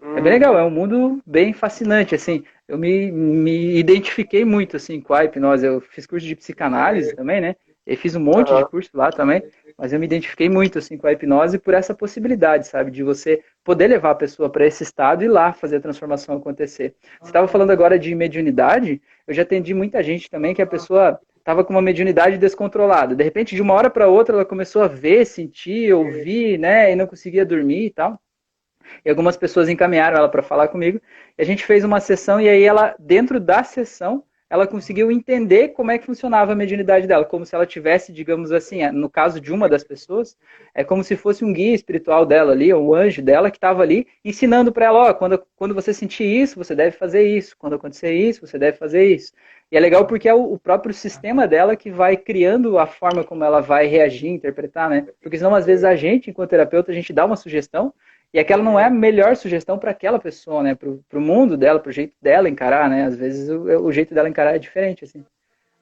É 0.00 0.20
bem 0.20 0.32
legal, 0.32 0.56
é 0.56 0.62
um 0.62 0.70
mundo 0.70 1.20
bem 1.26 1.52
fascinante, 1.52 2.14
assim. 2.14 2.44
Eu 2.68 2.78
me, 2.78 3.10
me 3.10 3.76
identifiquei 3.76 4.44
muito, 4.44 4.76
assim, 4.76 5.00
com 5.00 5.12
a 5.12 5.24
hipnose. 5.24 5.66
Eu 5.66 5.80
fiz 5.80 6.06
curso 6.06 6.24
de 6.24 6.36
psicanálise 6.36 7.16
também, 7.16 7.40
né? 7.40 7.56
E 7.84 7.96
fiz 7.96 8.14
um 8.14 8.20
monte 8.20 8.52
uhum. 8.52 8.58
de 8.58 8.68
curso 8.68 8.90
lá 8.94 9.10
também, 9.10 9.42
mas 9.76 9.92
eu 9.92 9.98
me 9.98 10.06
identifiquei 10.06 10.48
muito, 10.48 10.78
assim, 10.78 10.96
com 10.96 11.06
a 11.06 11.12
hipnose 11.12 11.58
por 11.58 11.74
essa 11.74 11.94
possibilidade, 11.94 12.68
sabe? 12.68 12.90
De 12.90 13.02
você 13.02 13.42
poder 13.64 13.88
levar 13.88 14.10
a 14.10 14.14
pessoa 14.14 14.48
para 14.50 14.66
esse 14.66 14.82
estado 14.82 15.24
e 15.24 15.28
lá 15.28 15.52
fazer 15.52 15.76
a 15.76 15.80
transformação 15.80 16.36
acontecer. 16.36 16.94
Você 17.20 17.30
estava 17.30 17.48
falando 17.48 17.70
agora 17.70 17.98
de 17.98 18.14
mediunidade, 18.14 19.00
eu 19.26 19.34
já 19.34 19.42
atendi 19.42 19.72
muita 19.72 20.02
gente 20.02 20.30
também 20.30 20.54
que 20.54 20.62
a 20.62 20.66
pessoa 20.66 21.18
estava 21.48 21.64
com 21.64 21.72
uma 21.72 21.80
mediunidade 21.80 22.36
descontrolada. 22.36 23.16
De 23.16 23.24
repente, 23.24 23.56
de 23.56 23.62
uma 23.62 23.72
hora 23.72 23.88
para 23.88 24.06
outra, 24.06 24.34
ela 24.36 24.44
começou 24.44 24.82
a 24.82 24.86
ver, 24.86 25.24
sentir, 25.24 25.94
ouvir, 25.94 26.58
né? 26.58 26.92
E 26.92 26.94
não 26.94 27.06
conseguia 27.06 27.42
dormir 27.42 27.86
e 27.86 27.90
tal. 27.90 28.20
E 29.02 29.08
algumas 29.08 29.34
pessoas 29.34 29.66
encaminharam 29.66 30.18
ela 30.18 30.28
para 30.28 30.42
falar 30.42 30.68
comigo. 30.68 31.00
E 31.38 31.42
a 31.42 31.46
gente 31.46 31.64
fez 31.64 31.84
uma 31.84 32.00
sessão 32.00 32.38
e 32.38 32.50
aí 32.50 32.62
ela, 32.62 32.94
dentro 32.98 33.40
da 33.40 33.64
sessão, 33.64 34.22
ela 34.50 34.66
conseguiu 34.66 35.10
entender 35.10 35.68
como 35.68 35.90
é 35.90 35.98
que 35.98 36.06
funcionava 36.06 36.52
a 36.52 36.56
mediunidade 36.56 37.06
dela, 37.06 37.24
como 37.24 37.44
se 37.44 37.54
ela 37.54 37.66
tivesse, 37.66 38.12
digamos 38.12 38.50
assim, 38.50 38.82
é, 38.82 38.90
no 38.90 39.10
caso 39.10 39.40
de 39.40 39.52
uma 39.52 39.68
das 39.68 39.84
pessoas, 39.84 40.36
é 40.74 40.82
como 40.82 41.04
se 41.04 41.16
fosse 41.16 41.44
um 41.44 41.52
guia 41.52 41.74
espiritual 41.74 42.24
dela 42.24 42.52
ali, 42.52 42.72
ou 42.72 42.90
um 42.90 42.94
anjo 42.94 43.20
dela 43.20 43.50
que 43.50 43.58
estava 43.58 43.82
ali 43.82 44.06
ensinando 44.24 44.72
para 44.72 44.86
ela, 44.86 45.10
ó, 45.10 45.14
quando, 45.14 45.42
quando 45.54 45.74
você 45.74 45.92
sentir 45.92 46.24
isso, 46.24 46.56
você 46.56 46.74
deve 46.74 46.96
fazer 46.96 47.22
isso, 47.22 47.56
quando 47.58 47.74
acontecer 47.74 48.12
isso, 48.12 48.46
você 48.46 48.58
deve 48.58 48.78
fazer 48.78 49.04
isso. 49.04 49.32
E 49.70 49.76
é 49.76 49.80
legal 49.80 50.06
porque 50.06 50.28
é 50.28 50.34
o, 50.34 50.52
o 50.54 50.58
próprio 50.58 50.94
sistema 50.94 51.46
dela 51.46 51.76
que 51.76 51.90
vai 51.90 52.16
criando 52.16 52.78
a 52.78 52.86
forma 52.86 53.22
como 53.22 53.44
ela 53.44 53.60
vai 53.60 53.86
reagir, 53.86 54.28
interpretar, 54.28 54.88
né? 54.88 55.06
Porque 55.20 55.36
senão, 55.36 55.54
às 55.54 55.66
vezes, 55.66 55.84
a 55.84 55.94
gente, 55.94 56.30
enquanto 56.30 56.50
terapeuta, 56.50 56.90
a 56.90 56.94
gente 56.94 57.12
dá 57.12 57.26
uma 57.26 57.36
sugestão, 57.36 57.92
e 58.32 58.38
aquela 58.38 58.62
não 58.62 58.78
é 58.78 58.84
a 58.84 58.90
melhor 58.90 59.36
sugestão 59.36 59.78
para 59.78 59.90
aquela 59.90 60.18
pessoa, 60.18 60.62
né? 60.62 60.74
Para 60.74 61.18
o 61.18 61.20
mundo 61.20 61.56
dela, 61.56 61.80
para 61.80 61.88
o 61.88 61.92
jeito 61.92 62.14
dela 62.20 62.48
encarar, 62.48 62.88
né? 62.88 63.04
Às 63.04 63.16
vezes 63.16 63.48
o, 63.48 63.62
o, 63.84 63.92
jeito 63.92 64.14
dela 64.14 64.28
encarar 64.28 64.54
é 64.54 64.58
diferente, 64.58 65.04
assim. 65.04 65.24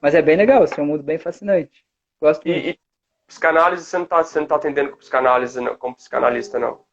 Mas 0.01 0.15
é 0.15 0.23
bem 0.23 0.37
legal, 0.37 0.63
assim, 0.63 0.81
é 0.81 0.85
um 0.85 0.87
mundo 0.87 1.03
bem 1.03 1.19
fascinante. 1.19 1.85
Gosto 2.21 2.47
muito. 2.47 2.67
E, 2.67 2.71
e 2.71 2.79
psicanálise, 3.27 3.85
você 3.85 3.97
não 3.97 4.05
está 4.05 4.41
não 4.41 4.47
tá 4.47 4.57
atendendo 4.57 4.91
com 4.91 4.99
psicanálise 4.99 5.59
como 5.79 5.97
psicanalista, 5.97 6.59
não? 6.59 6.86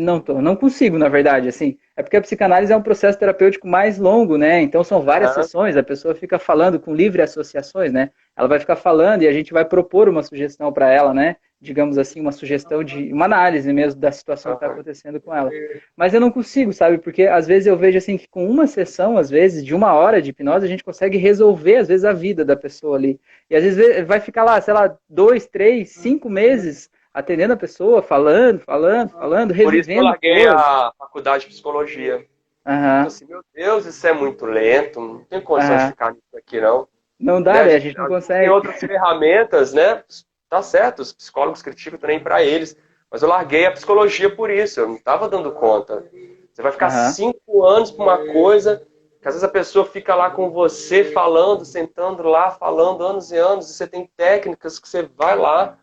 Não 0.00 0.20
tô, 0.20 0.40
não 0.40 0.54
consigo, 0.54 0.96
na 0.96 1.08
verdade, 1.08 1.48
assim. 1.48 1.76
É 1.96 2.04
porque 2.04 2.16
a 2.16 2.20
psicanálise 2.20 2.72
é 2.72 2.76
um 2.76 2.82
processo 2.82 3.18
terapêutico 3.18 3.66
mais 3.66 3.98
longo, 3.98 4.38
né? 4.38 4.60
Então 4.60 4.84
são 4.84 5.02
várias 5.02 5.36
uhum. 5.36 5.42
sessões, 5.42 5.76
a 5.76 5.82
pessoa 5.82 6.14
fica 6.14 6.38
falando 6.38 6.78
com 6.78 6.94
livre 6.94 7.20
associações, 7.20 7.92
né? 7.92 8.10
Ela 8.36 8.46
vai 8.46 8.60
ficar 8.60 8.76
falando 8.76 9.22
e 9.22 9.26
a 9.28 9.32
gente 9.32 9.52
vai 9.52 9.64
propor 9.64 10.08
uma 10.08 10.22
sugestão 10.22 10.72
para 10.72 10.88
ela, 10.88 11.12
né? 11.12 11.34
digamos 11.60 11.98
assim, 11.98 12.20
uma 12.20 12.30
sugestão 12.30 12.84
de 12.84 13.12
uma 13.12 13.24
análise 13.24 13.72
mesmo 13.72 14.00
da 14.00 14.12
situação 14.12 14.52
que 14.52 14.64
está 14.64 14.72
acontecendo 14.72 15.20
com 15.20 15.34
ela. 15.34 15.50
Mas 15.96 16.14
eu 16.14 16.20
não 16.20 16.30
consigo, 16.30 16.72
sabe? 16.72 16.98
Porque 16.98 17.24
às 17.24 17.46
vezes 17.48 17.66
eu 17.66 17.76
vejo 17.76 17.98
assim 17.98 18.16
que 18.16 18.28
com 18.28 18.48
uma 18.48 18.68
sessão, 18.68 19.18
às 19.18 19.28
vezes, 19.28 19.64
de 19.64 19.74
uma 19.74 19.92
hora 19.92 20.22
de 20.22 20.30
hipnose, 20.30 20.64
a 20.64 20.68
gente 20.68 20.84
consegue 20.84 21.18
resolver, 21.18 21.76
às 21.76 21.88
vezes, 21.88 22.04
a 22.04 22.12
vida 22.12 22.44
da 22.44 22.54
pessoa 22.54 22.96
ali. 22.96 23.20
E 23.50 23.56
às 23.56 23.64
vezes 23.64 24.06
vai 24.06 24.20
ficar 24.20 24.44
lá, 24.44 24.60
sei 24.60 24.72
lá, 24.72 24.96
dois, 25.08 25.46
três, 25.46 25.90
cinco 25.90 26.30
meses 26.30 26.88
atendendo 27.18 27.52
a 27.52 27.56
pessoa, 27.56 28.00
falando, 28.00 28.60
falando, 28.60 29.10
falando, 29.10 29.50
revivendo. 29.50 29.70
Por 29.70 29.74
isso 29.76 29.90
eu 29.90 30.04
larguei 30.04 30.46
a 30.46 30.92
faculdade 30.96 31.44
de 31.44 31.50
psicologia. 31.50 32.24
Uhum. 32.64 33.06
Assim, 33.06 33.26
meu 33.26 33.42
Deus, 33.52 33.86
isso 33.86 34.06
é 34.06 34.12
muito 34.12 34.46
lento, 34.46 35.00
não 35.00 35.24
tem 35.24 35.40
condição 35.40 35.74
uhum. 35.74 35.84
de 35.84 35.90
ficar 35.90 36.12
nisso 36.12 36.36
aqui, 36.36 36.60
não. 36.60 36.86
Não 37.18 37.42
dá, 37.42 37.64
né? 37.64 37.74
A 37.74 37.78
gente 37.80 37.98
não 37.98 38.06
consegue. 38.06 38.44
Tem 38.44 38.50
outras 38.50 38.78
ferramentas, 38.78 39.72
né? 39.72 40.04
Tá 40.48 40.62
certo, 40.62 41.00
os 41.00 41.12
psicólogos 41.12 41.60
criticam 41.60 41.98
também 41.98 42.20
para 42.20 42.42
eles, 42.42 42.76
mas 43.10 43.20
eu 43.20 43.28
larguei 43.28 43.66
a 43.66 43.72
psicologia 43.72 44.34
por 44.34 44.48
isso, 44.48 44.78
eu 44.78 44.86
não 44.86 44.94
estava 44.94 45.28
dando 45.28 45.50
conta. 45.50 46.04
Você 46.52 46.62
vai 46.62 46.70
ficar 46.70 46.92
uhum. 46.92 47.10
cinco 47.10 47.66
anos 47.66 47.90
para 47.90 48.04
uma 48.04 48.32
coisa, 48.32 48.86
que 49.20 49.26
às 49.26 49.34
vezes 49.34 49.42
a 49.42 49.50
pessoa 49.50 49.84
fica 49.84 50.14
lá 50.14 50.30
com 50.30 50.50
você 50.50 51.02
falando, 51.02 51.64
sentando 51.64 52.22
lá, 52.22 52.52
falando 52.52 53.04
anos 53.04 53.32
e 53.32 53.36
anos, 53.36 53.68
e 53.68 53.74
você 53.74 53.88
tem 53.88 54.08
técnicas 54.16 54.78
que 54.78 54.88
você 54.88 55.02
vai 55.02 55.36
lá, 55.36 55.76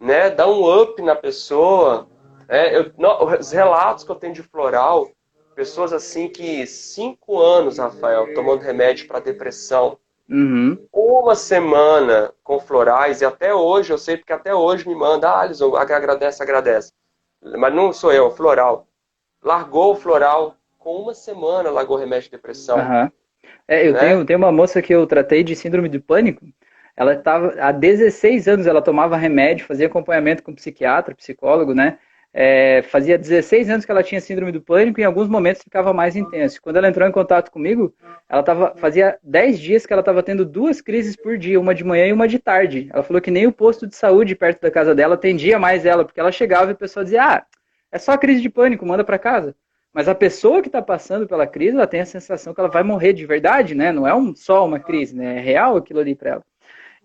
né, 0.00 0.30
dá 0.30 0.48
um 0.48 0.82
up 0.82 1.00
na 1.02 1.14
pessoa. 1.14 2.08
É, 2.48 2.76
eu, 2.76 2.92
não, 2.98 3.24
os 3.24 3.52
relatos 3.52 4.02
que 4.02 4.10
eu 4.10 4.16
tenho 4.16 4.34
de 4.34 4.42
floral, 4.42 5.08
pessoas 5.54 5.92
assim 5.92 6.28
que 6.28 6.66
cinco 6.66 7.38
anos, 7.40 7.78
Rafael, 7.78 8.34
tomando 8.34 8.62
remédio 8.62 9.06
para 9.06 9.20
depressão, 9.20 9.98
Uhum. 10.30 10.78
Uma 10.92 11.34
semana 11.34 12.32
com 12.44 12.60
florais, 12.60 13.20
e 13.20 13.24
até 13.24 13.52
hoje, 13.52 13.92
eu 13.92 13.98
sei 13.98 14.16
porque 14.16 14.32
até 14.32 14.54
hoje 14.54 14.86
me 14.86 14.94
manda, 14.94 15.28
ah, 15.28 15.40
Alisson, 15.40 15.74
agradece, 15.74 16.40
agradece. 16.40 16.92
Mas 17.42 17.74
não 17.74 17.92
sou 17.92 18.12
eu, 18.12 18.30
floral. 18.30 18.86
Largou 19.42 19.92
o 19.92 19.96
floral, 19.96 20.54
com 20.78 20.96
uma 20.96 21.14
semana 21.14 21.68
largou 21.70 21.96
remédio 21.96 22.30
de 22.30 22.36
depressão. 22.36 22.78
Uhum. 22.78 23.10
É, 23.66 23.88
eu 23.88 23.92
né? 23.92 23.98
tenho, 23.98 24.24
tenho 24.24 24.38
uma 24.38 24.52
moça 24.52 24.80
que 24.80 24.94
eu 24.94 25.04
tratei 25.04 25.42
de 25.42 25.56
síndrome 25.56 25.88
de 25.88 25.98
pânico. 25.98 26.46
Ela 27.00 27.14
estava 27.14 27.54
há 27.58 27.72
16 27.72 28.46
anos, 28.46 28.66
ela 28.66 28.82
tomava 28.82 29.16
remédio, 29.16 29.64
fazia 29.64 29.86
acompanhamento 29.86 30.42
com 30.42 30.54
psiquiatra, 30.54 31.14
psicólogo, 31.14 31.72
né? 31.72 31.98
É, 32.30 32.82
fazia 32.82 33.16
16 33.16 33.70
anos 33.70 33.86
que 33.86 33.90
ela 33.90 34.02
tinha 34.02 34.20
síndrome 34.20 34.52
do 34.52 34.60
pânico 34.60 35.00
e 35.00 35.02
em 35.02 35.06
alguns 35.06 35.26
momentos 35.26 35.62
ficava 35.62 35.94
mais 35.94 36.14
intenso. 36.14 36.60
Quando 36.60 36.76
ela 36.76 36.86
entrou 36.90 37.08
em 37.08 37.10
contato 37.10 37.50
comigo, 37.50 37.94
ela 38.28 38.42
tava, 38.42 38.74
fazia 38.76 39.18
10 39.22 39.58
dias 39.58 39.86
que 39.86 39.94
ela 39.94 40.00
estava 40.00 40.22
tendo 40.22 40.44
duas 40.44 40.82
crises 40.82 41.16
por 41.16 41.38
dia, 41.38 41.58
uma 41.58 41.74
de 41.74 41.82
manhã 41.82 42.06
e 42.06 42.12
uma 42.12 42.28
de 42.28 42.38
tarde. 42.38 42.90
Ela 42.92 43.02
falou 43.02 43.22
que 43.22 43.30
nem 43.30 43.46
o 43.46 43.52
posto 43.52 43.86
de 43.86 43.96
saúde 43.96 44.36
perto 44.36 44.60
da 44.60 44.70
casa 44.70 44.94
dela 44.94 45.14
atendia 45.14 45.58
mais 45.58 45.86
ela, 45.86 46.04
porque 46.04 46.20
ela 46.20 46.30
chegava 46.30 46.70
e 46.70 46.74
o 46.74 46.76
pessoal 46.76 47.02
dizia: 47.02 47.24
Ah, 47.24 47.46
é 47.90 47.98
só 47.98 48.14
crise 48.18 48.42
de 48.42 48.50
pânico, 48.50 48.84
manda 48.84 49.04
para 49.04 49.18
casa. 49.18 49.56
Mas 49.90 50.06
a 50.06 50.14
pessoa 50.14 50.60
que 50.60 50.68
está 50.68 50.82
passando 50.82 51.26
pela 51.26 51.46
crise, 51.46 51.76
ela 51.76 51.86
tem 51.86 52.02
a 52.02 52.06
sensação 52.06 52.52
que 52.52 52.60
ela 52.60 52.68
vai 52.68 52.82
morrer 52.82 53.14
de 53.14 53.24
verdade, 53.24 53.74
né? 53.74 53.90
Não 53.90 54.06
é 54.06 54.14
um, 54.14 54.36
só 54.36 54.66
uma 54.66 54.78
crise, 54.78 55.16
né? 55.16 55.38
É 55.38 55.40
real 55.40 55.78
aquilo 55.78 56.00
ali 56.00 56.14
para 56.14 56.30
ela. 56.32 56.44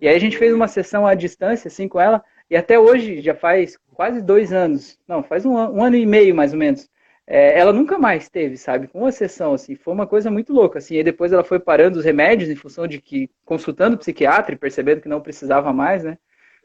E 0.01 0.07
aí 0.07 0.15
a 0.15 0.19
gente 0.19 0.37
fez 0.37 0.53
uma 0.53 0.67
sessão 0.67 1.05
à 1.07 1.13
distância, 1.13 1.67
assim, 1.67 1.87
com 1.87 1.99
ela. 1.99 2.23
E 2.49 2.55
até 2.55 2.79
hoje, 2.79 3.21
já 3.21 3.33
faz 3.33 3.77
quase 3.93 4.21
dois 4.21 4.51
anos, 4.53 4.99
não, 5.07 5.23
faz 5.23 5.45
um, 5.45 5.53
um 5.53 5.83
ano 5.83 5.95
e 5.95 6.05
meio 6.05 6.35
mais 6.35 6.53
ou 6.53 6.59
menos, 6.59 6.89
é, 7.27 7.57
ela 7.57 7.73
nunca 7.73 7.97
mais 7.97 8.29
teve, 8.29 8.55
sabe, 8.57 8.87
com 8.87 8.99
uma 8.99 9.11
sessão, 9.11 9.53
assim, 9.53 9.75
foi 9.75 9.93
uma 9.93 10.05
coisa 10.05 10.29
muito 10.29 10.53
louca, 10.53 10.77
assim, 10.77 10.97
e 10.97 11.03
depois 11.03 11.33
ela 11.33 11.43
foi 11.43 11.59
parando 11.59 11.97
os 11.97 12.05
remédios 12.05 12.49
em 12.49 12.55
função 12.55 12.85
de 12.85 13.01
que, 13.01 13.29
consultando 13.43 13.95
o 13.95 13.99
psiquiatra 13.99 14.53
e 14.53 14.57
percebendo 14.57 15.01
que 15.01 15.09
não 15.09 15.21
precisava 15.21 15.73
mais, 15.73 16.03
né, 16.03 16.17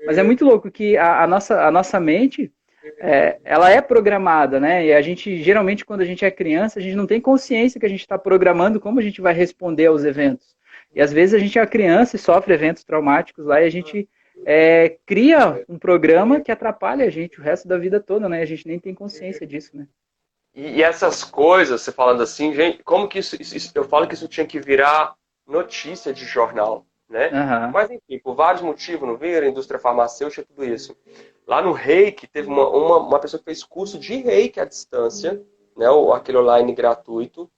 mas 0.04 0.18
é 0.18 0.22
muito 0.22 0.44
louco 0.44 0.70
que 0.70 0.96
a, 0.96 1.22
a 1.22 1.26
nossa, 1.26 1.66
a 1.66 1.70
nossa 1.70 1.98
mente, 1.98 2.52
é, 3.00 3.38
ela 3.42 3.70
é 3.70 3.80
programada, 3.80 4.60
né, 4.60 4.84
e 4.86 4.92
a 4.92 5.00
gente, 5.00 5.42
geralmente, 5.42 5.84
quando 5.84 6.02
a 6.02 6.06
gente 6.06 6.24
é 6.26 6.30
criança, 6.30 6.78
a 6.78 6.82
gente 6.82 6.96
não 6.96 7.06
tem 7.06 7.20
consciência 7.20 7.80
que 7.80 7.86
a 7.86 7.90
gente 7.90 8.00
está 8.00 8.18
programando 8.18 8.78
como 8.78 8.98
a 8.98 9.02
gente 9.02 9.20
vai 9.22 9.32
responder 9.32 9.86
aos 9.86 10.04
eventos, 10.04 10.54
e 10.94 11.00
às 11.00 11.12
vezes 11.12 11.34
a 11.34 11.38
gente 11.38 11.58
é 11.58 11.66
criança 11.66 12.16
e 12.16 12.18
sofre 12.18 12.54
eventos 12.54 12.84
traumáticos 12.84 13.46
lá 13.46 13.60
e 13.60 13.66
a 13.66 13.70
gente 13.70 14.08
é, 14.44 14.98
cria 15.06 15.64
um 15.68 15.78
programa 15.78 16.40
que 16.40 16.50
atrapalha 16.50 17.06
a 17.06 17.10
gente 17.10 17.40
o 17.40 17.42
resto 17.42 17.68
da 17.68 17.78
vida 17.78 18.00
toda, 18.00 18.28
né? 18.28 18.40
A 18.42 18.46
gente 18.46 18.66
nem 18.66 18.78
tem 18.78 18.94
consciência 18.94 19.46
disso, 19.46 19.76
né? 19.76 19.86
E, 20.54 20.78
e 20.78 20.82
essas 20.82 21.22
coisas, 21.22 21.80
você 21.80 21.92
falando 21.92 22.22
assim, 22.22 22.54
gente, 22.54 22.82
como 22.82 23.08
que 23.08 23.18
isso, 23.18 23.40
isso, 23.40 23.70
eu 23.74 23.84
falo 23.84 24.06
que 24.06 24.14
isso 24.14 24.28
tinha 24.28 24.46
que 24.46 24.58
virar 24.58 25.14
notícia 25.46 26.12
de 26.12 26.24
jornal, 26.24 26.86
né? 27.08 27.28
Uhum. 27.28 27.70
Mas 27.72 27.90
enfim, 27.90 28.18
por 28.18 28.34
vários 28.34 28.62
motivos, 28.62 29.06
não 29.06 29.16
vira, 29.16 29.46
indústria 29.46 29.78
farmacêutica, 29.78 30.44
tudo 30.46 30.64
isso. 30.64 30.96
Lá 31.46 31.62
no 31.62 31.72
Reiki, 31.72 32.26
teve 32.26 32.48
uma, 32.48 32.68
uma, 32.68 32.98
uma 32.98 33.18
pessoa 33.18 33.38
que 33.38 33.44
fez 33.44 33.62
curso 33.62 33.98
de 33.98 34.16
Reiki 34.16 34.60
à 34.60 34.64
distância, 34.64 35.40
né? 35.76 35.88
O, 35.90 36.12
aquele 36.12 36.38
online 36.38 36.72
gratuito. 36.72 37.50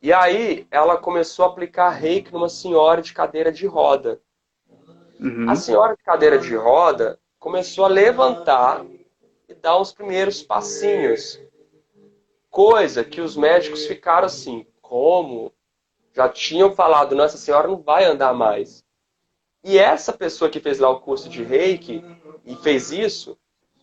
E 0.00 0.12
aí 0.12 0.66
ela 0.70 0.96
começou 0.96 1.44
a 1.44 1.48
aplicar 1.48 1.90
Reiki 1.90 2.32
numa 2.32 2.48
senhora 2.48 3.02
de 3.02 3.12
cadeira 3.12 3.50
de 3.50 3.66
roda. 3.66 4.20
Uhum. 5.18 5.50
A 5.50 5.56
senhora 5.56 5.96
de 5.96 6.02
cadeira 6.02 6.38
de 6.38 6.54
roda 6.54 7.18
começou 7.38 7.84
a 7.84 7.88
levantar 7.88 8.84
e 9.48 9.54
dar 9.54 9.78
os 9.78 9.92
primeiros 9.92 10.42
passinhos. 10.42 11.40
Coisa 12.48 13.04
que 13.04 13.20
os 13.20 13.36
médicos 13.36 13.86
ficaram 13.86 14.26
assim, 14.26 14.66
como? 14.80 15.52
Já 16.12 16.28
tinham 16.28 16.72
falado, 16.72 17.14
não, 17.14 17.24
essa 17.24 17.36
senhora 17.36 17.68
não 17.68 17.82
vai 17.82 18.04
andar 18.04 18.32
mais. 18.32 18.84
E 19.64 19.78
essa 19.78 20.12
pessoa 20.12 20.50
que 20.50 20.60
fez 20.60 20.78
lá 20.78 20.88
o 20.88 21.00
curso 21.00 21.28
de 21.28 21.42
reiki 21.42 22.04
e 22.44 22.54
fez 22.56 22.92
isso, 22.92 23.36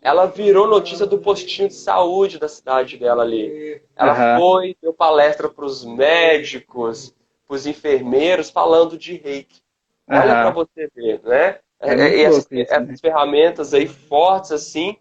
ela 0.05 0.27
virou 0.27 0.67
notícia 0.67 1.03
do 1.03 1.17
postinho 1.17 1.67
de 1.67 1.73
saúde 1.73 2.37
da 2.37 2.47
cidade 2.47 2.95
dela 2.95 3.23
ali. 3.23 3.81
Ela 3.95 4.35
uhum. 4.35 4.39
foi, 4.39 4.77
deu 4.79 4.93
palestra 4.93 5.49
para 5.49 5.65
os 5.65 5.83
médicos, 5.83 7.11
para 7.47 7.55
os 7.55 7.65
enfermeiros, 7.65 8.51
falando 8.51 8.99
de 8.99 9.15
reiki. 9.15 9.63
Olha 10.07 10.19
uhum. 10.21 10.27
para 10.27 10.49
você 10.51 10.91
ver, 10.95 11.21
né? 11.23 11.57
É, 11.79 11.95
é 11.95 12.21
essas, 12.21 12.45
isso, 12.51 12.71
essas 12.71 12.87
né? 12.87 12.95
ferramentas 13.01 13.73
aí 13.73 13.87
fortes 13.87 14.51
assim 14.51 14.95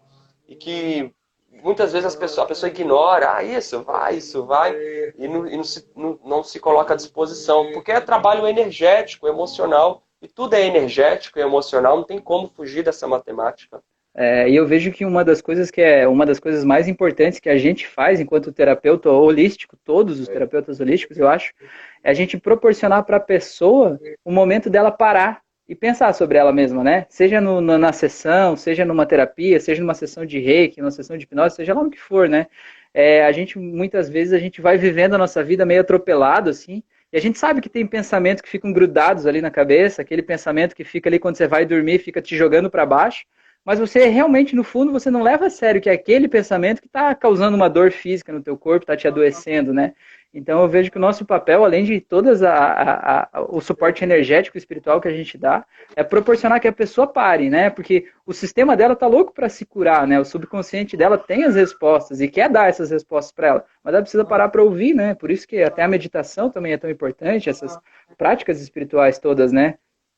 e 0.47 0.55
que 0.55 1.13
muitas 1.61 1.93
vezes 1.93 2.07
as 2.07 2.15
pessoas, 2.15 2.45
a 2.45 2.47
pessoa 2.47 2.71
ignora, 2.71 3.35
ah, 3.35 3.43
isso 3.43 3.83
vai, 3.83 4.15
isso 4.15 4.43
vai, 4.43 4.75
e, 5.19 5.27
não, 5.27 5.47
e 5.47 5.55
não, 5.55 5.63
se, 5.63 5.87
não, 5.95 6.19
não 6.25 6.43
se 6.43 6.59
coloca 6.59 6.95
à 6.95 6.97
disposição, 6.97 7.71
porque 7.73 7.91
é 7.91 8.01
trabalho 8.01 8.47
energético, 8.47 9.27
emocional, 9.27 10.01
e 10.19 10.27
tudo 10.27 10.55
é 10.55 10.65
energético 10.65 11.37
e 11.37 11.43
emocional, 11.43 11.95
não 11.95 12.03
tem 12.03 12.17
como 12.17 12.47
fugir 12.47 12.83
dessa 12.83 13.07
matemática. 13.07 13.83
É, 14.17 14.49
e 14.49 14.55
eu 14.55 14.65
vejo 14.65 14.93
que 14.93 15.03
uma 15.03 15.25
das 15.25 15.41
coisas 15.41 15.69
que 15.69 15.81
é 15.81 16.07
uma 16.07 16.25
das 16.25 16.39
coisas 16.39 16.63
mais 16.63 16.87
importantes 16.87 17.37
que 17.37 17.49
a 17.49 17.57
gente 17.57 17.85
faz 17.85 18.21
enquanto 18.21 18.51
terapeuta 18.51 19.09
holístico, 19.09 19.77
todos 19.83 20.21
os 20.21 20.29
terapeutas 20.29 20.79
holísticos, 20.79 21.17
eu 21.17 21.27
acho, 21.27 21.53
é 22.01 22.11
a 22.11 22.13
gente 22.13 22.37
proporcionar 22.37 23.03
para 23.03 23.17
a 23.17 23.19
pessoa 23.19 23.99
o 24.23 24.31
momento 24.31 24.69
dela 24.69 24.89
parar 24.89 25.41
e 25.67 25.75
pensar 25.75 26.13
sobre 26.13 26.37
ela 26.37 26.53
mesma, 26.53 26.83
né? 26.83 27.05
Seja 27.09 27.41
no, 27.41 27.59
na, 27.59 27.77
na, 27.77 27.91
sessão, 27.91 28.55
seja 28.55 28.85
numa 28.85 29.05
terapia, 29.05 29.59
seja 29.59 29.81
numa 29.81 29.95
sessão 29.95 30.25
de 30.25 30.39
reiki, 30.39 30.79
numa 30.79 30.91
sessão 30.91 31.17
de 31.17 31.25
hipnose, 31.25 31.55
seja 31.55 31.73
lá 31.73 31.83
no 31.83 31.89
que 31.89 31.99
for, 31.99 32.29
né? 32.29 32.47
É, 32.93 33.25
a 33.25 33.31
gente, 33.33 33.59
muitas 33.59 34.07
vezes, 34.07 34.31
a 34.31 34.39
gente 34.39 34.61
vai 34.61 34.77
vivendo 34.77 35.15
a 35.15 35.17
nossa 35.17 35.43
vida 35.43 35.65
meio 35.65 35.81
atropelado, 35.81 36.49
assim, 36.49 36.83
e 37.11 37.17
a 37.17 37.21
gente 37.21 37.37
sabe 37.37 37.59
que 37.61 37.69
tem 37.69 37.85
pensamentos 37.85 38.41
que 38.41 38.49
ficam 38.49 38.71
grudados 38.71 39.25
ali 39.25 39.41
na 39.41 39.51
cabeça, 39.51 40.01
aquele 40.01 40.21
pensamento 40.21 40.75
que 40.75 40.83
fica 40.83 41.09
ali 41.09 41.19
quando 41.19 41.35
você 41.35 41.47
vai 41.47 41.65
dormir, 41.65 41.99
fica 41.99 42.21
te 42.21 42.37
jogando 42.37 42.69
para 42.69 42.85
baixo, 42.85 43.25
mas 43.65 43.79
você 43.79 44.05
realmente, 44.05 44.55
no 44.55 44.63
fundo, 44.63 44.91
você 44.91 45.09
não 45.09 45.23
leva 45.23 45.47
a 45.47 45.49
sério 45.49 45.81
que 45.81 45.89
é 45.89 45.93
aquele 45.93 46.27
pensamento 46.27 46.79
que 46.79 46.87
está 46.87 47.15
causando 47.15 47.57
uma 47.57 47.67
dor 47.67 47.91
física 47.91 48.31
no 48.31 48.41
teu 48.41 48.55
corpo, 48.55 48.83
está 48.83 48.95
te 48.95 49.07
adoecendo, 49.07 49.73
né? 49.73 49.93
Então 50.31 50.61
eu 50.61 50.67
vejo 50.67 50.91
que 50.91 50.97
o 50.97 51.01
nosso 51.01 51.25
papel, 51.25 51.63
além 51.63 51.85
de 51.85 52.01
todas 52.01 52.43
a, 52.43 52.53
a, 52.53 53.29
a, 53.31 53.41
o 53.41 53.61
suporte 53.61 54.03
energético 54.03 54.57
e 54.57 54.59
espiritual 54.59 54.99
que 54.99 55.07
a 55.07 55.13
gente 55.13 55.37
dá, 55.37 55.65
é 55.95 56.03
proporcionar 56.03 56.59
que 56.59 56.67
a 56.67 56.73
pessoa 56.73 57.07
pare, 57.07 57.49
né? 57.49 57.69
Porque 57.69 58.09
o 58.25 58.33
sistema 58.33 58.75
dela 58.75 58.97
tá 58.97 59.07
louco 59.07 59.33
para 59.33 59.47
se 59.47 59.65
curar, 59.65 60.05
né? 60.05 60.19
O 60.19 60.25
subconsciente 60.25 60.97
dela 60.97 61.17
tem 61.17 61.45
as 61.45 61.55
respostas 61.55 62.19
e 62.19 62.27
quer 62.27 62.49
dar 62.49 62.67
essas 62.67 62.91
respostas 62.91 63.31
para 63.31 63.47
ela, 63.47 63.65
mas 63.81 63.93
ela 63.93 64.03
precisa 64.03 64.25
parar 64.25 64.49
para 64.49 64.61
ouvir, 64.61 64.93
né? 64.93 65.15
Por 65.15 65.31
isso 65.31 65.47
que 65.47 65.63
até 65.63 65.83
a 65.83 65.87
meditação 65.87 66.49
também 66.49 66.73
é 66.73 66.77
tão 66.77 66.89
importante, 66.89 67.49
essas 67.49 67.79
práticas 68.17 68.61
espirituais 68.61 69.17
todas, 69.17 69.53
né? 69.53 69.75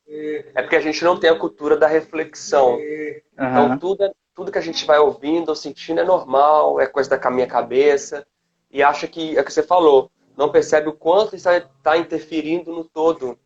É 0.07 0.61
porque 0.61 0.75
a 0.75 0.81
gente 0.81 1.03
não 1.03 1.19
tem 1.19 1.29
a 1.29 1.37
cultura 1.37 1.75
da 1.75 1.87
reflexão. 1.87 2.75
Uhum. 2.75 3.21
Então, 3.33 3.77
tudo, 3.77 4.03
é, 4.03 4.11
tudo 4.33 4.51
que 4.51 4.57
a 4.57 4.61
gente 4.61 4.85
vai 4.85 4.97
ouvindo 4.99 5.49
ou 5.49 5.55
sentindo 5.55 5.99
é 5.99 6.03
normal, 6.03 6.79
é 6.79 6.87
coisa 6.87 7.09
da 7.09 7.31
minha 7.31 7.47
cabeça, 7.47 8.25
e 8.71 8.81
acha 8.81 9.07
que, 9.07 9.37
é 9.37 9.41
o 9.41 9.43
que 9.43 9.51
você 9.51 9.63
falou, 9.63 10.09
não 10.37 10.51
percebe 10.51 10.87
o 10.87 10.93
quanto 10.93 11.35
isso 11.35 11.49
está 11.49 11.97
interferindo 11.97 12.71
no 12.71 12.83
todo, 12.83 13.37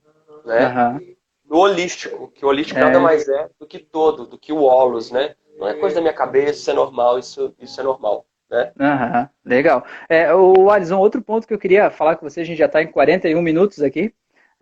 né? 0.45 0.67
Uhum. 0.67 1.15
No 1.45 1.57
holístico, 1.57 2.29
que 2.29 2.45
o 2.45 2.49
holístico 2.49 2.79
é. 2.79 2.83
nada 2.83 2.99
mais 2.99 3.27
é 3.27 3.49
do 3.59 3.65
que 3.65 3.79
todo, 3.79 4.25
do 4.25 4.37
que 4.37 4.53
o 4.53 4.63
holos, 4.63 5.11
né? 5.11 5.35
Não 5.57 5.67
é 5.67 5.73
coisa 5.73 5.95
da 5.95 6.01
minha 6.01 6.13
cabeça, 6.13 6.59
isso 6.59 6.71
é 6.71 6.73
normal, 6.73 7.19
isso, 7.19 7.53
isso 7.59 7.79
é 7.79 7.83
normal. 7.83 8.25
Né? 8.49 8.71
Uhum, 8.77 9.29
legal. 9.45 9.85
É, 10.09 10.33
o 10.33 10.69
Alisson, 10.69 10.97
outro 10.97 11.21
ponto 11.21 11.47
que 11.47 11.53
eu 11.53 11.59
queria 11.59 11.89
falar 11.89 12.17
com 12.17 12.29
você, 12.29 12.41
a 12.41 12.43
gente 12.43 12.57
já 12.57 12.65
está 12.65 12.81
em 12.81 12.91
41 12.91 13.41
minutos 13.41 13.81
aqui. 13.81 14.13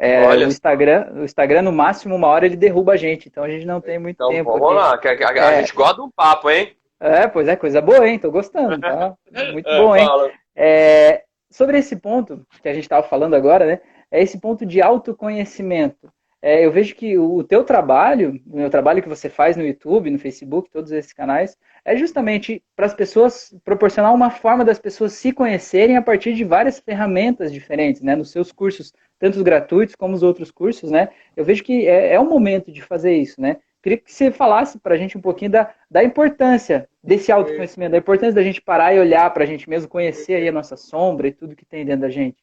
É, 0.02 0.26
Olha. 0.26 0.46
O 0.46 0.50
Instagram, 0.50 1.12
o 1.14 1.24
Instagram, 1.26 1.62
no 1.62 1.74
máximo, 1.74 2.16
uma 2.16 2.28
hora 2.28 2.46
ele 2.46 2.56
derruba 2.56 2.94
a 2.94 2.98
gente, 2.98 3.28
então 3.28 3.44
a 3.44 3.50
gente 3.50 3.66
não 3.66 3.82
tem 3.82 4.00
muito 4.00 4.16
então, 4.16 4.30
tempo. 4.30 4.58
Vamos 4.58 4.76
lá, 4.76 4.94
a, 4.94 5.48
a, 5.48 5.52
é. 5.52 5.60
gente 5.60 5.76
gosta 5.76 5.96
de 5.96 6.02
um 6.02 6.10
papo, 6.10 6.50
hein? 6.50 6.74
É, 7.02 7.28
pois 7.28 7.50
é, 7.50 7.56
coisa 7.58 7.82
boa, 7.82 8.08
hein? 8.08 8.18
Tô 8.18 8.32
gostando, 8.32 8.80
tá? 8.80 9.14
Muito 9.54 9.70
é, 9.70 9.78
bom, 9.78 9.96
hein? 9.96 10.08
É, 10.56 11.24
sobre 11.50 11.78
esse 11.78 11.96
ponto 11.96 12.46
que 12.62 12.68
a 12.68 12.74
gente 12.74 12.84
estava 12.84 13.08
falando 13.08 13.36
agora, 13.36 13.66
né? 13.66 13.82
É 14.12 14.22
esse 14.22 14.40
ponto 14.40 14.66
de 14.66 14.82
autoconhecimento. 14.82 16.12
É, 16.42 16.66
eu 16.66 16.72
vejo 16.72 16.96
que 16.96 17.18
o 17.18 17.44
teu 17.44 17.64
trabalho, 17.64 18.40
o 18.48 18.70
trabalho 18.70 19.02
que 19.04 19.10
você 19.10 19.30
faz 19.30 19.58
no 19.58 19.66
YouTube, 19.66 20.10
no 20.10 20.18
Facebook, 20.18 20.70
todos 20.70 20.92
esses 20.92 21.12
canais, 21.12 21.58
é 21.84 21.98
justamente 21.98 22.64
para 22.76 22.86
as 22.86 22.94
pessoas 22.94 23.54
proporcionar 23.64 24.14
uma 24.14 24.30
forma 24.30 24.64
das 24.64 24.80
pessoas 24.80 25.14
se 25.14 25.34
conhecerem 25.34 25.98
a 25.98 26.02
partir 26.02 26.34
de 26.34 26.46
várias 26.46 26.80
ferramentas 26.80 27.52
diferentes, 27.52 28.02
né? 28.02 28.16
Nos 28.16 28.32
seus 28.32 28.52
cursos 28.52 28.94
tanto 29.20 29.36
os 29.36 29.44
gratuitos 29.44 29.96
como 29.96 30.16
os 30.16 30.24
outros 30.24 30.50
cursos, 30.50 30.90
né? 30.90 31.10
Eu 31.36 31.44
vejo 31.44 31.64
que 31.64 31.88
é, 31.88 32.14
é 32.14 32.20
o 32.20 32.28
momento 32.28 32.72
de 32.72 32.82
fazer 32.82 33.16
isso, 33.18 33.40
né? 33.40 33.58
Queria 33.84 33.98
que 33.98 34.12
você 34.12 34.32
falasse 34.32 34.80
para 34.80 34.96
a 34.96 34.98
gente 34.98 35.18
um 35.18 35.22
pouquinho 35.22 35.52
da, 35.52 35.74
da 35.90 36.04
importância 36.04 36.90
desse 37.04 37.32
autoconhecimento, 37.32 37.92
da 37.92 37.98
importância 37.98 38.34
da 38.34 38.44
gente 38.44 38.62
parar 38.62 38.94
e 38.94 39.00
olhar 39.00 39.30
para 39.34 39.44
a 39.44 39.48
gente 39.48 39.70
mesmo, 39.70 39.90
conhecer 39.90 40.36
aí 40.36 40.48
a 40.48 40.52
nossa 40.52 40.76
sombra 40.76 41.28
e 41.28 41.34
tudo 41.34 41.56
que 41.56 41.66
tem 41.66 41.86
dentro 41.86 42.02
da 42.02 42.10
gente. 42.10 42.38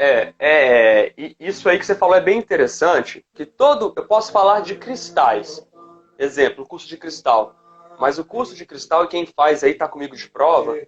É, 0.00 0.32
é, 0.38 1.12
isso 1.40 1.68
aí 1.68 1.76
que 1.76 1.84
você 1.84 1.92
falou 1.92 2.14
é 2.14 2.20
bem 2.20 2.38
interessante, 2.38 3.26
que 3.34 3.44
todo, 3.44 3.92
eu 3.96 4.06
posso 4.06 4.30
falar 4.30 4.60
de 4.60 4.76
cristais, 4.76 5.66
exemplo, 6.16 6.62
o 6.62 6.66
curso 6.68 6.86
de 6.86 6.96
cristal, 6.96 7.56
mas 7.98 8.16
o 8.16 8.24
curso 8.24 8.54
de 8.54 8.64
cristal, 8.64 9.04
e 9.04 9.08
quem 9.08 9.26
faz 9.26 9.64
aí 9.64 9.72
está 9.72 9.88
comigo 9.88 10.14
de 10.14 10.30
prova, 10.30 10.78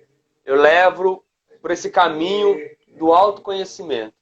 eu 0.44 0.54
levo 0.54 1.24
por 1.61 1.72
esse 1.72 1.90
caminho 1.90 2.56
do 2.96 3.12
autoconhecimento. 3.12 4.14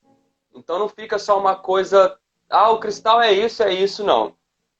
Então 0.54 0.78
não 0.78 0.88
fica 0.88 1.18
só 1.18 1.38
uma 1.38 1.54
coisa, 1.54 2.18
ah, 2.48 2.70
o 2.70 2.80
cristal 2.80 3.20
é 3.20 3.30
isso, 3.30 3.62
é 3.62 3.70
isso, 3.70 4.02
não. 4.02 4.34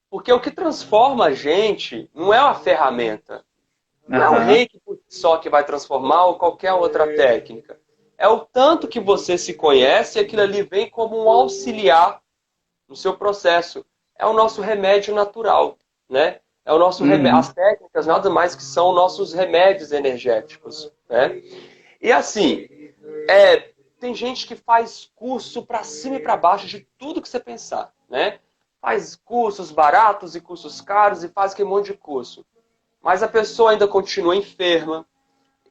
Porque 0.09 0.33
o 0.33 0.41
que 0.41 0.51
transforma 0.51 1.27
a 1.27 1.35
gente 1.35 2.11
não 2.15 2.33
é 2.33 2.41
uma 2.41 2.55
ferramenta. 2.55 3.45
Não 4.09 4.23
é 4.23 4.31
o 4.31 4.39
reiki 4.43 4.81
só 5.07 5.37
que 5.37 5.51
vai 5.51 5.65
transformar 5.65 6.25
ou 6.25 6.39
qualquer 6.39 6.73
outra 6.73 7.07
técnica. 7.15 7.79
É 8.19 8.27
o 8.27 8.41
tanto 8.41 8.89
que 8.89 8.99
você 8.99 9.39
se 9.39 9.55
conhece 9.55 10.19
e 10.19 10.23
aquilo 10.23 10.43
ali 10.43 10.63
vem 10.63 10.91
como 10.91 11.17
um 11.17 11.31
auxiliar 11.31 12.21
no 12.89 12.97
seu 12.97 13.17
processo. 13.17 13.87
É 14.19 14.27
o 14.27 14.33
nosso 14.33 14.61
remédio 14.61 15.15
natural, 15.15 15.79
né? 16.09 16.41
É 16.65 16.73
o 16.73 16.79
nosso 16.79 17.05
uhum. 17.05 17.11
remédio. 17.11 17.39
As 17.39 17.53
técnicas 17.53 18.07
nada 18.07 18.29
mais 18.29 18.57
que 18.57 18.63
são 18.63 18.93
nossos 18.93 19.33
remédios 19.33 19.93
energéticos, 19.93 20.93
né? 21.09 21.41
E 22.01 22.11
assim, 22.11 22.69
é, 23.29 23.71
tem 24.01 24.15
gente 24.15 24.47
que 24.47 24.57
faz 24.57 25.11
curso 25.15 25.65
para 25.65 25.85
cima 25.85 26.17
e 26.17 26.21
para 26.21 26.37
baixo 26.37 26.67
de 26.67 26.87
tudo 26.99 27.23
que 27.23 27.29
você 27.29 27.39
pensar, 27.39 27.93
né? 28.09 28.41
Faz 28.81 29.15
cursos 29.15 29.71
baratos 29.71 30.35
e 30.35 30.41
cursos 30.41 30.81
caros 30.81 31.23
e 31.23 31.29
faz 31.29 31.53
aquele 31.53 31.69
monte 31.69 31.93
de 31.93 31.95
curso. 31.95 32.45
Mas 33.01 33.23
a 33.23 33.29
pessoa 33.29 33.71
ainda 33.71 33.87
continua 33.87 34.37
enferma, 34.37 35.07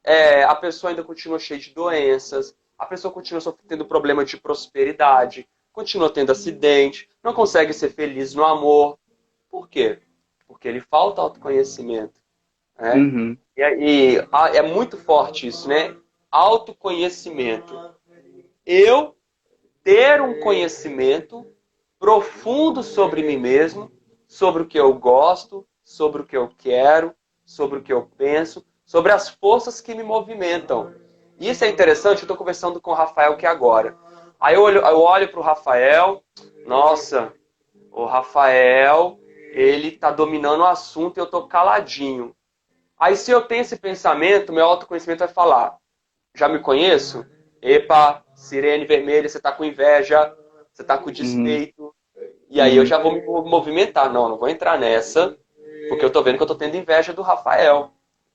é, 0.08 0.44
a 0.44 0.56
pessoa 0.56 0.90
ainda 0.90 1.04
continua 1.04 1.38
cheia 1.38 1.60
de 1.60 1.74
doenças, 1.74 2.56
a 2.78 2.86
pessoa 2.86 3.14
continua 3.14 3.42
tendo 3.68 3.86
problema 3.86 4.24
de 4.24 4.38
prosperidade, 4.38 5.46
continua 5.74 6.10
tendo 6.10 6.32
acidente, 6.32 7.10
não 7.22 7.34
consegue 7.34 7.74
ser 7.74 7.90
feliz 7.90 8.34
no 8.34 8.46
amor. 8.46 8.98
Por 9.50 9.68
quê? 9.68 10.00
Porque 10.48 10.66
ele 10.66 10.80
falta 10.80 11.22
autoconhecimento. 11.22 12.22
Né? 12.80 12.94
Uhum. 12.94 13.38
E, 13.58 13.62
e 13.62 14.28
é 14.54 14.62
muito 14.62 14.96
forte 14.96 15.46
isso, 15.46 15.68
né? 15.68 15.94
Autoconhecimento 16.32 17.76
eu 18.66 19.14
ter 19.84 20.22
um 20.22 20.40
conhecimento 20.40 21.46
profundo 22.00 22.82
sobre 22.82 23.24
mim 23.24 23.38
mesmo, 23.38 23.92
sobre 24.26 24.64
o 24.64 24.68
que 24.68 24.80
eu 24.80 24.94
gosto, 24.94 25.68
sobre 25.84 26.22
o 26.22 26.26
que 26.26 26.38
eu 26.38 26.50
quero, 26.58 27.14
sobre 27.46 27.80
o 27.80 27.82
que 27.82 27.92
eu 27.92 28.10
penso, 28.18 28.66
sobre 28.88 29.12
as 29.12 29.28
forças 29.30 29.82
que 29.82 29.94
me 29.94 30.02
movimentam. 30.02 30.96
Isso 31.38 31.64
é 31.66 31.68
interessante, 31.68 32.20
eu 32.20 32.24
estou 32.24 32.38
conversando 32.38 32.82
com 32.82 32.92
o 32.92 32.96
Rafael 32.96 33.34
aqui 33.34 33.46
agora. 33.46 33.96
Aí 34.40 34.56
eu 34.56 34.62
olho, 34.64 34.80
eu 34.80 35.02
olho 35.02 35.28
para 35.28 35.40
o 35.40 35.44
Rafael, 35.44 36.24
nossa, 36.66 37.34
o 37.92 38.06
Rafael, 38.06 39.20
ele 39.52 39.90
está 39.90 40.10
dominando 40.10 40.62
o 40.62 40.66
assunto 40.66 41.18
e 41.18 41.20
eu 41.20 41.26
estou 41.26 41.48
caladinho. 41.48 42.34
Aí 42.98 43.16
se 43.18 43.30
eu 43.30 43.42
tenho 43.42 43.62
esse 43.62 43.76
pensamento, 43.78 44.54
meu 44.54 44.66
autoconhecimento 44.66 45.20
vai 45.20 45.28
falar, 45.28 45.78
já 46.34 46.48
me 46.48 46.60
conheço? 46.60 47.26
Epa, 47.62 48.24
sirene 48.36 48.86
vermelha, 48.86 49.28
você 49.28 49.40
tá 49.40 49.52
com 49.52 49.66
inveja, 49.66 50.34
você 50.72 50.84
tá 50.84 50.98
com 50.98 51.12
despeito. 51.12 51.84
Uhum. 51.84 51.92
E 52.50 52.62
aí 52.62 52.78
eu 52.78 52.86
já 52.86 52.98
vou 52.98 53.12
me 53.12 53.22
movimentar. 53.22 54.12
Não, 54.12 54.30
não 54.30 54.38
vou 54.38 54.48
entrar 54.48 54.80
nessa, 54.80 55.38
porque 55.90 56.06
eu 56.06 56.12
tô 56.12 56.24
vendo 56.24 56.38
que 56.38 56.44
eu 56.44 56.48
tô 56.48 56.56
tendo 56.56 56.78
inveja 56.78 57.12
do 57.14 57.22
Rafael. 57.22 57.92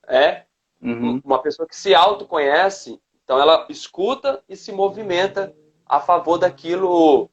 É? 0.07 0.43
Uhum. 0.81 1.21
Uma 1.23 1.41
pessoa 1.41 1.67
que 1.67 1.75
se 1.75 1.95
autoconhece, 1.95 2.99
então 3.23 3.39
ela 3.39 3.65
escuta 3.69 4.43
e 4.49 4.55
se 4.55 4.71
movimenta 4.71 5.53
a 5.85 5.99
favor 5.99 6.37
daquilo 6.37 7.29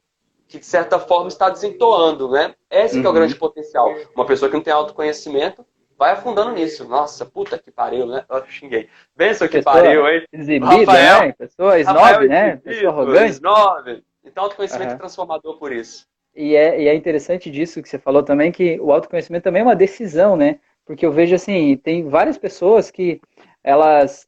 que 0.47 0.59
de 0.59 0.65
certa 0.65 0.99
forma 0.99 1.27
está 1.27 1.49
desentoando, 1.49 2.29
né? 2.29 2.53
Esse 2.69 2.97
uhum. 2.97 3.03
é 3.03 3.05
o 3.05 3.09
uhum. 3.09 3.15
grande 3.15 3.35
potencial. 3.35 3.93
Uma 4.15 4.25
pessoa 4.25 4.49
que 4.49 4.55
não 4.55 4.63
tem 4.63 4.73
autoconhecimento 4.73 5.65
vai 5.97 6.11
afundando 6.11 6.51
nisso. 6.51 6.87
Nossa, 6.87 7.25
puta 7.25 7.57
que 7.57 7.71
pariu, 7.71 8.05
né? 8.05 8.25
Eu 8.29 8.43
xinguei. 8.47 8.89
Benção 9.15 9.47
que 9.47 9.57
Pessoa 9.57 9.75
pariu, 9.75 10.07
hein? 10.07 10.25
Exibida, 10.33 10.65
Rafael, 10.65 11.21
né? 11.27 11.33
Pessoa 11.33 11.79
snob, 11.79 12.27
né? 12.27 12.55
Pessoa 12.57 12.91
arrogante. 12.91 13.31
Snob. 13.33 14.03
Então, 14.25 14.43
autoconhecimento 14.43 14.89
uhum. 14.89 14.95
é 14.95 14.99
transformador 14.99 15.57
por 15.57 15.71
isso. 15.71 16.07
E 16.35 16.55
é, 16.55 16.81
e 16.81 16.87
é 16.87 16.95
interessante 16.95 17.51
disso 17.51 17.81
que 17.81 17.89
você 17.89 17.99
falou 17.99 18.23
também, 18.23 18.51
que 18.51 18.79
o 18.79 18.91
autoconhecimento 18.91 19.43
também 19.43 19.61
é 19.61 19.65
uma 19.65 19.75
decisão, 19.75 20.35
né? 20.35 20.59
Porque 20.85 21.05
eu 21.05 21.11
vejo 21.11 21.35
assim, 21.35 21.77
tem 21.77 22.07
várias 22.07 22.37
pessoas 22.37 22.91
que 22.91 23.21
elas 23.63 24.27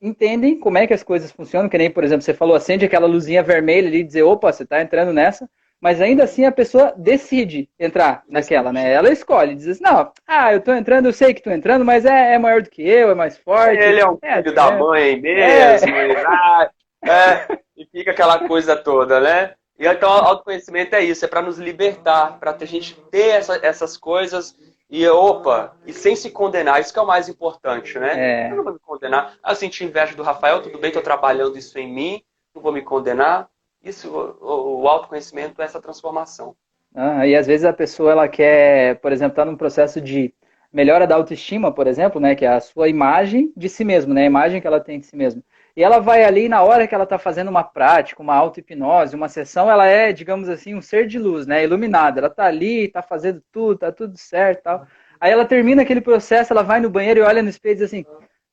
entendem 0.00 0.58
como 0.58 0.76
é 0.76 0.86
que 0.86 0.92
as 0.92 1.02
coisas 1.02 1.32
funcionam, 1.32 1.68
que 1.68 1.78
nem, 1.78 1.90
por 1.90 2.04
exemplo, 2.04 2.22
você 2.22 2.34
falou, 2.34 2.54
acende 2.54 2.84
aquela 2.84 3.06
luzinha 3.06 3.42
vermelha 3.42 3.88
ali 3.88 4.00
e 4.00 4.04
dizer, 4.04 4.22
opa, 4.22 4.52
você 4.52 4.64
está 4.64 4.82
entrando 4.82 5.12
nessa, 5.12 5.48
mas 5.80 6.00
ainda 6.00 6.24
assim 6.24 6.44
a 6.44 6.52
pessoa 6.52 6.92
decide 6.96 7.68
entrar 7.78 8.22
naquela, 8.28 8.72
né? 8.72 8.92
Ela 8.92 9.10
escolhe, 9.10 9.54
diz 9.54 9.68
assim, 9.68 9.82
não, 9.82 10.12
ah, 10.26 10.52
eu 10.52 10.60
tô 10.60 10.74
entrando, 10.74 11.06
eu 11.06 11.12
sei 11.12 11.32
que 11.32 11.42
tô 11.42 11.50
entrando, 11.50 11.84
mas 11.84 12.04
é, 12.04 12.34
é 12.34 12.38
maior 12.38 12.62
do 12.62 12.70
que 12.70 12.82
eu, 12.82 13.10
é 13.10 13.14
mais 13.14 13.38
forte. 13.38 13.82
Ele 13.82 14.00
é 14.00 14.08
um 14.08 14.18
é, 14.22 14.42
filho 14.42 14.54
da 14.54 14.70
mãe 14.72 15.20
mesmo, 15.20 15.94
é. 15.94 16.70
é, 17.06 17.58
e 17.76 17.86
fica 17.86 18.10
aquela 18.10 18.46
coisa 18.46 18.76
toda, 18.76 19.20
né? 19.20 19.52
E 19.78 19.86
então, 19.86 20.10
autoconhecimento 20.10 20.94
é 20.94 21.02
isso, 21.02 21.24
é 21.24 21.28
para 21.28 21.42
nos 21.42 21.58
libertar, 21.58 22.38
para 22.38 22.56
a 22.58 22.64
gente 22.64 22.94
ter 23.10 23.28
essa, 23.30 23.58
essas 23.62 23.96
coisas 23.96 24.54
e, 24.90 25.06
opa, 25.08 25.76
e 25.86 25.92
sem 25.92 26.14
se 26.14 26.30
condenar, 26.30 26.80
isso 26.80 26.92
que 26.92 26.98
é 26.98 27.02
o 27.02 27.06
mais 27.06 27.28
importante, 27.28 27.98
né? 27.98 28.48
É. 28.48 28.52
Eu 28.52 28.56
não 28.56 28.64
vou 28.64 28.72
me 28.74 28.78
condenar. 28.78 29.36
Ah, 29.42 29.54
senti 29.54 29.84
inveja 29.84 30.14
do 30.14 30.22
Rafael, 30.22 30.62
tudo 30.62 30.78
bem, 30.78 30.88
estou 30.88 31.02
trabalhando 31.02 31.58
isso 31.58 31.78
em 31.78 31.92
mim, 31.92 32.22
não 32.54 32.62
vou 32.62 32.72
me 32.72 32.82
condenar. 32.82 33.48
Isso, 33.82 34.08
o, 34.08 34.82
o 34.82 34.88
autoconhecimento 34.88 35.60
é 35.60 35.64
essa 35.64 35.80
transformação. 35.80 36.56
Ah, 36.94 37.26
e 37.26 37.34
às 37.34 37.46
vezes 37.46 37.64
a 37.64 37.72
pessoa 37.72 38.12
ela 38.12 38.28
quer, 38.28 39.00
por 39.00 39.10
exemplo, 39.10 39.32
estar 39.32 39.44
tá 39.44 39.50
num 39.50 39.56
processo 39.56 40.00
de 40.00 40.32
melhora 40.72 41.06
da 41.06 41.14
autoestima, 41.14 41.72
por 41.72 41.86
exemplo, 41.86 42.20
né, 42.20 42.34
que 42.34 42.44
é 42.44 42.48
a 42.48 42.60
sua 42.60 42.88
imagem 42.88 43.52
de 43.56 43.68
si 43.68 43.84
mesmo, 43.84 44.12
né, 44.12 44.22
a 44.22 44.26
imagem 44.26 44.60
que 44.60 44.66
ela 44.66 44.80
tem 44.80 44.98
de 44.98 45.06
si 45.06 45.16
mesmo. 45.16 45.42
E 45.76 45.82
ela 45.82 45.98
vai 45.98 46.22
ali 46.22 46.48
na 46.48 46.62
hora 46.62 46.86
que 46.86 46.94
ela 46.94 47.04
está 47.04 47.18
fazendo 47.18 47.48
uma 47.48 47.64
prática, 47.64 48.22
uma 48.22 48.34
auto-hipnose, 48.34 49.16
uma 49.16 49.28
sessão, 49.28 49.68
ela 49.68 49.86
é, 49.86 50.12
digamos 50.12 50.48
assim, 50.48 50.74
um 50.74 50.80
ser 50.80 51.06
de 51.06 51.18
luz, 51.18 51.46
né, 51.46 51.64
iluminada. 51.64 52.20
Ela 52.20 52.28
está 52.28 52.44
ali, 52.44 52.84
está 52.84 53.02
fazendo 53.02 53.42
tudo, 53.50 53.74
está 53.74 53.90
tudo 53.90 54.16
certo, 54.16 54.62
tal. 54.62 54.86
Aí 55.20 55.32
ela 55.32 55.44
termina 55.44 55.82
aquele 55.82 56.00
processo, 56.00 56.52
ela 56.52 56.62
vai 56.62 56.80
no 56.80 56.90
banheiro 56.90 57.20
e 57.20 57.22
olha 57.22 57.42
no 57.42 57.48
espelho 57.48 57.72
e 57.72 57.76
diz 57.76 57.84
assim: 57.84 58.04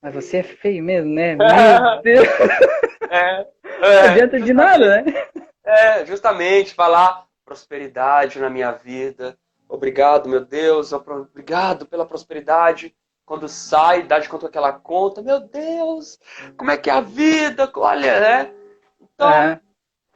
"Mas 0.02 0.14
você 0.14 0.38
é 0.38 0.44
feio 0.44 0.84
mesmo, 0.84 1.14
né? 1.14 1.36
Meu 1.36 1.46
Deus". 2.02 2.28
É, 3.10 3.46
é, 3.82 4.04
não 4.04 4.10
adianta 4.12 4.40
de 4.40 4.54
nada, 4.54 5.02
né? 5.02 5.14
É, 5.64 6.06
justamente 6.06 6.74
falar 6.74 7.26
prosperidade 7.46 8.40
na 8.40 8.50
minha 8.50 8.72
vida. 8.72 9.38
Obrigado, 9.70 10.28
meu 10.28 10.44
Deus, 10.44 10.92
obrigado 10.92 11.86
pela 11.86 12.06
prosperidade. 12.06 12.96
Quando 13.26 13.48
sai, 13.48 14.04
dá 14.04 14.20
de 14.20 14.28
conta 14.28 14.48
aquela 14.48 14.74
conta, 14.74 15.22
meu 15.22 15.40
Deus, 15.40 16.20
como 16.58 16.72
é 16.72 16.78
que 16.78 16.90
é 16.90 16.94
a 16.94 17.02
vida? 17.02 17.72
Olha, 17.76 18.20
né? 18.20 18.54
Então, 19.00 19.30
é. 19.30 19.62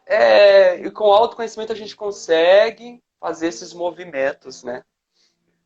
É, 0.08 0.76
e 0.78 0.92
com 0.92 1.06
autoconhecimento 1.06 1.72
a 1.72 1.76
gente 1.76 1.96
consegue 1.96 3.02
fazer 3.20 3.48
esses 3.48 3.74
movimentos, 3.74 4.64
né? 4.64 4.84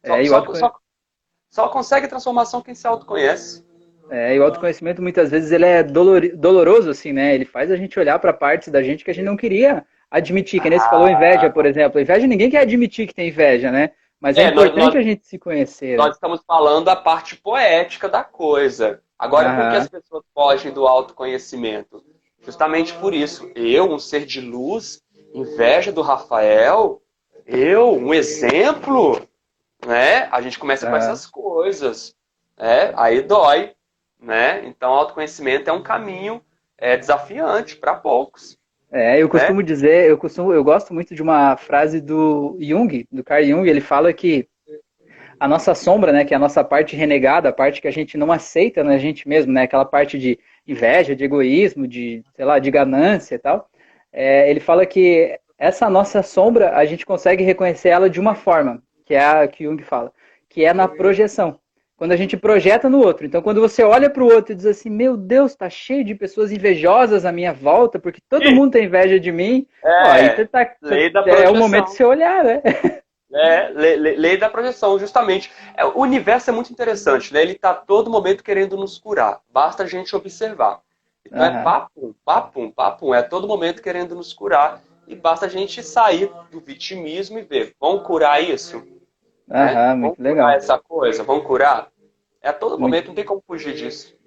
Só, 0.06 0.16
é, 0.16 0.26
só, 0.26 0.54
só, 0.56 0.76
só 1.50 1.68
consegue 1.68 2.08
transformação 2.08 2.62
quem 2.62 2.74
se 2.74 2.88
autoconhece. 2.88 3.66
É, 4.10 4.34
e 4.34 4.40
o 4.40 4.44
autoconhecimento 4.44 5.02
muitas 5.02 5.30
vezes 5.30 5.52
ele 5.52 5.66
é 5.66 5.84
dolor, 5.84 6.22
doloroso, 6.36 6.90
assim, 6.90 7.14
né? 7.14 7.36
Ele 7.36 7.46
faz 7.46 7.70
a 7.70 7.76
gente 7.76 8.00
olhar 8.00 8.18
para 8.18 8.34
partes 8.34 8.70
da 8.70 8.82
gente 8.82 9.04
que 9.04 9.12
a 9.12 9.14
gente 9.14 9.26
não 9.26 9.38
queria 9.38 9.86
admitir. 10.10 10.62
Que 10.62 10.70
nem 10.70 10.80
você 10.80 10.90
falou 10.90 11.10
inveja, 11.10 11.50
por 11.50 11.66
exemplo. 11.66 12.00
Inveja, 12.00 12.26
ninguém 12.26 12.50
quer 12.50 12.62
admitir 12.62 13.08
que 13.08 13.14
tem 13.14 13.28
inveja, 13.28 13.72
né? 13.72 13.92
Mas 14.20 14.38
é, 14.38 14.43
é 14.43 14.47
importante 14.49 14.78
nós, 14.78 14.95
a 14.95 15.01
gente 15.01 15.26
se 15.26 15.38
conhecer. 15.39 15.97
Nós 15.97 16.07
né? 16.07 16.11
estamos 16.13 16.41
falando 16.45 16.89
a 16.89 16.95
parte 16.95 17.36
poética 17.38 18.09
da 18.09 18.24
coisa. 18.24 19.01
Agora, 19.17 19.55
por 19.55 19.72
que 19.72 19.78
as 19.78 19.89
pessoas 19.89 20.24
fogem 20.34 20.72
do 20.72 20.88
autoconhecimento? 20.88 22.03
Justamente 22.41 22.93
por 22.93 23.13
isso. 23.13 23.49
Eu, 23.55 23.89
um 23.89 23.99
ser 23.99 24.26
de 24.26 24.41
luz, 24.41 25.01
inveja 25.34 25.91
do 25.91 26.01
Rafael, 26.01 27.01
eu, 27.45 27.93
um 27.93 28.13
exemplo, 28.13 29.22
né? 29.86 30.28
A 30.32 30.41
gente 30.41 30.59
começa 30.59 30.89
com 30.89 30.95
essas 30.95 31.26
coisas. 31.26 32.15
Né? 32.57 32.93
Aí 32.95 33.22
dói 33.22 33.74
né? 34.20 34.65
Então, 34.65 34.91
autoconhecimento 34.91 35.70
é 35.70 35.74
um 35.74 35.82
caminho 35.82 36.43
é, 36.78 36.97
desafiante 36.97 37.76
para 37.78 37.95
poucos. 37.95 38.57
É, 38.92 39.22
eu 39.22 39.30
costumo 39.30 39.62
né? 39.62 39.66
dizer, 39.66 40.10
eu 40.10 40.18
costumo, 40.18 40.52
eu 40.52 40.64
gosto 40.64 40.94
muito 40.94 41.14
de 41.14 41.22
uma 41.22 41.56
frase 41.56 42.02
do 42.02 42.58
Jung, 42.60 43.06
do 43.12 43.24
Carl 43.24 43.44
Jung, 43.44 43.70
ele 43.70 43.82
fala 43.82 44.12
que 44.12 44.48
a 45.40 45.48
nossa 45.48 45.74
sombra, 45.76 46.12
né, 46.12 46.26
que 46.26 46.34
é 46.34 46.38
a 46.38 46.40
nossa 46.40 46.64
parte 46.64 46.96
renegada, 46.96 47.50
a 47.50 47.54
parte 47.54 47.82
que 47.82 47.88
a 47.88 47.92
gente 47.92 48.18
não 48.18 48.32
aceita 48.32 48.84
na 48.84 48.98
gente 48.98 49.28
mesmo, 49.28 49.54
né, 49.54 49.64
aquela 49.64 49.86
parte 49.86 50.18
de 50.18 50.40
inveja, 50.68 51.16
de 51.16 51.24
egoísmo, 51.24 51.88
de, 51.88 52.24
sei 52.36 52.46
lá, 52.46 52.60
de 52.60 52.70
ganância 52.70 53.36
e 53.36 53.40
tal, 53.40 53.70
é, 54.12 54.50
ele 54.50 54.60
fala 54.60 54.86
que 54.86 55.40
essa 55.58 55.90
nossa 55.90 56.24
sombra, 56.24 56.76
a 56.76 56.84
gente 56.86 57.06
consegue 57.06 57.44
reconhecer 57.44 57.90
ela 57.90 58.10
de 58.10 58.20
uma 58.20 58.36
forma, 58.36 58.82
que 59.06 59.14
é 59.14 59.24
a 59.24 59.48
que 59.48 59.64
Jung 59.66 59.82
fala, 59.84 60.12
que 60.50 60.66
é 60.66 60.74
na 60.74 60.88
projeção 60.88 61.60
quando 62.00 62.14
a 62.14 62.16
gente 62.16 62.38
projeta 62.38 62.89
no 62.89 63.00
outro. 63.00 63.26
Então, 63.26 63.41
quando 63.41 63.60
você 63.60 63.84
olha 63.84 64.10
para 64.10 64.24
o 64.24 64.34
outro 64.34 64.54
e 64.54 64.56
diz 64.56 64.66
assim, 64.66 64.89
meu 64.89 65.18
Deus, 65.18 65.54
tá 65.54 65.70
cheio 65.70 66.02
de 66.06 66.16
pessoas 66.16 66.50
invejosas 66.50 67.26
à 67.26 67.32
minha 67.32 67.52
volta, 67.52 68.00
porque 68.00 68.22
todo 68.30 68.50
mundo 68.54 68.72
tem 68.72 68.86
inveja 68.86 69.20
de 69.20 69.34
mim, 69.34 69.68
é, 69.84 69.89
ó, 69.89 70.12
aí 70.12 70.34
você 70.34 70.45
tá, 70.45 70.66
lei 70.82 71.12
da 71.12 71.20
é 71.28 71.50
o 71.50 71.58
momento 71.58 71.88
de 71.88 71.91
você 71.91 72.04
olhar, 72.06 72.43
né? 72.43 72.62
É, 73.32 73.70
lei, 73.70 73.95
lei 73.95 74.38
da 74.38 74.50
projeção, 74.50 74.97
justamente. 74.97 75.52
É, 75.78 75.86
o 75.86 76.00
universo 76.00 76.50
é 76.50 76.54
muito 76.54 76.74
interessante, 76.74 77.32
né? 77.32 77.43
Ele 77.43 77.52
está 77.52 77.76
todo 77.76 78.10
momento 78.10 78.43
querendo 78.43 78.76
nos 78.76 78.97
curar. 78.97 79.39
Basta 79.54 79.84
a 79.84 79.86
gente 79.86 80.16
observar. 80.16 80.80
Então 81.24 81.38
uhum. 81.38 81.45
é 81.45 81.64
papum, 81.64 82.14
papum, 82.26 82.72
papum. 82.72 83.14
É 83.14 83.22
todo 83.22 83.47
momento 83.47 83.84
querendo 83.84 84.16
nos 84.16 84.34
curar. 84.34 84.82
E 85.08 85.16
basta 85.16 85.45
a 85.45 85.50
gente 85.50 85.84
sair 85.84 86.32
do 86.52 86.60
vitimismo 86.60 87.38
e 87.38 87.43
ver, 87.43 87.76
vamos 87.80 88.02
curar 88.02 88.43
isso? 88.43 88.84
Aham, 89.50 89.74
né? 89.74 89.93
muito 89.95 90.18
Vamos 90.18 90.20
legal. 90.20 90.50
essa 90.50 90.78
coisa, 90.78 91.24
vamos 91.24 91.45
curar? 91.45 91.89
É 92.41 92.50
a 92.50 92.54
todo 92.54 92.72
muito... 92.72 92.82
momento, 92.82 93.08
não 93.08 93.16
tem 93.16 93.26
como 93.26 93.41
fugir 93.45 93.74
disso. 93.74 94.18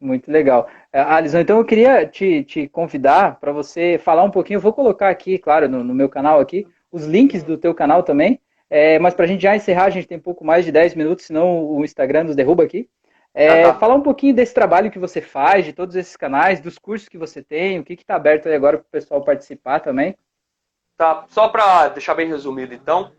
Muito 0.00 0.30
legal. 0.30 0.68
É, 0.92 1.00
Alisson, 1.00 1.38
então 1.38 1.58
eu 1.58 1.64
queria 1.64 2.06
te, 2.06 2.42
te 2.42 2.68
convidar 2.68 3.38
para 3.38 3.52
você 3.52 4.00
falar 4.02 4.24
um 4.24 4.30
pouquinho, 4.30 4.56
eu 4.56 4.62
vou 4.62 4.72
colocar 4.72 5.08
aqui, 5.08 5.38
claro, 5.38 5.68
no, 5.68 5.84
no 5.84 5.94
meu 5.94 6.08
canal 6.08 6.40
aqui, 6.40 6.66
os 6.90 7.04
links 7.04 7.44
do 7.44 7.56
teu 7.56 7.72
canal 7.72 8.02
também, 8.02 8.40
é, 8.68 8.98
mas 8.98 9.14
para 9.14 9.26
a 9.26 9.28
gente 9.28 9.42
já 9.42 9.54
encerrar, 9.54 9.84
a 9.84 9.90
gente 9.90 10.08
tem 10.08 10.18
um 10.18 10.22
pouco 10.22 10.44
mais 10.44 10.64
de 10.64 10.72
10 10.72 10.94
minutos, 10.94 11.26
senão 11.26 11.64
o 11.64 11.84
Instagram 11.84 12.24
nos 12.24 12.34
derruba 12.34 12.64
aqui. 12.64 12.88
É, 13.34 13.64
ah, 13.64 13.72
tá. 13.72 13.78
Falar 13.78 13.94
um 13.94 14.02
pouquinho 14.02 14.34
desse 14.34 14.52
trabalho 14.52 14.90
que 14.90 14.98
você 14.98 15.20
faz, 15.20 15.64
de 15.64 15.72
todos 15.72 15.94
esses 15.94 16.16
canais, 16.16 16.60
dos 16.60 16.78
cursos 16.78 17.08
que 17.08 17.16
você 17.16 17.42
tem, 17.42 17.78
o 17.78 17.84
que 17.84 17.94
está 17.94 18.16
aberto 18.16 18.48
aí 18.48 18.54
agora 18.54 18.78
para 18.78 18.86
o 18.86 18.90
pessoal 18.90 19.22
participar 19.22 19.80
também. 19.80 20.16
Tá, 20.96 21.24
só 21.28 21.48
para 21.48 21.88
deixar 21.88 22.14
bem 22.14 22.28
resumido 22.28 22.74
então, 22.74 23.12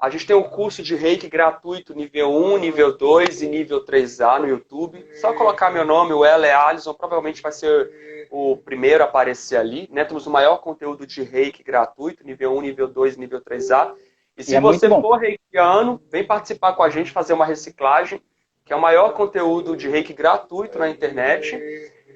a 0.00 0.08
gente 0.08 0.26
tem 0.26 0.34
um 0.34 0.42
curso 0.42 0.82
de 0.82 0.96
reiki 0.96 1.28
gratuito, 1.28 1.94
nível 1.94 2.30
1, 2.30 2.56
nível 2.56 2.96
2 2.96 3.42
e 3.42 3.46
nível 3.46 3.84
3A 3.84 4.40
no 4.40 4.48
YouTube. 4.48 5.06
Só 5.20 5.34
colocar 5.34 5.70
meu 5.70 5.84
nome, 5.84 6.14
o 6.14 6.24
Ela 6.24 6.46
é 6.46 6.54
Alisson, 6.54 6.94
provavelmente 6.94 7.42
vai 7.42 7.52
ser 7.52 8.26
o 8.30 8.56
primeiro 8.56 9.04
a 9.04 9.06
aparecer 9.06 9.58
ali. 9.58 9.86
Né? 9.92 10.02
Temos 10.06 10.26
o 10.26 10.30
maior 10.30 10.56
conteúdo 10.56 11.06
de 11.06 11.22
reiki 11.22 11.62
gratuito, 11.62 12.24
nível 12.24 12.56
1, 12.56 12.60
nível 12.62 12.88
2 12.88 13.16
e 13.16 13.20
nível 13.20 13.42
3A. 13.42 13.92
E 14.38 14.42
se 14.42 14.52
e 14.52 14.54
é 14.54 14.60
você 14.60 14.88
for 14.88 15.18
reikiano, 15.18 16.00
vem 16.10 16.24
participar 16.24 16.72
com 16.72 16.82
a 16.82 16.88
gente, 16.88 17.10
fazer 17.10 17.34
uma 17.34 17.44
reciclagem, 17.44 18.22
que 18.64 18.72
é 18.72 18.76
o 18.76 18.80
maior 18.80 19.12
conteúdo 19.12 19.76
de 19.76 19.86
reiki 19.86 20.14
gratuito 20.14 20.78
na 20.78 20.88
internet. 20.88 21.60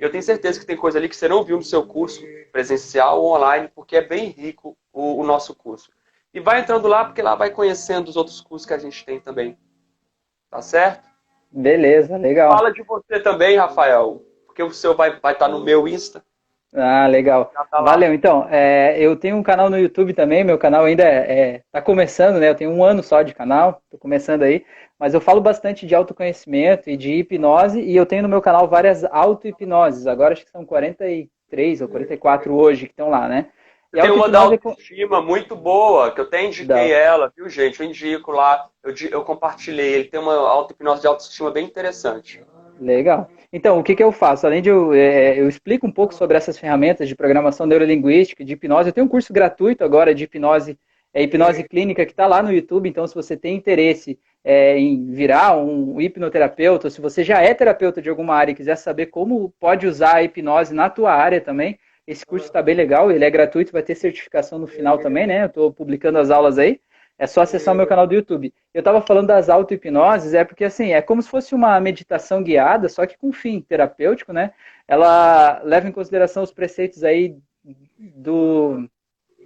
Eu 0.00 0.10
tenho 0.10 0.22
certeza 0.22 0.58
que 0.58 0.64
tem 0.64 0.76
coisa 0.76 0.96
ali 0.96 1.06
que 1.06 1.16
você 1.16 1.28
não 1.28 1.44
viu 1.44 1.58
no 1.58 1.62
seu 1.62 1.86
curso 1.86 2.22
presencial 2.50 3.22
ou 3.22 3.34
online, 3.34 3.68
porque 3.74 3.94
é 3.94 4.00
bem 4.00 4.30
rico 4.30 4.74
o, 4.90 5.20
o 5.20 5.26
nosso 5.26 5.54
curso. 5.54 5.90
E 6.34 6.40
vai 6.40 6.60
entrando 6.60 6.88
lá, 6.88 7.04
porque 7.04 7.22
lá 7.22 7.36
vai 7.36 7.50
conhecendo 7.50 8.08
os 8.08 8.16
outros 8.16 8.40
cursos 8.40 8.66
que 8.66 8.74
a 8.74 8.78
gente 8.78 9.06
tem 9.06 9.20
também. 9.20 9.56
Tá 10.50 10.60
certo? 10.60 11.08
Beleza, 11.50 12.16
legal. 12.16 12.50
Fala 12.50 12.72
de 12.72 12.82
você 12.82 13.20
também, 13.20 13.56
Rafael, 13.56 14.20
porque 14.44 14.60
o 14.60 14.72
seu 14.72 14.96
vai, 14.96 15.20
vai 15.20 15.32
estar 15.32 15.46
tá 15.46 15.48
no 15.48 15.62
meu 15.62 15.86
Insta. 15.86 16.24
Ah, 16.74 17.06
legal. 17.06 17.52
Tá 17.70 17.80
Valeu. 17.80 18.12
Então, 18.12 18.48
é, 18.50 18.96
eu 18.98 19.14
tenho 19.14 19.36
um 19.36 19.44
canal 19.44 19.70
no 19.70 19.78
YouTube 19.78 20.12
também. 20.12 20.42
Meu 20.42 20.58
canal 20.58 20.84
ainda 20.84 21.04
é, 21.04 21.38
é, 21.38 21.62
tá 21.70 21.80
começando, 21.80 22.40
né? 22.40 22.48
Eu 22.48 22.54
tenho 22.56 22.72
um 22.72 22.82
ano 22.82 23.00
só 23.00 23.22
de 23.22 23.32
canal, 23.32 23.80
tô 23.88 23.96
começando 23.96 24.42
aí. 24.42 24.64
Mas 24.98 25.14
eu 25.14 25.20
falo 25.20 25.40
bastante 25.40 25.86
de 25.86 25.94
autoconhecimento 25.94 26.90
e 26.90 26.96
de 26.96 27.12
hipnose. 27.12 27.80
E 27.80 27.94
eu 27.94 28.04
tenho 28.04 28.24
no 28.24 28.28
meu 28.28 28.42
canal 28.42 28.66
várias 28.66 29.04
auto-hipnoses. 29.04 30.08
Agora 30.08 30.32
acho 30.32 30.44
que 30.44 30.50
são 30.50 30.66
43 30.66 31.80
ou 31.80 31.86
44 31.86 32.52
hoje 32.52 32.86
que 32.86 32.92
estão 32.92 33.08
lá, 33.08 33.28
né? 33.28 33.50
Tem 34.02 34.10
uma 34.10 34.28
da 34.28 34.40
autoestima 34.40 35.22
muito 35.22 35.54
boa, 35.54 36.10
que 36.10 36.20
eu 36.20 36.24
até 36.24 36.44
indiquei 36.44 36.92
ela, 36.92 37.32
viu, 37.36 37.48
gente? 37.48 37.80
Eu 37.80 37.86
indico 37.86 38.32
lá, 38.32 38.68
eu, 38.82 38.92
eu 39.10 39.22
compartilhei. 39.22 39.94
Ele 39.94 40.04
tem 40.04 40.18
uma 40.18 40.34
auto-hipnose 40.34 41.00
de 41.00 41.06
autoestima 41.06 41.50
bem 41.50 41.64
interessante. 41.64 42.42
Legal. 42.80 43.28
Então, 43.52 43.78
o 43.78 43.84
que, 43.84 43.94
que 43.94 44.02
eu 44.02 44.10
faço? 44.10 44.46
Além 44.46 44.60
de 44.60 44.68
eu, 44.68 44.92
é, 44.92 45.38
eu 45.38 45.48
explico 45.48 45.86
um 45.86 45.92
pouco 45.92 46.12
sobre 46.12 46.36
essas 46.36 46.58
ferramentas 46.58 47.06
de 47.06 47.14
programação 47.14 47.66
neurolinguística, 47.66 48.44
de 48.44 48.54
hipnose. 48.54 48.88
Eu 48.88 48.92
tenho 48.92 49.06
um 49.06 49.10
curso 49.10 49.32
gratuito 49.32 49.84
agora 49.84 50.12
de 50.12 50.24
hipnose, 50.24 50.76
é, 51.12 51.22
hipnose 51.22 51.62
clínica, 51.62 52.04
que 52.04 52.12
está 52.12 52.26
lá 52.26 52.42
no 52.42 52.52
YouTube. 52.52 52.88
Então, 52.88 53.06
se 53.06 53.14
você 53.14 53.36
tem 53.36 53.54
interesse 53.54 54.18
é, 54.42 54.76
em 54.76 55.06
virar 55.12 55.56
um 55.56 56.00
hipnoterapeuta, 56.00 56.88
ou 56.88 56.90
se 56.90 57.00
você 57.00 57.22
já 57.22 57.40
é 57.40 57.54
terapeuta 57.54 58.02
de 58.02 58.10
alguma 58.10 58.34
área 58.34 58.50
e 58.50 58.56
quiser 58.56 58.76
saber 58.76 59.06
como 59.06 59.54
pode 59.60 59.86
usar 59.86 60.16
a 60.16 60.22
hipnose 60.24 60.74
na 60.74 60.90
tua 60.90 61.12
área 61.12 61.40
também, 61.40 61.78
esse 62.06 62.24
curso 62.24 62.46
está 62.46 62.62
bem 62.62 62.74
legal, 62.74 63.10
ele 63.10 63.24
é 63.24 63.30
gratuito, 63.30 63.72
vai 63.72 63.82
ter 63.82 63.94
certificação 63.94 64.58
no 64.58 64.66
final 64.66 64.98
também, 64.98 65.26
né? 65.26 65.42
Eu 65.42 65.46
estou 65.46 65.72
publicando 65.72 66.18
as 66.18 66.30
aulas 66.30 66.58
aí. 66.58 66.80
É 67.16 67.26
só 67.26 67.42
acessar 67.42 67.72
o 67.72 67.76
meu 67.76 67.86
canal 67.86 68.06
do 68.06 68.14
YouTube. 68.14 68.52
Eu 68.72 68.80
estava 68.80 69.00
falando 69.00 69.28
das 69.28 69.48
auto-hipnoses, 69.48 70.34
é 70.34 70.44
porque 70.44 70.64
assim, 70.64 70.92
é 70.92 71.00
como 71.00 71.22
se 71.22 71.28
fosse 71.28 71.54
uma 71.54 71.78
meditação 71.80 72.42
guiada, 72.42 72.88
só 72.88 73.06
que 73.06 73.16
com 73.16 73.32
fim 73.32 73.60
terapêutico, 73.60 74.32
né? 74.32 74.52
Ela 74.86 75.62
leva 75.62 75.88
em 75.88 75.92
consideração 75.92 76.42
os 76.42 76.52
preceitos 76.52 77.04
aí 77.04 77.36
do, 77.98 78.88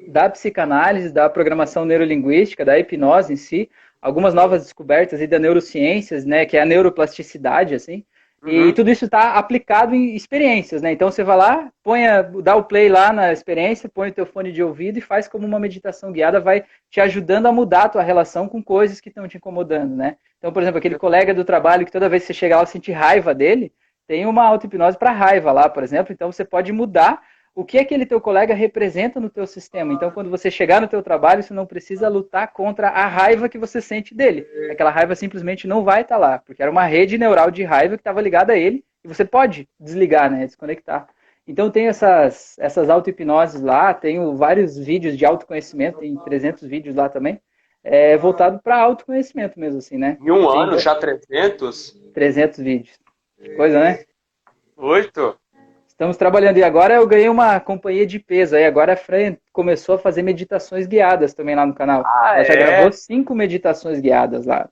da 0.08 0.28
psicanálise, 0.30 1.12
da 1.12 1.28
programação 1.28 1.84
neurolinguística, 1.84 2.64
da 2.64 2.78
hipnose 2.78 3.32
em 3.32 3.36
si, 3.36 3.70
algumas 4.00 4.34
novas 4.34 4.62
descobertas 4.62 5.20
e 5.20 5.26
da 5.26 5.38
neurociências, 5.38 6.24
né, 6.24 6.46
que 6.46 6.56
é 6.56 6.62
a 6.62 6.66
neuroplasticidade, 6.66 7.74
assim, 7.74 8.04
uhum. 8.42 8.68
e 8.68 8.72
tudo 8.72 8.90
isso 8.90 9.04
está 9.04 9.34
aplicado 9.34 9.94
em 9.94 10.14
experiências, 10.14 10.82
né? 10.82 10.92
Então 10.92 11.10
você 11.10 11.24
vai 11.24 11.36
lá, 11.36 11.72
põe 11.82 12.06
a, 12.06 12.22
dá 12.22 12.56
o 12.56 12.64
play 12.64 12.88
lá 12.88 13.12
na 13.12 13.32
experiência, 13.32 13.88
põe 13.88 14.08
o 14.08 14.12
teu 14.12 14.26
fone 14.26 14.52
de 14.52 14.62
ouvido 14.62 14.98
e 14.98 15.02
faz 15.02 15.28
como 15.28 15.46
uma 15.46 15.58
meditação 15.58 16.12
guiada, 16.12 16.40
vai 16.40 16.64
te 16.90 17.00
ajudando 17.00 17.46
a 17.46 17.52
mudar 17.52 17.84
a 17.84 17.88
tua 17.88 18.02
relação 18.02 18.48
com 18.48 18.62
coisas 18.62 19.00
que 19.00 19.08
estão 19.08 19.26
te 19.28 19.36
incomodando, 19.36 19.94
né? 19.94 20.16
Então, 20.38 20.52
por 20.52 20.62
exemplo, 20.62 20.78
aquele 20.78 20.98
colega 20.98 21.34
do 21.34 21.44
trabalho 21.44 21.84
que 21.84 21.92
toda 21.92 22.08
vez 22.08 22.22
que 22.22 22.28
você 22.28 22.34
chega 22.34 22.56
lá 22.56 22.66
sente 22.66 22.92
raiva 22.92 23.34
dele, 23.34 23.72
tem 24.06 24.24
uma 24.24 24.44
auto-hipnose 24.44 24.96
para 24.96 25.10
raiva 25.10 25.52
lá, 25.52 25.68
por 25.68 25.82
exemplo, 25.82 26.12
então 26.12 26.32
você 26.32 26.44
pode 26.44 26.72
mudar 26.72 27.20
o 27.58 27.64
que 27.64 27.76
aquele 27.76 28.06
teu 28.06 28.20
colega 28.20 28.54
representa 28.54 29.18
no 29.18 29.28
teu 29.28 29.44
sistema. 29.44 29.92
Então, 29.92 30.12
quando 30.12 30.30
você 30.30 30.48
chegar 30.48 30.80
no 30.80 30.86
teu 30.86 31.02
trabalho, 31.02 31.42
você 31.42 31.52
não 31.52 31.66
precisa 31.66 32.08
lutar 32.08 32.52
contra 32.52 32.86
a 32.88 33.04
raiva 33.08 33.48
que 33.48 33.58
você 33.58 33.80
sente 33.80 34.14
dele. 34.14 34.46
Aquela 34.70 34.92
raiva 34.92 35.16
simplesmente 35.16 35.66
não 35.66 35.82
vai 35.82 36.02
estar 36.02 36.14
tá 36.14 36.20
lá, 36.20 36.38
porque 36.38 36.62
era 36.62 36.70
uma 36.70 36.84
rede 36.84 37.18
neural 37.18 37.50
de 37.50 37.64
raiva 37.64 37.96
que 37.96 38.00
estava 38.00 38.20
ligada 38.20 38.52
a 38.52 38.56
ele, 38.56 38.84
e 39.02 39.08
você 39.08 39.24
pode 39.24 39.68
desligar, 39.80 40.30
né, 40.30 40.46
desconectar. 40.46 41.08
Então, 41.48 41.68
tem 41.68 41.88
essas, 41.88 42.56
essas 42.60 42.88
auto-hipnoses 42.88 43.60
lá, 43.60 43.92
tenho 43.92 44.36
vários 44.36 44.78
vídeos 44.78 45.18
de 45.18 45.26
autoconhecimento, 45.26 45.98
tem 45.98 46.14
300 46.14 46.62
vídeos 46.62 46.94
lá 46.94 47.08
também, 47.08 47.40
é, 47.82 48.16
voltado 48.16 48.60
para 48.62 48.80
autoconhecimento 48.80 49.58
mesmo, 49.58 49.78
assim, 49.78 49.98
né? 49.98 50.16
Em 50.22 50.30
um 50.30 50.48
ano 50.48 50.78
já 50.78 50.94
300? 50.94 52.00
300 52.14 52.58
vídeos. 52.60 53.00
Coisa, 53.56 53.80
né? 53.80 54.04
Oito? 54.76 55.36
Estamos 55.98 56.16
trabalhando. 56.16 56.58
E 56.58 56.62
agora 56.62 56.94
eu 56.94 57.06
ganhei 57.08 57.28
uma 57.28 57.58
companhia 57.58 58.06
de 58.06 58.20
peso. 58.20 58.54
Aí 58.54 58.64
agora 58.64 58.92
a 58.92 58.96
Fran 58.96 59.36
começou 59.52 59.96
a 59.96 59.98
fazer 59.98 60.22
meditações 60.22 60.86
guiadas 60.86 61.34
também 61.34 61.56
lá 61.56 61.66
no 61.66 61.74
canal. 61.74 62.04
Ah, 62.06 62.36
Ela 62.36 62.44
já 62.44 62.54
é? 62.54 62.56
gravou 62.56 62.92
cinco 62.92 63.34
meditações 63.34 63.98
guiadas 63.98 64.46
lá. 64.46 64.68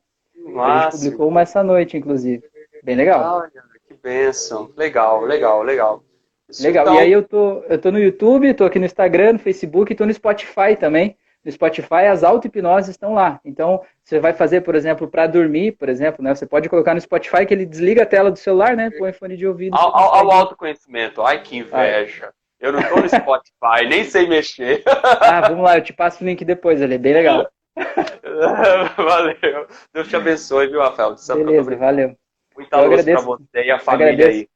A 0.57 0.83
gente 0.83 0.93
publicou 0.93 1.27
uma 1.27 1.41
essa 1.41 1.65
noite, 1.65 1.97
inclusive. 1.97 2.45
Bem 2.85 2.95
legal. 2.95 3.41
Olha, 3.41 3.51
que 3.89 3.95
bênção. 4.01 4.71
Legal, 4.77 5.23
legal, 5.23 5.65
legal. 5.65 6.05
Isso 6.49 6.63
legal. 6.63 6.85
Então... 6.85 6.95
E 6.95 6.99
aí 7.01 7.11
eu 7.11 7.25
tô, 7.25 7.61
eu 7.69 7.77
tô 7.77 7.91
no 7.91 7.99
YouTube, 7.99 8.55
tô 8.55 8.65
aqui 8.65 8.79
no 8.79 8.87
Instagram, 8.87 9.33
no 9.33 9.39
Facebook, 9.41 9.97
tô 9.97 10.07
no 10.07 10.15
Spotify 10.15 10.77
também 10.79 11.17
no 11.47 11.53
Spotify, 11.53 12.07
as 12.11 12.25
auto-hipnoses 12.25 12.91
estão 12.91 13.15
lá. 13.15 13.41
Então, 13.45 13.81
você 14.03 14.19
vai 14.19 14.33
fazer, 14.33 14.63
por 14.63 14.75
exemplo, 14.75 15.07
para 15.07 15.29
dormir, 15.29 15.73
por 15.73 15.89
exemplo, 15.89 16.23
né? 16.23 16.35
Você 16.35 16.45
pode 16.45 16.69
colocar 16.69 16.93
no 16.93 17.01
Spotify 17.01 17.47
que 17.47 17.55
ele 17.55 17.65
desliga 17.65 18.03
a 18.03 18.07
tela 18.07 18.33
do 18.33 18.39
celular, 18.39 18.77
né? 18.77 18.91
Põe 18.91 19.13
fone 19.13 19.37
de 19.37 19.47
ouvido. 19.47 19.77
Ao, 19.77 19.97
ao, 19.97 20.15
ao 20.17 20.31
autoconhecimento. 20.33 21.23
Ai, 21.23 21.41
que 21.41 21.57
inveja. 21.57 22.33
Eu 22.59 22.73
não 22.73 22.83
tô 22.83 22.97
no 22.97 23.09
Spotify, 23.09 23.87
nem 23.89 24.03
sei 24.03 24.27
mexer. 24.27 24.83
Ah, 25.21 25.49
vamos 25.49 25.63
lá, 25.63 25.79
eu 25.79 25.83
te 25.83 25.93
passo 25.93 26.25
o 26.25 26.27
link 26.27 26.45
depois 26.45 26.83
ali, 26.83 26.99
bem 26.99 27.15
legal. 27.15 27.49
valeu. 28.97 29.67
Deus 29.95 30.09
te 30.09 30.17
abençoe, 30.17 30.67
viu, 30.67 30.81
Rafael? 30.81 31.15
Beleza, 31.37 31.77
valeu. 31.77 32.17
Muita 32.57 32.81
luz 32.81 33.05
para 33.05 33.21
você 33.21 33.65
e 33.65 33.71
a 33.71 33.79
família 33.79 34.13
agradeço, 34.15 34.39
aí. 34.39 34.49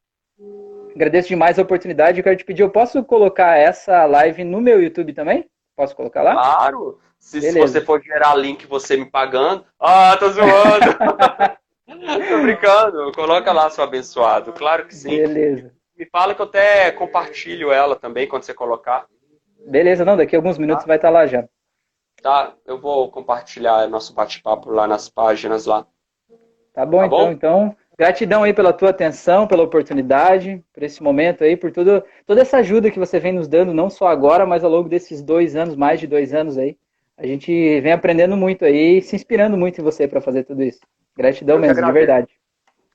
Agradeço 0.93 1.29
demais 1.29 1.57
a 1.57 1.61
oportunidade. 1.61 2.19
Eu 2.19 2.23
quero 2.23 2.35
te 2.35 2.43
pedir, 2.43 2.63
eu 2.63 2.69
posso 2.69 3.01
colocar 3.03 3.57
essa 3.57 4.05
live 4.05 4.43
no 4.43 4.59
meu 4.59 4.81
YouTube 4.81 5.13
também? 5.13 5.45
Posso 5.81 5.95
colocar 5.95 6.21
lá? 6.21 6.33
Claro! 6.33 6.99
Se, 7.17 7.41
se 7.41 7.59
você 7.59 7.81
for 7.81 7.99
gerar 8.03 8.35
link 8.35 8.67
você 8.67 8.95
me 8.95 9.05
pagando. 9.07 9.65
Ah, 9.79 10.15
tô 10.15 10.29
zoando! 10.29 10.93
tô 12.29 12.41
brincando. 12.43 13.11
Coloca 13.13 13.51
lá, 13.51 13.67
seu 13.71 13.83
abençoado. 13.83 14.53
Claro 14.53 14.85
que 14.85 14.93
sim. 14.93 15.09
Beleza. 15.09 15.73
Me 15.97 16.05
fala 16.05 16.35
que 16.35 16.41
eu 16.41 16.45
até 16.45 16.91
compartilho 16.91 17.71
ela 17.71 17.95
também 17.95 18.27
quando 18.27 18.43
você 18.43 18.53
colocar. 18.53 19.07
Beleza, 19.65 20.05
não, 20.05 20.15
daqui 20.15 20.35
a 20.35 20.39
alguns 20.39 20.59
minutos 20.59 20.83
tá. 20.83 20.87
vai 20.87 20.97
estar 20.97 21.09
lá 21.09 21.25
já. 21.25 21.49
Tá, 22.21 22.53
eu 22.67 22.79
vou 22.79 23.09
compartilhar 23.09 23.87
nosso 23.87 24.13
bate-papo 24.13 24.69
lá 24.69 24.85
nas 24.85 25.09
páginas 25.09 25.65
lá. 25.65 25.87
Tá 26.75 26.85
bom, 26.85 26.99
tá 26.99 27.05
então. 27.07 27.19
Bom? 27.19 27.31
Então, 27.31 27.77
Gratidão 28.01 28.41
aí 28.41 28.51
pela 28.51 28.73
tua 28.73 28.89
atenção, 28.89 29.45
pela 29.45 29.61
oportunidade, 29.61 30.59
por 30.73 30.81
esse 30.81 31.03
momento 31.03 31.43
aí, 31.43 31.55
por 31.55 31.71
tudo, 31.71 32.03
toda 32.25 32.41
essa 32.41 32.57
ajuda 32.57 32.89
que 32.89 32.97
você 32.97 33.19
vem 33.19 33.31
nos 33.31 33.47
dando, 33.47 33.75
não 33.75 33.91
só 33.91 34.07
agora, 34.07 34.43
mas 34.43 34.63
ao 34.63 34.71
longo 34.71 34.89
desses 34.89 35.21
dois 35.21 35.55
anos, 35.55 35.75
mais 35.75 35.99
de 35.99 36.07
dois 36.07 36.33
anos 36.33 36.57
aí. 36.57 36.75
A 37.15 37.27
gente 37.27 37.79
vem 37.79 37.91
aprendendo 37.91 38.35
muito 38.35 38.65
aí 38.65 38.97
e 38.97 39.01
se 39.03 39.15
inspirando 39.15 39.55
muito 39.55 39.79
em 39.79 39.83
você 39.83 40.07
para 40.07 40.19
fazer 40.19 40.45
tudo 40.45 40.63
isso. 40.63 40.79
Gratidão 41.15 41.57
Eu 41.57 41.61
mesmo, 41.61 41.85
de 41.85 41.91
verdade. 41.91 42.29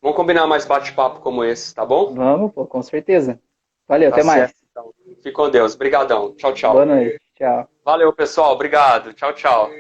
Vamos 0.03 0.17
combinar 0.17 0.45
mais 0.49 0.67
bate-papo 0.67 1.21
como 1.21 1.45
esse, 1.45 1.73
tá 1.73 1.87
bom? 1.87 2.13
Vamos, 2.13 2.53
pô, 2.53 2.67
com 2.67 2.83
certeza. 2.83 3.39
Valeu, 3.87 4.11
tá 4.11 4.17
até 4.17 4.25
certo, 4.25 4.39
mais. 4.39 4.55
Então. 4.73 4.93
Fique 5.07 5.31
com 5.31 5.49
Deus. 5.49 5.77
Obrigadão. 5.77 6.35
Tchau, 6.35 6.53
tchau. 6.53 6.73
Boa 6.73 6.85
noite. 6.85 7.21
Tchau. 7.37 7.69
Valeu, 7.85 8.13
pessoal. 8.13 8.55
Obrigado. 8.55 9.15
Tchau, 9.15 9.33
tchau. 9.33 9.71